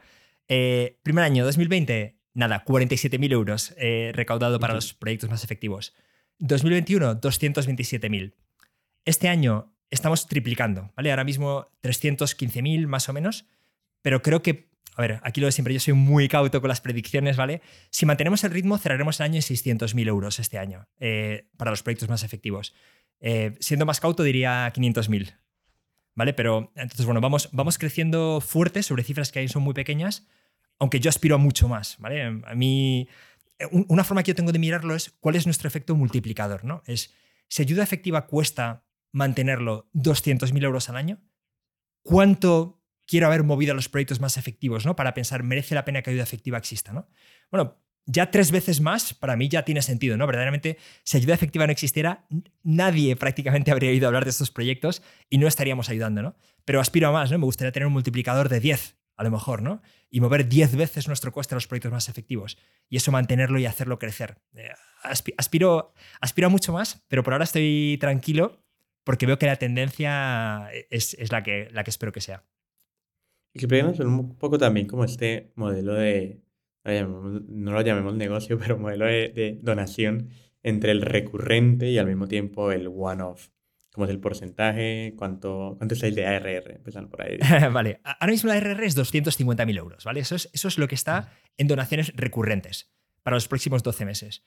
[0.48, 3.74] Eh, primer año, 2020, nada, 47.000 euros
[4.12, 5.94] recaudado para los proyectos más efectivos.
[6.38, 8.34] 2021, 227.000.
[9.04, 11.10] Este año estamos triplicando, ¿vale?
[11.10, 13.46] Ahora mismo 315.000 más o menos,
[14.00, 16.80] pero creo que, a ver, aquí lo de siempre, yo soy muy cauto con las
[16.80, 17.60] predicciones, ¿vale?
[17.90, 20.88] Si mantenemos el ritmo, cerraremos el año en 600.000 euros este año
[21.56, 22.74] para los proyectos más efectivos.
[23.20, 25.36] Eh, siendo más cauto diría 500.000.
[26.14, 26.34] ¿Vale?
[26.34, 30.26] Pero entonces, bueno, vamos, vamos creciendo fuerte sobre cifras que ahí son muy pequeñas,
[30.82, 31.96] aunque yo aspiro a mucho más.
[32.00, 32.24] ¿vale?
[32.24, 33.08] A mí,
[33.60, 36.64] eh, una forma que yo tengo de mirarlo es cuál es nuestro efecto multiplicador.
[36.64, 36.82] ¿no?
[36.86, 37.14] Es,
[37.46, 41.20] si ayuda efectiva cuesta mantenerlo 200.000 euros al año,
[42.02, 44.96] ¿cuánto quiero haber movido a los proyectos más efectivos ¿no?
[44.96, 46.92] para pensar, merece la pena que ayuda efectiva exista?
[46.92, 47.08] ¿no?
[47.48, 50.26] Bueno, ya tres veces más, para mí ya tiene sentido, ¿no?
[50.26, 52.26] Verdaderamente, si ayuda efectiva no existiera,
[52.64, 56.34] nadie prácticamente habría oído hablar de estos proyectos y no estaríamos ayudando, ¿no?
[56.64, 57.38] Pero aspiro a más, ¿no?
[57.38, 59.80] Me gustaría tener un multiplicador de 10, a lo mejor, ¿no?
[60.10, 62.58] Y mover 10 veces nuestro coste a los proyectos más efectivos.
[62.88, 64.38] Y eso mantenerlo y hacerlo crecer.
[64.54, 64.68] Eh,
[65.36, 68.62] aspiro, aspiro a mucho más, pero por ahora estoy tranquilo
[69.04, 72.44] porque veo que la tendencia es, la, que, la que espero que sea.
[73.52, 76.40] Y que un poco también como este modelo de
[76.84, 80.30] no lo llamemos negocio, pero modelo de, donación
[80.62, 83.48] entre el recurrente y al mismo tiempo el one-off.
[83.92, 85.14] ¿Cómo es el porcentaje?
[85.16, 86.72] ¿Cuánto, cuánto es el de ARR?
[86.76, 87.38] Empezando por ahí.
[87.72, 90.20] vale, ahora mismo la ARR es 250.000 euros, ¿vale?
[90.20, 92.90] Eso es, eso es lo que está en donaciones recurrentes
[93.22, 94.44] para los próximos 12 meses.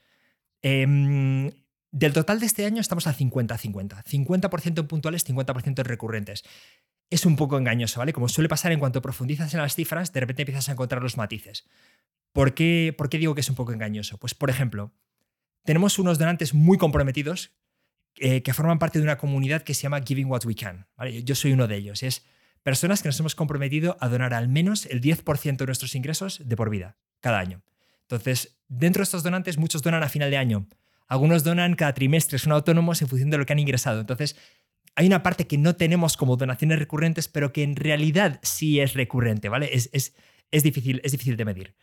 [0.62, 1.52] Em,
[1.92, 4.04] del total de este año estamos a 50-50.
[4.04, 6.44] 50%, en puntuales, 50% en recurrentes.
[7.10, 8.14] Es un poco engañoso, ¿vale?
[8.14, 11.18] Como suele pasar en cuanto profundizas en las cifras, de repente empiezas a encontrar los
[11.18, 11.70] matices.
[12.34, 14.18] ¿Por qué, digo que es un poco engañoso?
[14.18, 14.92] Pues, por ejemplo,
[15.64, 17.52] tenemos unos donantes muy comprometidos
[18.18, 20.88] eh, que forman parte de una comunidad que se llama Giving What We Can.
[21.24, 22.04] Yo soy uno de ellos.
[22.04, 22.26] Es
[22.64, 26.56] personas que nos hemos comprometido a donar al menos el 10% de nuestros ingresos de
[26.56, 27.62] por vida, cada año.
[28.02, 30.68] Entonces, dentro de estos donantes, muchos donan a final de año.
[31.08, 34.00] Algunos donan cada trimestre, son autónomos en función de lo que han ingresado.
[34.00, 34.36] Entonces,
[34.96, 38.94] hay una parte que no tenemos como donaciones recurrentes, pero que en realidad sí es
[38.94, 39.70] recurrente, ¿vale?
[39.74, 39.90] Es,
[40.52, 41.76] es, difícil, es difícil de medir.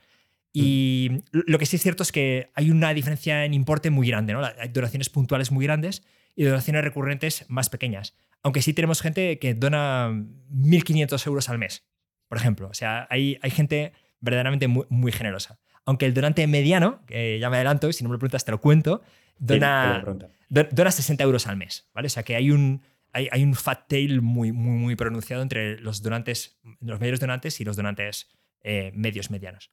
[0.52, 4.34] Y lo que sí es cierto es que hay una diferencia en importe muy grande,
[4.34, 4.42] ¿no?
[4.44, 6.02] Hay donaciones puntuales muy grandes
[6.36, 8.14] y donaciones recurrentes más pequeñas.
[8.42, 11.86] Aunque sí tenemos gente que dona 1.500 euros al mes,
[12.28, 12.68] por ejemplo.
[12.68, 15.58] O sea, hay, hay gente verdaderamente muy, muy generosa.
[15.84, 18.50] Aunque el donante mediano, que ya me adelanto, y si no me lo preguntas te
[18.50, 19.02] lo cuento,
[19.38, 20.04] dona,
[20.48, 22.06] dona 60 euros al mes, ¿vale?
[22.06, 25.80] O sea que hay un, hay, hay, un fat tail muy, muy, muy pronunciado entre
[25.80, 28.28] los donantes, los medios donantes y los donantes
[28.62, 29.72] eh, medios medianos.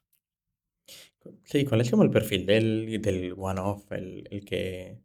[1.43, 3.91] Sí, ¿cuál es como el perfil del, del one-off?
[3.91, 4.99] El, el, que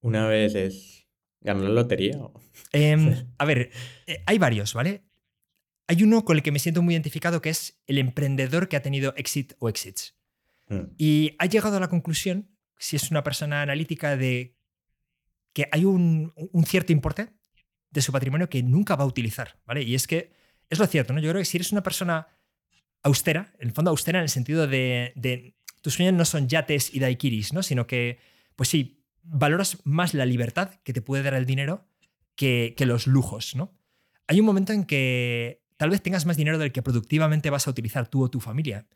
[0.00, 1.06] una vez es
[1.40, 2.18] ¿Ganó la lotería?
[2.18, 2.40] o-
[2.72, 3.70] Em, a ver,
[4.06, 5.04] eh, hay varios, ¿vale?
[5.86, 8.82] Hay uno con el que me siento muy identificado que es el emprendedor que ha
[8.82, 10.16] tenido exit o exits.
[10.68, 14.56] Mm, Y ha llegado a la conclusión, si es una persona analítica, de
[15.54, 17.28] que hay un, un cierto importe
[17.90, 19.82] de su patrimonio que nunca va a utilizar, ¿vale?
[19.82, 20.30] Y es que
[20.68, 21.20] es lo cierto, ¿no?
[21.20, 22.28] Yo creo que si eres una persona
[23.02, 26.94] austera, en el fondo austera en el sentido de, de tus sueños no son yates
[26.94, 27.62] y daiquiris, ¿no?
[27.62, 28.18] Sino que,
[28.56, 31.86] pues sí, valoras más la libertad que te puede dar el dinero
[32.34, 33.74] que, que los lujos, ¿no?
[34.26, 37.70] Hay un momento en que tal vez tengas más dinero del que productivamente vas a
[37.70, 38.86] utilizar tú o tu familia.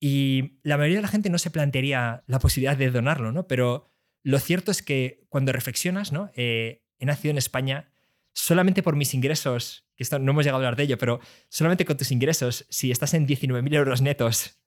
[0.00, 3.48] Y la mayoría de la gente no se plantearía la posibilidad de donarlo, ¿no?
[3.48, 3.90] Pero
[4.22, 6.30] lo cierto es que cuando reflexionas, ¿no?
[6.36, 7.90] Eh, he nacido en España
[8.32, 11.84] solamente por mis ingresos, que esto no hemos llegado a hablar de ello, pero solamente
[11.84, 14.57] con tus ingresos, si estás en 19.000 euros netos,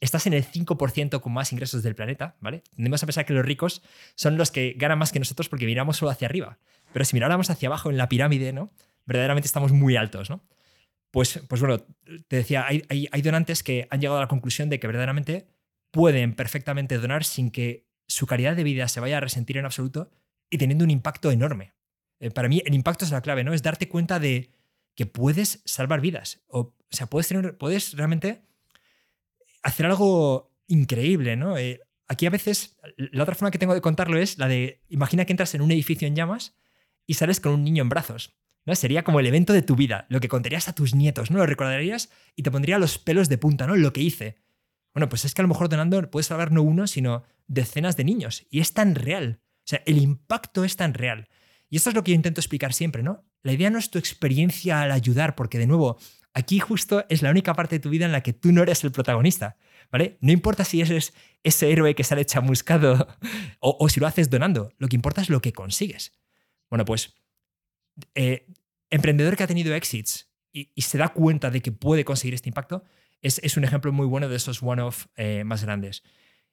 [0.00, 2.62] estás en el 5% con más ingresos del planeta, ¿vale?
[2.74, 3.82] Tendemos a pensar que los ricos
[4.14, 6.58] son los que ganan más que nosotros porque miramos solo hacia arriba.
[6.92, 8.72] Pero si miráramos hacia abajo en la pirámide, ¿no?
[9.06, 10.42] Verdaderamente estamos muy altos, ¿no?
[11.10, 11.78] Pues, pues bueno,
[12.28, 15.48] te decía, hay, donantes que han llegado a la conclusión de que verdaderamente
[15.90, 20.10] pueden perfectamente donar sin que su calidad de vida se vaya a resentir en absoluto
[20.50, 21.72] y teniendo un impacto enorme.
[22.20, 23.54] Eh, para mí el impacto es la clave, ¿no?
[23.54, 24.50] Es darte cuenta de
[24.94, 26.42] que puedes salvar vidas.
[26.46, 28.42] O, o sea, puedes, tener, puedes realmente
[29.68, 31.56] hacer algo increíble, ¿no?
[31.56, 35.24] Eh, aquí a veces, la otra forma que tengo de contarlo es la de, imagina
[35.24, 36.56] que entras en un edificio en llamas
[37.06, 38.34] y sales con un niño en brazos.
[38.64, 38.74] ¿no?
[38.74, 41.38] Sería como el evento de tu vida, lo que contarías a tus nietos, ¿no?
[41.38, 43.76] Lo recordarías y te pondría los pelos de punta, ¿no?
[43.76, 44.36] Lo que hice.
[44.92, 48.04] Bueno, pues es que a lo mejor donando puedes salvar no uno, sino decenas de
[48.04, 48.46] niños.
[48.50, 49.40] Y es tan real.
[49.40, 51.28] O sea, el impacto es tan real.
[51.70, 53.24] Y esto es lo que yo intento explicar siempre, ¿no?
[53.42, 55.98] La idea no es tu experiencia al ayudar, porque de nuevo,
[56.34, 58.84] aquí justo es la única parte de tu vida en la que tú no eres
[58.84, 59.56] el protagonista,
[59.90, 60.18] ¿vale?
[60.20, 63.08] No importa si eres ese héroe que sale chamuscado
[63.60, 66.12] o, o si lo haces donando, lo que importa es lo que consigues.
[66.70, 67.14] Bueno, pues
[68.14, 68.46] eh,
[68.90, 72.84] emprendedor que ha tenido exits y, se da cuenta de que puede conseguir este impacto
[73.20, 76.02] es, un ejemplo muy bueno de esos one-off eh, más grandes.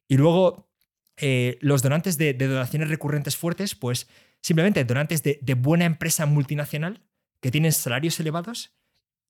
[0.08, 0.70] Y luego,
[1.18, 4.08] eh, los donantes de, donaciones recurrentes fuertes, pues
[4.42, 7.02] simplemente donantes de, buena empresa multinacional
[7.40, 8.76] que tienen salarios elevados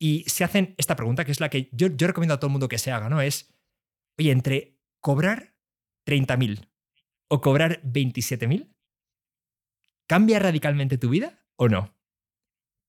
[0.06, 2.68] y se hacen esta pregunta, que es la que yo, recomiendo a todo el mundo
[2.68, 3.22] que se haga, ¿no?
[3.22, 3.52] Es,
[4.20, 5.56] oye, entre cobrar
[6.06, 6.70] 30.000
[7.28, 8.72] o cobrar 27.000,
[10.06, 11.98] ¿cambia radicalmente tu vida o no?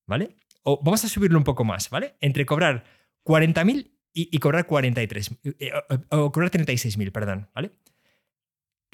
[0.05, 0.35] ¿Vale?
[0.61, 2.17] O vamos a subirlo un poco más, ¿vale?
[2.21, 2.83] Entre cobrar
[3.25, 5.71] 40.000 y, y, cobrar 43, eh,
[6.11, 7.71] o, o cobrar 36.000, perdón, ¿vale?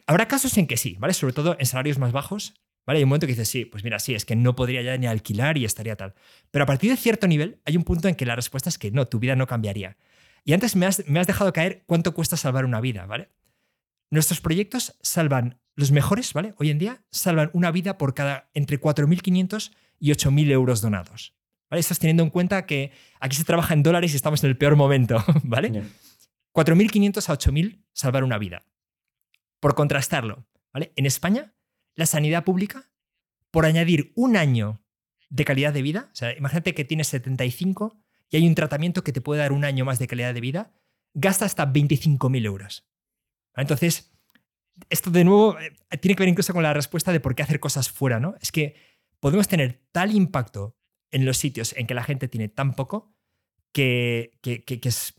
[0.07, 1.13] Habrá casos en que sí, ¿vale?
[1.13, 2.53] Sobre todo en salarios más bajos,
[2.85, 2.97] ¿vale?
[2.97, 5.07] Hay un momento que dices, sí, pues mira, sí, es que no podría ya ni
[5.07, 6.13] alquilar y estaría tal.
[6.51, 8.91] Pero a partir de cierto nivel hay un punto en que la respuesta es que
[8.91, 9.97] no, tu vida no cambiaría.
[10.45, 13.29] Y antes me has, me has dejado caer cuánto cuesta salvar una vida, ¿vale?
[14.09, 16.53] Nuestros proyectos salvan, los mejores, ¿vale?
[16.57, 21.33] Hoy en día salvan una vida por cada entre 4.500 y 8.000 euros donados.
[21.69, 21.79] ¿Vale?
[21.79, 24.75] Estás teniendo en cuenta que aquí se trabaja en dólares y estamos en el peor
[24.75, 25.71] momento, ¿vale?
[25.71, 25.83] Yeah.
[26.53, 28.63] 4.500 a 8.000 salvar una vida.
[29.59, 30.91] Por contrastarlo, ¿vale?
[30.95, 31.53] En España,
[31.95, 32.89] la sanidad pública,
[33.51, 34.83] por añadir un año
[35.29, 37.97] de calidad de vida, o sea, imagínate que tienes 75
[38.29, 40.73] y hay un tratamiento que te puede dar un año más de calidad de vida,
[41.13, 42.87] gasta hasta 25.000 euros.
[43.55, 44.11] Entonces,
[44.89, 47.59] esto de nuevo eh, tiene que ver incluso con la respuesta de por qué hacer
[47.59, 48.35] cosas fuera, ¿no?
[48.41, 48.75] Es que
[49.19, 50.75] podemos tener tal impacto
[51.11, 53.13] en los sitios en que la gente tiene tan poco
[53.71, 55.13] que, que, que, que es...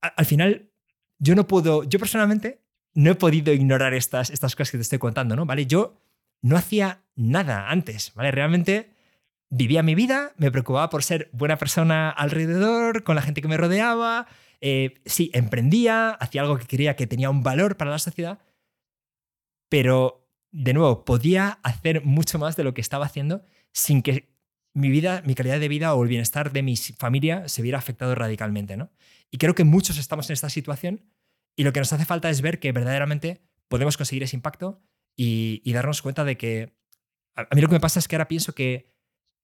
[0.00, 0.70] Al final,
[1.18, 2.64] yo no puedo, yo personalmente
[3.00, 5.46] no he podido ignorar estas, estas cosas que te estoy contando, ¿no?
[5.46, 5.64] ¿Vale?
[5.66, 5.96] Yo
[6.42, 8.30] no hacía nada antes, ¿vale?
[8.30, 8.90] Realmente
[9.48, 13.56] vivía mi vida, me preocupaba por ser buena persona alrededor, con la gente que me
[13.56, 14.26] rodeaba,
[14.60, 18.38] eh, sí, emprendía, hacía algo que creía que tenía un valor para la sociedad,
[19.70, 24.28] pero de nuevo, podía hacer mucho más de lo que estaba haciendo sin que
[24.74, 28.14] mi vida, mi calidad de vida o el bienestar de mi familia se viera afectado
[28.14, 28.90] radicalmente, ¿no?
[29.30, 31.02] Y creo que muchos estamos en esta situación
[31.60, 34.82] y lo que nos hace falta es ver que verdaderamente podemos conseguir ese impacto
[35.16, 36.74] y, y darnos cuenta de que
[37.34, 38.94] a, a mí lo que me pasa es que ahora pienso que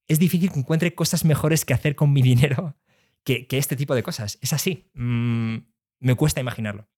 [0.07, 2.75] es difícil que encuentre cosas mejores que hacer con mi dinero
[3.23, 4.39] que, que este tipo de cosas.
[4.41, 4.89] Es así.
[4.95, 5.57] Mm,
[5.99, 6.89] me cuesta imaginarlo.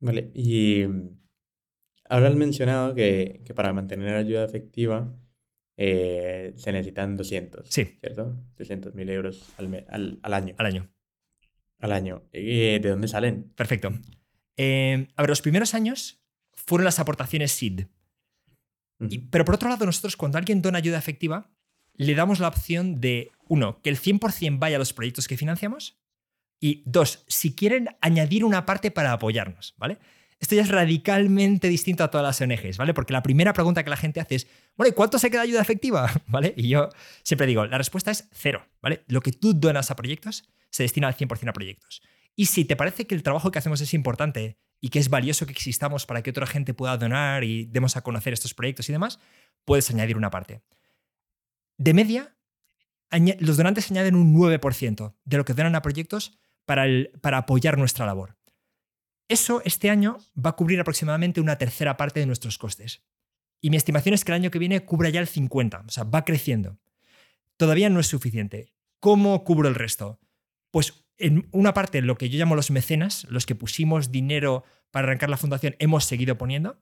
[0.00, 0.82] Vale, y
[2.08, 5.14] ahora has mencionado que, que para mantener ayuda efectiva
[5.78, 7.84] eh, se necesitan 200, Sí.
[8.00, 8.36] ¿cierto?
[8.58, 10.54] 200 mil euros al, me- al, al año.
[10.58, 10.90] Al año.
[11.78, 12.22] Al año.
[12.32, 13.52] Eh, ¿De dónde salen?
[13.54, 13.92] Perfecto.
[14.56, 16.20] Eh, a ver, los primeros años
[16.52, 17.86] fueron las aportaciones SID.
[19.00, 19.26] Y- Ujú.
[19.30, 21.50] pero por otro lado, nosotros cuando alguien dona ayuda efectiva,
[21.94, 25.98] le damos la opción de, uno, que el 100% vaya a los proyectos que financiamos
[26.60, 29.98] y dos, si quieren añadir una parte para apoyarnos, ¿vale?
[30.38, 32.92] Esto ya es radicalmente distinto a todas las ONGs, ¿vale?
[32.94, 34.46] Porque la primera pregunta que la gente hace es,
[34.76, 36.10] bueno, ¿y cuánto se queda ayuda efectiva?
[36.26, 36.52] ¿Vale?
[36.56, 36.88] Y yo
[37.22, 39.04] siempre digo, la respuesta es cero, ¿vale?
[39.08, 42.02] Lo que tú donas a proyectos se destina al 100% a proyectos.
[42.34, 45.46] Y si te parece que el trabajo que hacemos es importante y que es valioso
[45.46, 48.92] que existamos para que otra gente pueda donar y demos a conocer estos proyectos y
[48.92, 49.18] demás,
[49.64, 50.62] puedes añadir una parte.
[51.78, 52.36] De media,
[53.40, 56.84] los donantes añaden un 9% de lo que donan a proyectos para,
[57.20, 58.36] para apoyar nuestra labor.
[59.28, 63.02] Eso este año va a cubrir aproximadamente una tercera parte de nuestros costes.
[63.60, 66.04] Y mi estimación es que el año que viene cubra ya el 50, o sea,
[66.04, 66.78] va creciendo.
[67.56, 68.74] Todavía no es suficiente.
[69.00, 70.20] ¿Cómo cubro el resto?
[70.76, 75.06] Pues en una parte, lo que yo llamo los mecenas, los que pusimos dinero para
[75.06, 76.78] arrancar la fundación, hemos seguido poniendo.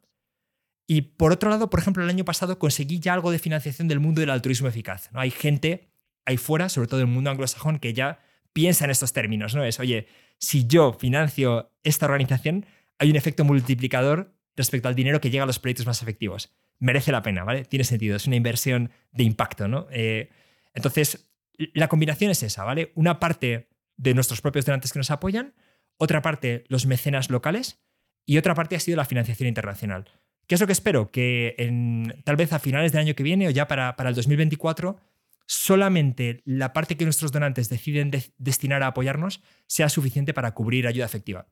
[0.88, 4.00] Y por otro lado, por ejemplo, el año pasado conseguí ya algo de financiación del
[4.00, 5.12] mundo del altruismo eficaz.
[5.12, 5.20] ¿no?
[5.20, 5.92] Hay gente
[6.24, 8.18] ahí fuera, sobre todo del mundo anglosajón, que ya
[8.52, 9.54] piensa en estos términos.
[9.54, 9.62] ¿no?
[9.62, 10.08] Es, oye,
[10.38, 12.66] si yo financio esta organización,
[12.98, 16.52] hay un efecto multiplicador respecto al dinero que llega a los proyectos más efectivos.
[16.80, 17.64] Merece la pena, ¿vale?
[17.64, 19.86] Tiene sentido, es una inversión de impacto, ¿no?
[19.92, 20.30] Eh,
[20.74, 21.28] entonces,
[21.74, 22.90] la combinación es esa, ¿vale?
[22.96, 25.54] Una parte de nuestros propios donantes que nos apoyan,
[25.96, 27.82] otra parte los mecenas locales
[28.26, 30.10] y otra parte ha sido la financiación internacional.
[30.46, 31.10] ¿Qué es lo que espero?
[31.10, 34.14] Que en, tal vez a finales del año que viene o ya para, para el
[34.14, 34.98] 2024
[35.46, 41.04] solamente la parte que nuestros donantes deciden destinar a apoyarnos sea suficiente para cubrir ayuda
[41.04, 41.48] efectiva.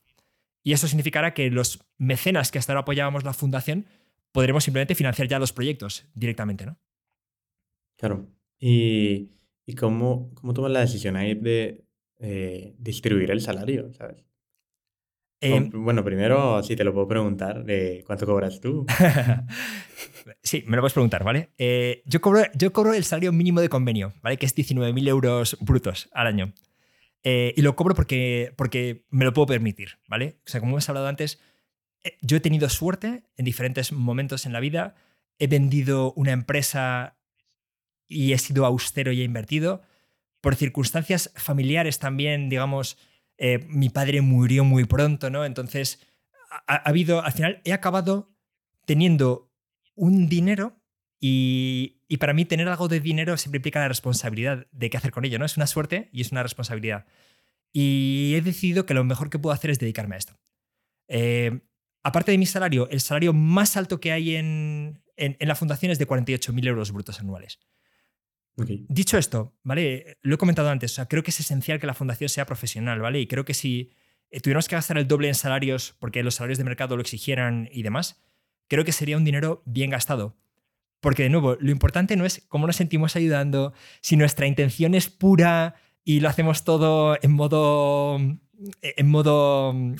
[0.63, 3.87] Y eso significará que los mecenas que hasta ahora apoyábamos la fundación
[4.31, 6.79] podremos simplemente financiar ya los proyectos directamente, ¿no?
[7.99, 8.27] Claro.
[8.59, 9.31] ¿Y,
[9.79, 11.85] cómo, cómo tomas la decisión ahí de
[12.23, 14.25] eh, distribuir el salario, sabes?
[15.41, 17.65] Em, bueno, primero, si te lo puedo preguntar,
[18.07, 18.87] ¿cuánto cobras tú?
[20.43, 21.51] sí, me lo puedes preguntar, ¿vale?
[21.59, 24.37] Eh, yo, cobro, yo cobro el salario mínimo de convenio, ¿vale?
[24.37, 26.55] Que es 19.000 euros brutos al año.
[27.25, 30.39] Eh, y lo cobro porque, porque me lo puedo permitir, ¿vale?
[30.47, 31.41] O sea, como hemos hablado antes,
[32.05, 34.95] eh, yo he tenido suerte en diferentes momentos en la vida.
[35.39, 37.17] He vendido una empresa
[38.09, 39.83] y he sido austero y he invertido.
[40.43, 42.99] Por circunstancias familiares también, digamos,
[43.39, 45.45] eh, mi padre murió muy pronto, ¿no?
[45.47, 46.01] Entonces,
[46.67, 48.35] ha, habido, al final, he acabado
[48.85, 49.51] teniendo
[49.95, 50.77] un dinero
[51.19, 55.25] y, para mí tener algo de dinero siempre implica la responsabilidad de qué hacer con
[55.25, 55.45] ello, ¿no?
[55.45, 57.07] Es una suerte y es una responsabilidad.
[57.73, 60.39] Y he decidido que lo mejor que puedo hacer es dedicarme a esto.
[61.07, 61.61] Eh,
[62.03, 65.93] aparte de mi salario, el salario más alto que hay en, en, en la fundación
[65.93, 67.61] es de 48.000 euros brutos anuales.
[68.57, 70.19] Dicho esto, ¿vale?
[70.23, 73.21] Lo he comentado antes, creo que es esencial que la fundación sea profesional, ¿vale?
[73.21, 73.93] Y creo que si
[74.31, 77.69] eh, tuviéramos que gastar el doble en salarios porque los salarios de mercado lo exigieran
[77.73, 78.23] y demás,
[78.69, 80.37] creo que sería un dinero bien gastado.
[81.01, 85.09] Porque, de nuevo, lo importante no es cómo nos sentimos ayudando, si nuestra intención es
[85.09, 85.75] pura
[86.05, 89.95] y lo hacemos todo en modo, en modo mm,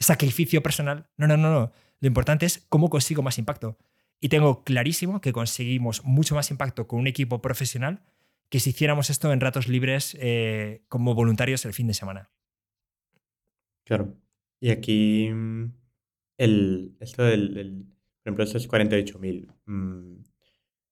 [0.00, 1.08] sacrificio personal.
[1.16, 1.72] No, no, no, no.
[2.00, 3.76] Lo importante es cómo consigo más impacto.
[4.20, 8.02] Y tengo clarísimo que conseguimos mucho más impacto con un equipo profesional
[8.48, 12.30] que si hiciéramos esto en ratos libres eh, como voluntarios el fin de semana.
[13.84, 14.16] Claro.
[14.60, 15.72] Y aquí, mm,
[16.38, 17.86] el, esto del,
[18.22, 20.24] por ejemplo, estos 48.000, mm,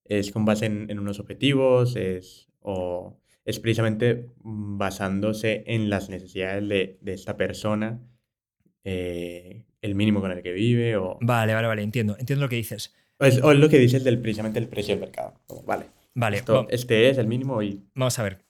[0.05, 1.95] ¿es con base en, unos objetivos?
[1.95, 8.01] Es, ¿O es precisamente basándose en las necesidades de, de esta persona?
[8.83, 11.17] Eh, el mínimo con el que vive o...
[11.21, 12.93] Vale, vale, vale, entiendo, entiendo lo que dices.
[13.17, 15.33] Pues, o es lo que dices del, precisamente el precio del mercado.
[15.65, 15.89] vale.
[16.13, 16.43] Vale.
[16.69, 17.83] este es el mínimo y...
[17.93, 18.45] Vamos a ver.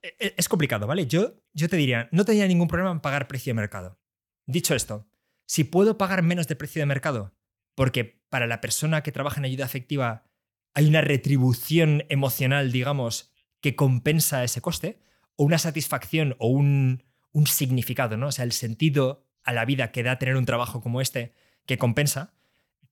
[0.00, 1.06] E, e, es complicado, ¿vale?
[1.06, 3.98] Yo, yo te diría, no tendría ningún problema en pagar precio de mercado.
[4.46, 5.08] Dicho esto,
[5.46, 7.34] si puedo pagar menos de precio de mercado,
[7.74, 10.24] porque para la persona que trabaja en ayuda afectiva
[10.72, 15.00] hay una retribución emocional, digamos, que compensa ese coste,
[15.34, 18.28] o una satisfacción o un, un significado, ¿no?
[18.28, 21.32] O sea, el sentido a la vida que da tener un trabajo como este
[21.66, 22.34] que compensa,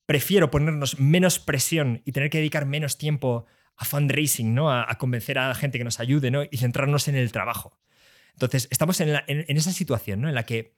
[0.08, 3.44] prefiero ponernos menos presión y tener que dedicar menos tiempo
[3.76, 4.72] a fundraising, ¿no?
[4.72, 6.44] A, convencer a la gente que nos ayude ¿no?
[6.50, 7.78] y centrarnos en el trabajo.
[8.32, 10.30] Entonces, estamos en, esa situación ¿no?
[10.30, 10.74] en la que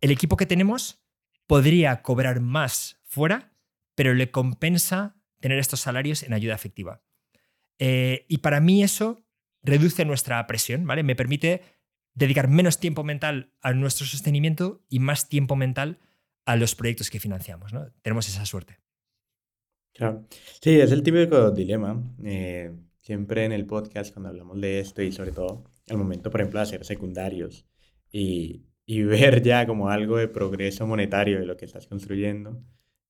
[0.00, 1.02] el equipo que tenemos
[1.48, 3.54] podría cobrar más fuera,
[3.96, 7.02] pero le compensa tener estos salarios en ayuda efectiva.
[7.80, 9.26] Eh, y para mí eso
[9.64, 11.02] reduce nuestra presión, ¿vale?
[11.02, 11.62] Me permite
[12.14, 15.98] dedicar menos tiempo mental a nuestro sostenimiento y más tiempo mental
[16.48, 17.74] a los proyectos que financiamos.
[17.74, 17.92] ¿no?
[18.00, 18.78] Tenemos esa suerte.
[19.92, 20.26] Claro.
[20.62, 22.02] Sí, es el típico dilema.
[22.24, 26.40] Eh, siempre en el podcast, cuando hablamos de esto y sobre todo al momento, por
[26.40, 27.66] ejemplo, de hacer secundarios
[28.10, 32.64] y, y ver ya como algo de progreso monetario de lo que estás construyendo,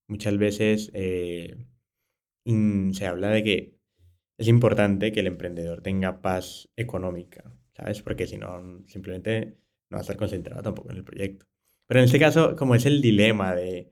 [0.09, 1.65] muchas veces eh,
[2.45, 3.79] mm, se habla de que
[4.37, 7.45] es importante que el emprendedor tenga paz económica,
[7.77, 8.03] ¿sabes?
[8.03, 9.59] Porque si no, simplemente
[9.91, 11.47] no va a estar concentrado tampoco en el proyecto.
[11.89, 13.91] Pero en este caso, como es el dilema de,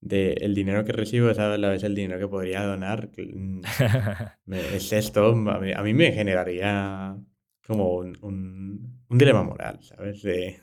[0.00, 3.62] de el dinero que recibo es a la vez el dinero que podría donar, mm,
[4.74, 7.16] es esto, a mí, a mí me generaría
[7.66, 10.22] como un, un, un dilema moral, ¿sabes?
[10.22, 10.58] De-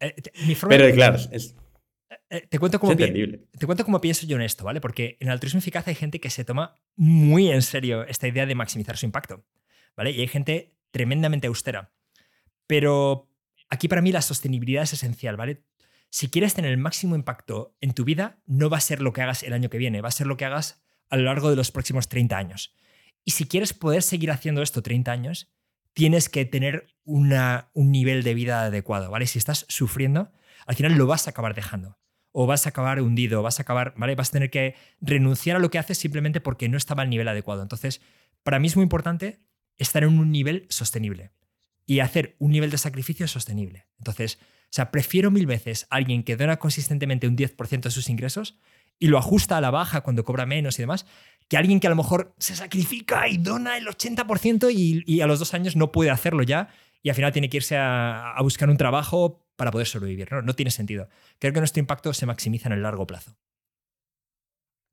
[0.00, 0.14] Eh,
[0.46, 1.56] mi forma Pero de- claro, es,
[2.30, 4.80] eh, te cuento cómo te cuento cómo pienso yo en esto, ¿vale?
[4.80, 8.44] Porque en el altruismo eficaz hay gente que se toma muy en serio esta idea
[8.46, 9.44] de maximizar su impacto,
[9.96, 10.10] ¿vale?
[10.10, 11.92] Y hay gente tremendamente austera.
[12.66, 13.28] Pero
[13.68, 15.62] aquí para mí la sostenibilidad es esencial, ¿vale?
[16.10, 19.22] Si quieres tener el máximo impacto en tu vida, no va a ser lo que
[19.22, 21.56] hagas el año que viene, va a ser lo que hagas a lo largo de
[21.56, 22.74] los próximos 30 años.
[23.24, 25.52] Y si quieres poder seguir haciendo esto 30 años,
[25.92, 27.30] tienes que tener un
[27.74, 29.26] nivel de vida adecuado, ¿vale?
[29.26, 30.32] Si estás sufriendo,
[30.66, 31.98] al final lo vas a acabar dejando.
[32.32, 34.14] O vas a acabar hundido, vas a acabar, ¿vale?
[34.14, 37.26] Vas a tener que renunciar a lo que haces simplemente porque no estaba al nivel
[37.26, 37.62] adecuado.
[37.62, 38.00] Entonces,
[38.42, 39.40] para mí es muy importante
[39.76, 41.32] estar en un nivel sostenible
[41.84, 43.86] y hacer un nivel de sacrificio sostenible.
[43.98, 44.38] Entonces,
[44.70, 48.58] o sea, prefiero mil veces a alguien que dona consistentemente un 10% de sus ingresos
[48.98, 51.06] y lo ajusta a la baja cuando cobra menos y demás,
[51.48, 55.26] que alguien que a lo mejor se sacrifica y dona el 80% y, y a
[55.26, 56.68] los dos años no puede hacerlo ya
[57.02, 60.30] y al final tiene que irse a, buscar un trabajo para poder sobrevivir.
[60.32, 60.54] ¿no?
[60.54, 61.08] tiene sentido.
[61.38, 63.36] Creo que nuestro impacto se maximiza en el largo plazo.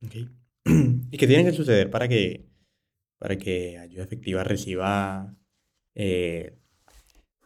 [0.00, 2.48] ¿Y qué tiene que suceder para que,
[3.18, 5.36] para que ayuda efectiva reciba,
[5.94, 6.58] eh,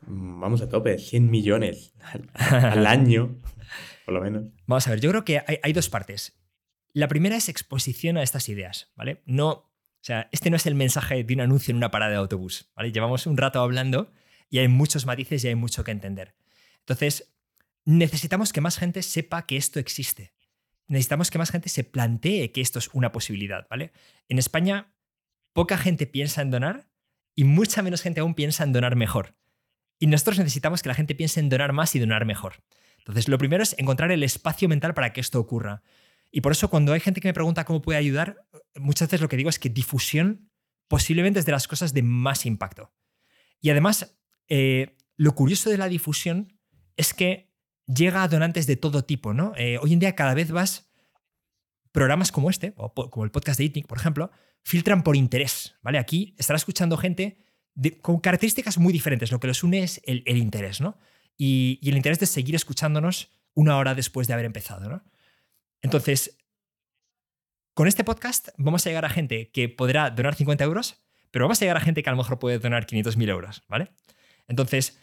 [0.06, 1.94] vamos a tope, 100 millones
[2.35, 3.40] al, año,
[4.05, 4.44] por lo menos?
[4.66, 6.40] Vamos a ver, yo creo que hay, hay dos partes.
[6.93, 9.22] La primera es exposición a estas ideas, ¿vale?
[9.27, 9.70] No,
[10.01, 12.70] o sea, este no es el mensaje de un anuncio en una parada de autobús,
[12.74, 12.90] ¿vale?
[12.90, 14.12] Llevamos un rato hablando
[14.48, 16.35] y hay muchos matices y hay mucho que entender.
[16.81, 17.35] Entonces,
[17.85, 20.32] necesitamos que más gente sepa que esto existe.
[20.86, 23.93] Necesitamos que más gente se plantee que esto es una posibilidad, ¿vale?
[24.28, 24.94] En España,
[25.52, 26.90] poca gente piensa en donar
[27.35, 29.36] y mucha menos gente aún piensa en donar mejor.
[30.01, 32.55] Y nosotros necesitamos que la gente piense en donar más y donar mejor.
[32.98, 35.82] Entonces, lo primero es encontrar el espacio mental para que esto ocurra.
[36.32, 38.47] Y por eso cuando hay gente que me pregunta cómo puede ayudar,
[38.77, 40.51] muchas veces lo que digo es que difusión
[40.89, 42.93] posiblemente es de las cosas de más impacto.
[43.60, 44.18] Y además,
[44.48, 46.59] eh, lo curioso de la difusión
[46.97, 47.52] es que
[47.86, 49.52] llega a donantes de todo tipo, ¿no?
[49.56, 50.90] Eh, hoy en día cada vez más
[51.93, 54.31] programas como este, o como el podcast de ITNIC, por ejemplo,
[54.62, 55.98] filtran por interés, ¿vale?
[55.98, 57.39] Aquí estará escuchando gente
[58.02, 59.31] con características muy diferentes.
[59.32, 60.98] Lo que los une es el, el interés, ¿no?
[61.36, 65.02] Y, y el interés de seguir escuchándonos una hora después de haber empezado, ¿no?
[65.82, 66.39] Entonces,
[67.74, 71.61] con este podcast vamos a llegar a gente que podrá donar 50 euros, pero vamos
[71.61, 73.90] a llegar a gente que a lo mejor puede donar 500.000 euros, ¿vale?
[74.48, 74.98] Entonces,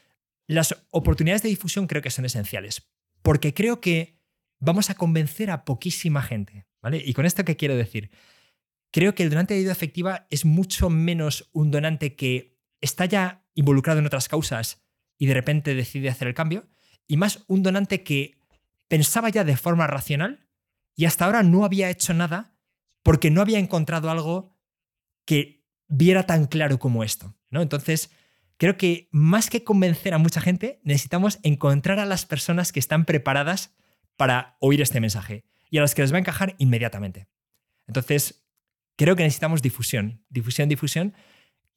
[0.47, 2.89] las oportunidades de difusión creo que son esenciales,
[3.21, 4.19] porque creo que
[4.59, 7.01] vamos a convencer a poquísima gente, ¿vale?
[7.03, 8.11] Y con esto, ¿qué quiero decir?
[8.91, 13.45] Creo que el donante de ayuda efectiva es mucho menos un donante que está ya
[13.53, 14.83] involucrado en otras causas
[15.17, 16.67] y de repente decide hacer el cambio,
[17.07, 18.37] y más un donante que
[18.87, 20.47] pensaba ya de forma racional
[20.95, 22.55] y hasta ahora no había hecho nada
[23.03, 24.57] porque no había encontrado algo
[25.25, 27.61] que viera tan claro como esto, ¿no?
[27.61, 28.11] Entonces,
[28.57, 33.05] creo que más que convencer a mucha gente, necesitamos encontrar a las personas que están
[33.05, 33.75] preparadas
[34.17, 37.27] para oír este mensaje y a las que les va a encajar inmediatamente.
[37.87, 38.45] Entonces,
[38.97, 41.13] creo que necesitamos difusión, difusión, difusión.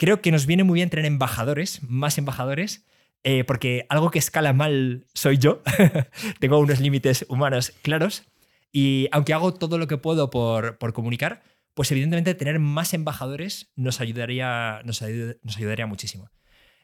[0.01, 2.87] Creo que nos viene muy bien tener embajadores, más embajadores,
[3.23, 5.63] eh, porque algo que escala mal soy yo.
[6.41, 8.25] Tengo unos límites humanos claros
[8.73, 11.43] y aunque hago todo lo que puedo por, por comunicar,
[11.75, 16.31] pues evidentemente tener más embajadores nos ayudaría, nos, ayud- nos ayudaría muchísimo.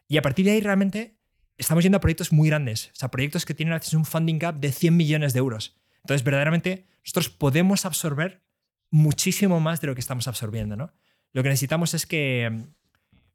[0.07, 1.17] Y a partir de ahí realmente
[1.57, 4.37] estamos yendo a proyectos muy grandes, o sea, proyectos que tienen a veces un funding
[4.37, 5.75] gap de 100 millones de euros.
[6.03, 8.43] Entonces, verdaderamente, nosotros podemos absorber
[8.91, 10.93] muchísimo más de lo que estamos absorbiendo, ¿no?
[11.33, 12.63] Lo que necesitamos es que,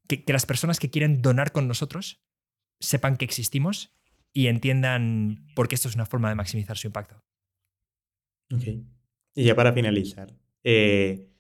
[0.09, 2.23] que, que las personas que quieren donar con nosotros
[2.81, 3.95] sepan que existimos
[4.33, 7.23] y entiendan por qué esto es una forma de maximizar su impacto.
[8.53, 8.65] Ok.
[9.35, 10.35] Y ya para finalizar,
[10.65, 11.31] eh,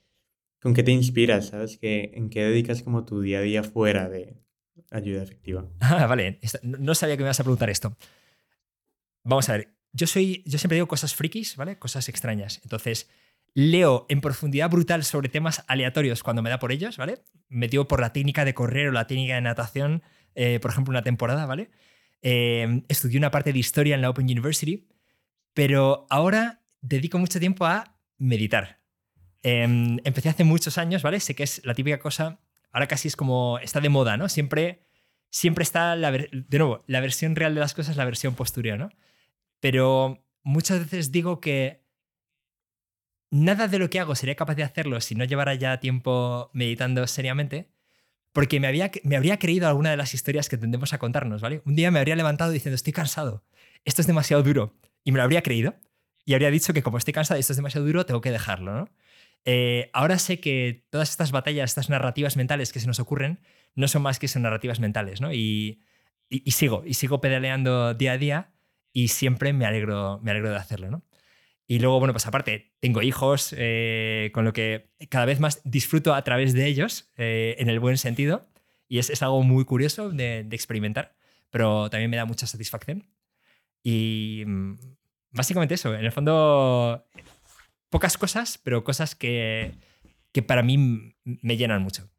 [0.60, 1.48] ¿con qué te inspiras?
[1.48, 1.78] ¿Sabes?
[1.78, 4.42] ¿Qué, ¿En qué dedicas como tu día a día fuera de
[4.90, 5.68] ayuda efectiva?
[5.80, 7.96] Ah, vale, no sabía que me ibas a preguntar esto.
[9.24, 11.78] Vamos a ver, yo soy, yo siempre digo cosas frikis, ¿vale?
[11.78, 12.60] Cosas extrañas.
[12.62, 13.08] Entonces,
[13.54, 17.18] leo en profundidad brutal sobre temas aleatorios cuando me da por ellos, ¿vale?
[17.48, 20.02] Me dio por la técnica de correr o la técnica de natación,
[20.34, 21.70] eh, por ejemplo, una temporada, ¿vale?
[22.22, 24.88] Eh, estudié una parte de historia en la Open University,
[25.52, 28.80] pero ahora dedico mucho tiempo a meditar.
[29.42, 31.20] Em, empecé hace muchos años, ¿vale?
[31.20, 34.28] Sé que es la típica cosa, ahora casi es como, está de moda, ¿no?
[34.28, 34.82] Siempre,
[35.30, 38.90] siempre está, la de nuevo, la versión real de las cosas, la versión postureo, ¿no?
[39.60, 41.81] Pero muchas veces digo que
[43.32, 47.06] nada de lo que hago sería capaz de hacerlo si no llevara ya tiempo meditando
[47.06, 47.70] seriamente,
[48.32, 51.62] porque me, había, me habría creído alguna de las historias que tendemos a contarnos, ¿vale?
[51.64, 53.42] Un día me habría levantado diciendo, estoy cansado,
[53.84, 55.74] esto es demasiado duro, y me lo habría creído
[56.24, 58.74] y habría dicho que como estoy cansado y esto es demasiado duro, tengo que dejarlo,
[58.74, 58.88] ¿no?
[59.44, 63.40] Eh, ahora sé que todas estas batallas, estas narrativas mentales que se nos ocurren,
[63.74, 65.32] no son más que son narrativas mentales, ¿no?
[65.32, 65.80] Y,
[66.28, 68.52] y, sigo, y sigo pedaleando día a día
[68.92, 71.02] y siempre me alegro, me alegro de hacerlo, ¿no?
[71.66, 76.14] Y luego, bueno, pues aparte, tengo hijos, eh, con lo que cada vez más disfruto
[76.14, 78.48] a través de ellos, eh, en el buen sentido,
[78.88, 81.16] y es, es algo muy curioso de, experimentar,
[81.50, 83.08] pero también me da mucha satisfacción.
[83.82, 84.78] Y mm,
[85.30, 87.06] básicamente eso, en el fondo,
[87.90, 89.72] pocas cosas, pero cosas que,
[90.32, 92.10] que para mí me llenan mucho.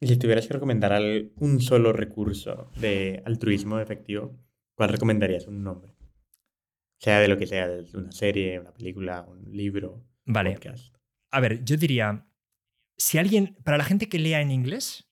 [0.00, 1.00] Y si tuvieras que recomendar
[1.36, 4.38] un solo recurso de altruismo efectivo,
[4.74, 5.46] ¿cuál recomendarías?
[5.46, 5.95] Un nombre.
[6.98, 10.52] Sea de lo que sea, de una serie, una película, un libro, vale.
[10.52, 10.96] podcast.
[11.30, 12.26] A ver, yo diría,
[12.96, 15.08] si alguien, para la gente que lea en inglés,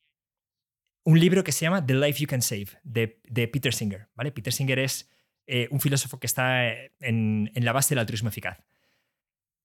[1.05, 4.09] un libro que se llama The Life You Can Save, de, de Peter Singer.
[4.15, 4.33] ¿vale?
[4.33, 5.11] Peter Singer es
[5.47, 8.65] eh, un filósofo que está en, en la base del altruismo eficaz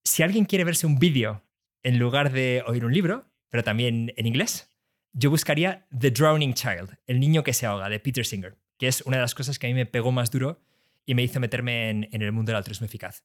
[0.04, 1.44] si alguien quiere verse un vídeo
[1.84, 4.72] en lugar de oír un libro, pero también en inglés,
[5.14, 9.02] yo buscaría The Drowning Child, el niño que se ahoga, de Peter Singer, que es
[9.02, 10.62] una de las cosas que a mí me pegó más duro
[11.10, 13.24] y me hizo meterme en, el mundo del altruismo eficaz.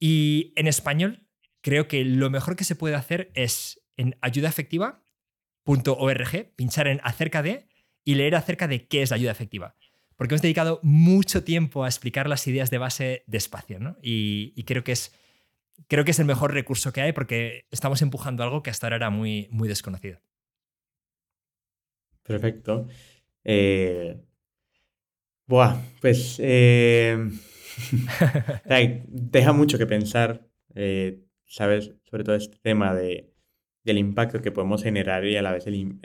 [0.00, 1.28] Y en español,
[1.60, 7.68] creo que lo mejor que se puede hacer es en ayudaefectiva.org, pinchar en acerca de
[8.02, 9.76] y leer acerca de qué es la ayuda efectiva.
[10.16, 13.96] Porque hemos dedicado mucho tiempo a explicar las ideas de base despacio, ¿no?
[14.02, 15.14] y creo que es
[15.86, 18.96] creo que es el mejor recurso que hay porque estamos empujando algo que hasta ahora
[18.96, 20.20] era muy, muy desconocido.
[22.24, 22.88] Perfecto.
[23.44, 24.20] Eh,
[25.46, 27.30] buah, pues eh,
[29.08, 31.92] deja mucho que pensar, eh, ¿sabes?
[32.04, 33.32] Sobre todo este tema de,
[33.84, 35.98] del impacto que podemos generar y a la vez el,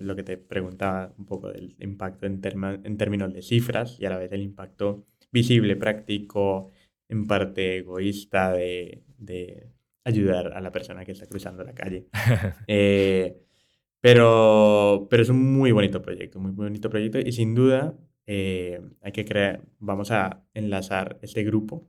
[0.00, 2.40] lo que te preguntaba un poco del impacto en,
[2.84, 6.70] en términos de cifras y a la vez el impacto visible, práctico,
[7.08, 9.68] en parte egoísta de, de
[10.04, 12.06] ayudar a la persona que está cruzando la calle.
[12.66, 13.40] Eh,
[14.00, 17.96] pero, pero es un muy bonito proyecto, muy bonito proyecto y sin duda
[18.26, 21.88] eh, hay que crear, vamos a enlazar este grupo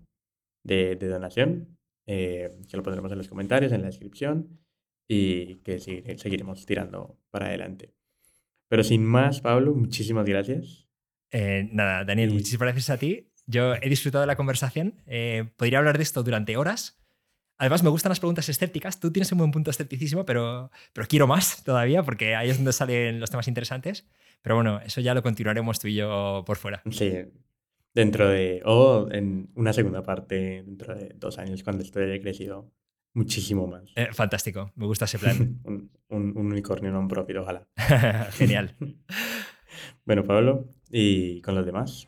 [0.64, 4.60] de, de donación, eh, que lo pondremos en los comentarios, en la descripción
[5.07, 7.94] y que seguiremos tirando para adelante.
[8.70, 10.88] Pero sin más, Pablo, muchísimas gracias.
[11.32, 13.32] nada, Daniel, muchísimas gracias a ti.
[13.45, 15.03] Yo he disfrutado de la conversación.
[15.57, 16.99] podría hablar de esto durante horas,
[17.57, 18.99] Además, me gustan las preguntas escépticas.
[18.99, 22.74] Tú tienes un buen punto escepticismo, pero, pero quiero más todavía, porque ahí es donde
[22.74, 24.06] salen los temas interesantes.
[24.46, 26.84] Pero bueno, eso ya lo continuaremos tú y yo por fuera.
[26.92, 27.12] Sí,
[27.96, 28.62] dentro de.
[28.64, 32.72] O en una segunda parte, dentro de dos años, cuando haya crecido
[33.16, 33.92] muchísimo más.
[33.96, 35.60] Eh, fantástico, me gusta ese plan.
[35.64, 37.68] un, un, un, unicornio non-profit, ojalá.
[38.34, 38.76] Genial.
[40.06, 42.08] bueno, Pablo, y con los demás,